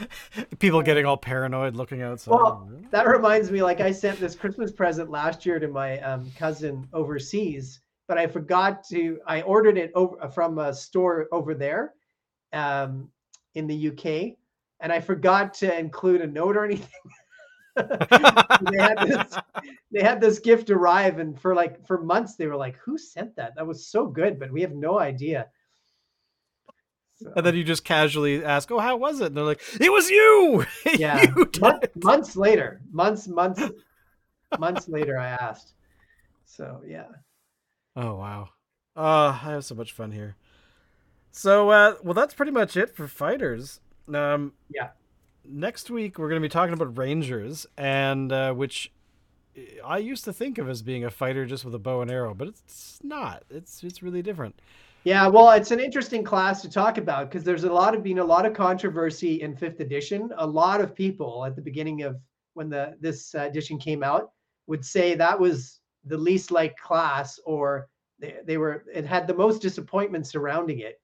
People 0.58 0.82
getting 0.82 1.06
all 1.06 1.16
paranoid 1.16 1.76
looking 1.76 2.02
outside. 2.02 2.32
Well, 2.32 2.70
That 2.90 3.06
reminds 3.06 3.50
me, 3.50 3.62
like 3.62 3.80
I 3.80 3.92
sent 3.92 4.18
this 4.18 4.34
Christmas 4.34 4.72
present 4.72 5.10
last 5.10 5.44
year 5.46 5.58
to 5.58 5.68
my 5.68 5.98
um, 6.00 6.30
cousin 6.36 6.88
overseas, 6.92 7.80
but 8.08 8.18
I 8.18 8.26
forgot 8.26 8.84
to. 8.88 9.18
I 9.26 9.42
ordered 9.42 9.78
it 9.78 9.92
over 9.94 10.28
from 10.28 10.58
a 10.58 10.74
store 10.74 11.28
over 11.32 11.54
there, 11.54 11.94
um, 12.52 13.08
in 13.54 13.66
the 13.66 13.88
UK, 13.88 14.36
and 14.80 14.92
I 14.92 15.00
forgot 15.00 15.54
to 15.54 15.78
include 15.78 16.20
a 16.20 16.26
note 16.26 16.56
or 16.56 16.64
anything. 16.64 16.88
they 17.76 18.78
had 18.78 18.98
this 19.06 19.34
they 19.90 20.02
had 20.02 20.20
this 20.20 20.38
gift 20.38 20.68
arrive 20.68 21.18
and 21.18 21.40
for 21.40 21.54
like 21.54 21.84
for 21.86 22.02
months 22.02 22.36
they 22.36 22.46
were 22.46 22.56
like 22.56 22.76
who 22.76 22.98
sent 22.98 23.34
that 23.34 23.54
that 23.56 23.66
was 23.66 23.86
so 23.86 24.06
good 24.06 24.38
but 24.38 24.52
we 24.52 24.60
have 24.60 24.74
no 24.74 24.98
idea 24.98 25.46
So, 27.22 27.32
and 27.36 27.46
then 27.46 27.54
you 27.56 27.64
just 27.64 27.84
casually 27.84 28.44
ask, 28.44 28.70
"Oh, 28.70 28.78
how 28.78 28.96
was 28.96 29.20
it?" 29.20 29.26
And 29.26 29.36
they're 29.36 29.44
like, 29.44 29.62
"It 29.80 29.92
was 29.92 30.10
you." 30.10 30.66
yeah 30.98 31.22
you 31.22 31.46
did 31.46 31.60
mon- 31.60 31.80
it." 31.82 32.04
months 32.04 32.36
later 32.36 32.80
months 32.90 33.28
months 33.28 33.62
months 34.58 34.88
later 34.88 35.18
i 35.18 35.28
asked 35.28 35.74
so 36.44 36.82
yeah 36.86 37.06
Oh 37.96 38.14
wow. 38.14 38.48
Uh, 38.96 39.38
I 39.42 39.50
have 39.52 39.64
so 39.64 39.74
much 39.74 39.92
fun 39.92 40.12
here. 40.12 40.36
So, 41.30 41.70
uh, 41.70 41.94
well, 42.02 42.14
that's 42.14 42.34
pretty 42.34 42.52
much 42.52 42.76
it 42.76 42.94
for 42.94 43.06
fighters. 43.06 43.80
Um, 44.12 44.52
Yeah. 44.70 44.90
Next 45.44 45.90
week 45.90 46.18
we're 46.18 46.28
going 46.28 46.40
to 46.40 46.44
be 46.44 46.50
talking 46.50 46.72
about 46.72 46.96
rangers, 46.96 47.66
and 47.76 48.32
uh, 48.32 48.52
which 48.54 48.92
I 49.84 49.98
used 49.98 50.24
to 50.24 50.32
think 50.32 50.56
of 50.56 50.68
as 50.68 50.82
being 50.82 51.04
a 51.04 51.10
fighter 51.10 51.46
just 51.46 51.64
with 51.64 51.74
a 51.74 51.78
bow 51.78 52.00
and 52.00 52.10
arrow, 52.10 52.32
but 52.32 52.48
it's 52.48 53.00
not. 53.02 53.42
It's 53.50 53.82
it's 53.82 54.02
really 54.02 54.22
different. 54.22 54.60
Yeah 55.04 55.26
well 55.26 55.50
it's 55.50 55.70
an 55.70 55.80
interesting 55.80 56.22
class 56.24 56.62
to 56.62 56.70
talk 56.70 56.98
about 56.98 57.28
because 57.28 57.44
there's 57.44 57.64
a 57.64 57.72
lot 57.72 57.94
of 57.94 58.02
been 58.02 58.18
a 58.18 58.24
lot 58.24 58.46
of 58.46 58.54
controversy 58.54 59.40
in 59.42 59.56
fifth 59.56 59.80
edition 59.80 60.30
a 60.38 60.46
lot 60.46 60.80
of 60.80 60.94
people 60.94 61.44
at 61.44 61.56
the 61.56 61.62
beginning 61.62 62.02
of 62.02 62.16
when 62.54 62.68
the 62.68 62.96
this 63.00 63.34
uh, 63.34 63.40
edition 63.40 63.78
came 63.78 64.02
out 64.02 64.30
would 64.66 64.84
say 64.84 65.14
that 65.14 65.38
was 65.38 65.80
the 66.04 66.16
least 66.16 66.50
liked 66.50 66.80
class 66.80 67.38
or 67.44 67.88
they, 68.18 68.36
they 68.46 68.56
were 68.58 68.84
it 68.94 69.04
had 69.04 69.26
the 69.26 69.34
most 69.34 69.60
disappointment 69.62 70.26
surrounding 70.26 70.80
it 70.80 71.00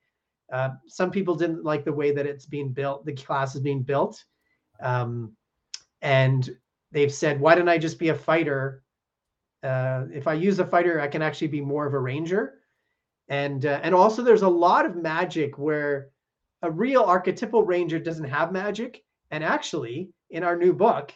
Uh, 0.53 0.71
some 0.87 1.11
people 1.11 1.35
didn't 1.37 1.65
like 1.65 1.85
the 1.85 1.93
way 1.93 2.11
that 2.13 2.27
it's 2.27 2.47
being 2.47 2.73
built, 2.73 3.05
the 3.05 3.13
class 3.13 3.55
is 3.55 3.61
being 3.61 3.83
built. 3.83 4.25
Um, 4.81 5.37
and 6.01 6.49
they've 6.91 7.13
said, 7.13 7.41
why 7.41 7.55
don't 7.55 7.69
I 7.69 7.79
just 7.79 7.99
be 7.99 8.09
a 8.11 8.15
fighter? 8.15 8.83
Uh, 9.63 10.07
if 10.13 10.27
I 10.27 10.33
use 10.35 10.59
a 10.59 10.65
fighter, 10.67 11.01
I 11.01 11.09
can 11.09 11.23
actually 11.23 11.49
be 11.49 11.61
more 11.61 11.87
of 11.87 11.93
a 11.95 11.99
ranger. 11.99 12.58
And 13.29 13.67
uh, 13.67 13.81
and 13.83 13.95
also 13.95 14.23
there's 14.23 14.43
a 14.43 14.49
lot 14.49 14.87
of 14.87 14.97
magic 14.97 15.59
where 15.59 16.11
a 16.63 16.71
real 16.71 17.03
archetypal 17.03 17.63
ranger 17.63 17.99
doesn't 17.99 18.29
have 18.29 18.53
magic. 18.53 19.05
And 19.31 19.45
actually, 19.45 20.11
in 20.31 20.43
our 20.43 20.57
new 20.57 20.73
book, 20.73 21.13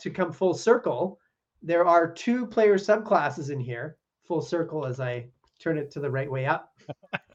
to 0.00 0.10
come 0.10 0.32
full 0.32 0.54
circle, 0.54 1.18
there 1.62 1.84
are 1.84 2.10
two 2.10 2.46
player 2.46 2.76
subclasses 2.76 3.50
in 3.50 3.60
here. 3.60 3.96
Full 4.26 4.40
circle 4.40 4.86
as 4.86 5.00
I 5.00 5.26
turn 5.60 5.76
it 5.76 5.90
to 5.92 6.00
the 6.00 6.10
right 6.10 6.30
way 6.30 6.46
up. 6.46 6.72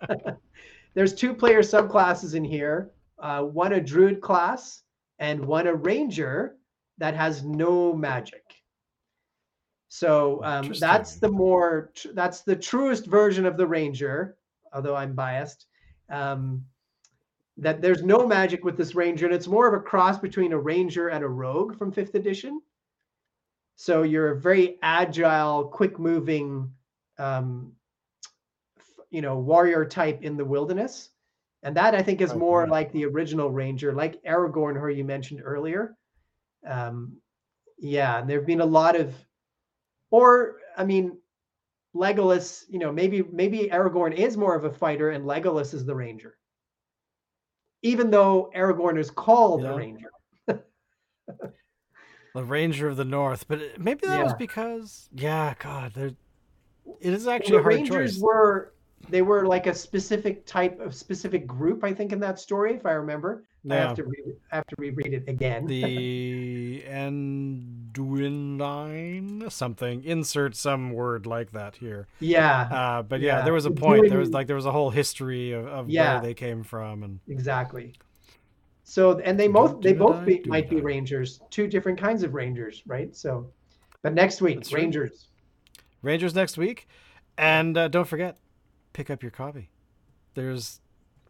There's 0.96 1.14
two 1.14 1.34
player 1.34 1.60
subclasses 1.60 2.36
in 2.36 2.44
here. 2.44 2.92
Uh, 3.20 3.44
one 3.44 3.74
a 3.74 3.82
druid 3.82 4.22
class 4.22 4.84
and 5.20 5.46
one 5.46 5.68
a 5.68 5.74
ranger 5.74 6.56
that 6.98 7.16
has 7.16 7.44
no 7.44 7.94
magic. 7.94 8.44
So 9.88 10.44
um, 10.44 10.74
that's 10.80 11.16
the 11.16 11.30
more 11.30 11.92
that's 12.14 12.42
the 12.42 12.56
truest 12.56 13.06
version 13.06 13.46
of 13.46 13.56
the 13.56 13.68
ranger, 13.68 14.36
although 14.74 14.96
I'm 14.96 15.14
biased. 15.14 15.68
Um, 16.10 16.66
that 17.58 17.82
there's 17.82 18.04
no 18.04 18.28
magic 18.28 18.66
with 18.66 18.76
this 18.76 18.96
ranger, 18.96 19.26
and 19.26 19.34
it's 19.34 19.48
more 19.48 19.68
of 19.68 19.74
a 19.74 19.84
cross 19.84 20.20
between 20.20 20.52
a 20.52 20.60
ranger 20.60 21.08
and 21.08 21.24
a 21.24 21.28
rogue 21.28 21.78
from 21.78 21.92
fifth 21.92 22.16
edition. 22.16 22.62
So 23.78 24.04
you're 24.04 24.32
a 24.32 24.40
very 24.40 24.78
agile, 24.82 25.66
quick-moving, 25.66 26.72
um, 27.18 27.72
you 29.10 29.22
know, 29.22 29.38
warrior 29.38 29.86
type 29.86 30.22
in 30.22 30.36
the 30.36 30.46
wilderness, 30.46 31.12
and 31.64 31.76
that 31.78 31.96
I 31.96 32.02
think 32.02 32.22
is 32.22 32.34
more 32.34 32.68
like 32.68 32.92
the 32.92 33.06
original 33.06 33.50
ranger, 33.50 33.94
like 33.94 34.22
Aragorn, 34.24 34.80
who 34.80 34.90
you 34.90 35.06
mentioned 35.06 35.42
earlier. 35.44 35.96
Um, 36.68 37.18
yeah, 37.78 38.20
and 38.20 38.30
there've 38.30 38.46
been 38.46 38.62
a 38.62 38.66
lot 38.66 38.96
of, 38.96 39.14
or 40.12 40.58
I 40.78 40.86
mean, 40.86 41.18
Legolas. 41.96 42.64
You 42.70 42.80
know, 42.80 42.92
maybe 42.92 43.24
maybe 43.32 43.70
Aragorn 43.72 44.14
is 44.16 44.38
more 44.38 44.56
of 44.56 44.66
a 44.66 44.72
fighter, 44.72 45.12
and 45.12 45.26
Legolas 45.26 45.74
is 45.74 45.86
the 45.86 45.96
ranger 45.96 46.38
even 47.86 48.10
though 48.10 48.50
Aragorn 48.56 48.98
is 48.98 49.12
called 49.12 49.62
yeah. 49.62 49.70
the 49.70 49.76
Ranger. 49.76 50.12
the 50.48 52.44
Ranger 52.44 52.88
of 52.88 52.98
the 52.98 53.06
North, 53.06 53.48
but 53.48 53.80
maybe 53.80 54.08
that 54.08 54.18
yeah. 54.18 54.24
was 54.24 54.34
because, 54.34 55.08
yeah, 55.14 55.54
God, 55.60 55.94
there, 55.94 56.12
it 57.00 57.14
is 57.14 57.28
actually 57.28 57.58
well, 57.58 57.64
the 57.64 57.70
Rangers 57.70 58.16
choice. 58.16 58.22
were 58.22 58.74
they 59.08 59.22
were 59.22 59.46
like 59.46 59.68
a 59.68 59.74
specific 59.76 60.48
type 60.48 60.80
of 60.80 60.96
specific 60.96 61.46
group, 61.46 61.84
I 61.84 61.94
think, 61.94 62.12
in 62.12 62.20
that 62.22 62.40
story, 62.40 62.74
if 62.74 62.88
I 62.88 62.94
remember. 62.94 63.44
Yeah. 63.64 63.76
I 63.76 63.78
have 63.78 63.96
to 63.98 64.04
read 64.04 64.24
it, 64.26 64.42
I 64.52 64.56
have 64.56 64.68
to 64.68 64.76
reread 64.80 65.14
it 65.14 65.26
again. 65.28 65.68
The 65.68 66.84
Anduin 67.96 69.52
something. 69.52 70.04
Insert 70.04 70.56
some 70.56 70.92
word 70.92 71.26
like 71.26 71.52
that 71.52 71.76
here. 71.76 72.08
Yeah. 72.20 72.62
Uh, 72.62 73.02
but 73.02 73.22
yeah, 73.22 73.40
yeah, 73.40 73.44
there 73.44 73.54
was 73.54 73.66
a 73.66 73.72
point. 73.72 74.10
There 74.10 74.20
was 74.20 74.32
like 74.32 74.48
there 74.48 74.56
was 74.56 74.66
a 74.66 74.72
whole 74.72 74.90
history 74.90 75.52
of, 75.52 75.68
of 75.68 75.90
yeah. 75.90 76.14
where 76.14 76.22
they 76.22 76.34
came 76.34 76.64
from 76.64 77.04
and 77.04 77.20
exactly. 77.28 77.94
So 78.84 79.20
and 79.20 79.40
they 79.40 79.48
both 79.48 79.82
they 79.82 79.94
both 79.94 80.26
be, 80.26 80.44
might 80.46 80.70
be 80.70 80.82
rangers, 80.82 81.40
two 81.50 81.68
different 81.68 82.00
kinds 82.00 82.24
of 82.24 82.34
rangers, 82.34 82.84
right? 82.86 83.16
So, 83.16 83.50
but 84.02 84.14
next 84.14 84.42
week 84.42 84.58
That's 84.58 84.74
rangers. 84.74 85.28
Rangers 86.02 86.36
next 86.36 86.58
week, 86.58 86.88
and 87.38 87.76
uh, 87.76 87.88
don't 87.88 88.08
forget, 88.08 88.38
pick 88.94 89.10
up 89.10 89.24
your 89.24 89.32
copy. 89.32 89.72
There's 90.36 90.82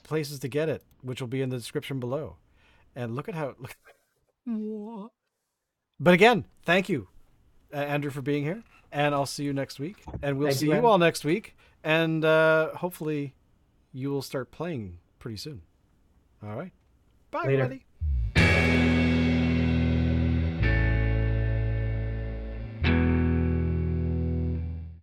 places 0.04 0.40
to 0.40 0.50
get 0.50 0.68
it, 0.68 0.84
which 1.02 1.22
will 1.22 1.30
be 1.30 1.42
in 1.42 1.50
the 1.50 1.56
description 1.56 2.00
below. 2.00 2.36
And 2.94 3.16
look 3.16 3.30
at 3.30 3.36
how. 3.36 3.56
Look. 4.46 5.12
But 6.00 6.14
again, 6.14 6.46
thank 6.64 6.90
you, 6.90 7.08
uh, 7.74 7.78
Andrew, 7.78 8.12
for 8.12 8.22
being 8.22 8.44
here. 8.44 8.64
And 8.92 9.14
I'll 9.14 9.26
see 9.26 9.44
you 9.44 9.52
next 9.52 9.80
week. 9.80 10.04
And 10.22 10.38
we'll 10.38 10.48
thank 10.50 10.60
see 10.60 10.68
you, 10.68 10.76
you 10.76 10.86
all 10.86 10.98
next 10.98 11.26
week. 11.26 11.56
And 11.84 12.24
uh, 12.24 12.70
hopefully, 12.76 13.34
you 13.92 14.10
will 14.10 14.22
start 14.22 14.52
playing 14.52 15.00
pretty 15.20 15.38
soon. 15.38 15.64
All 16.42 16.56
right. 16.56 16.72
Bye, 17.32 17.40
Later. 17.40 17.64
everybody. 17.64 17.86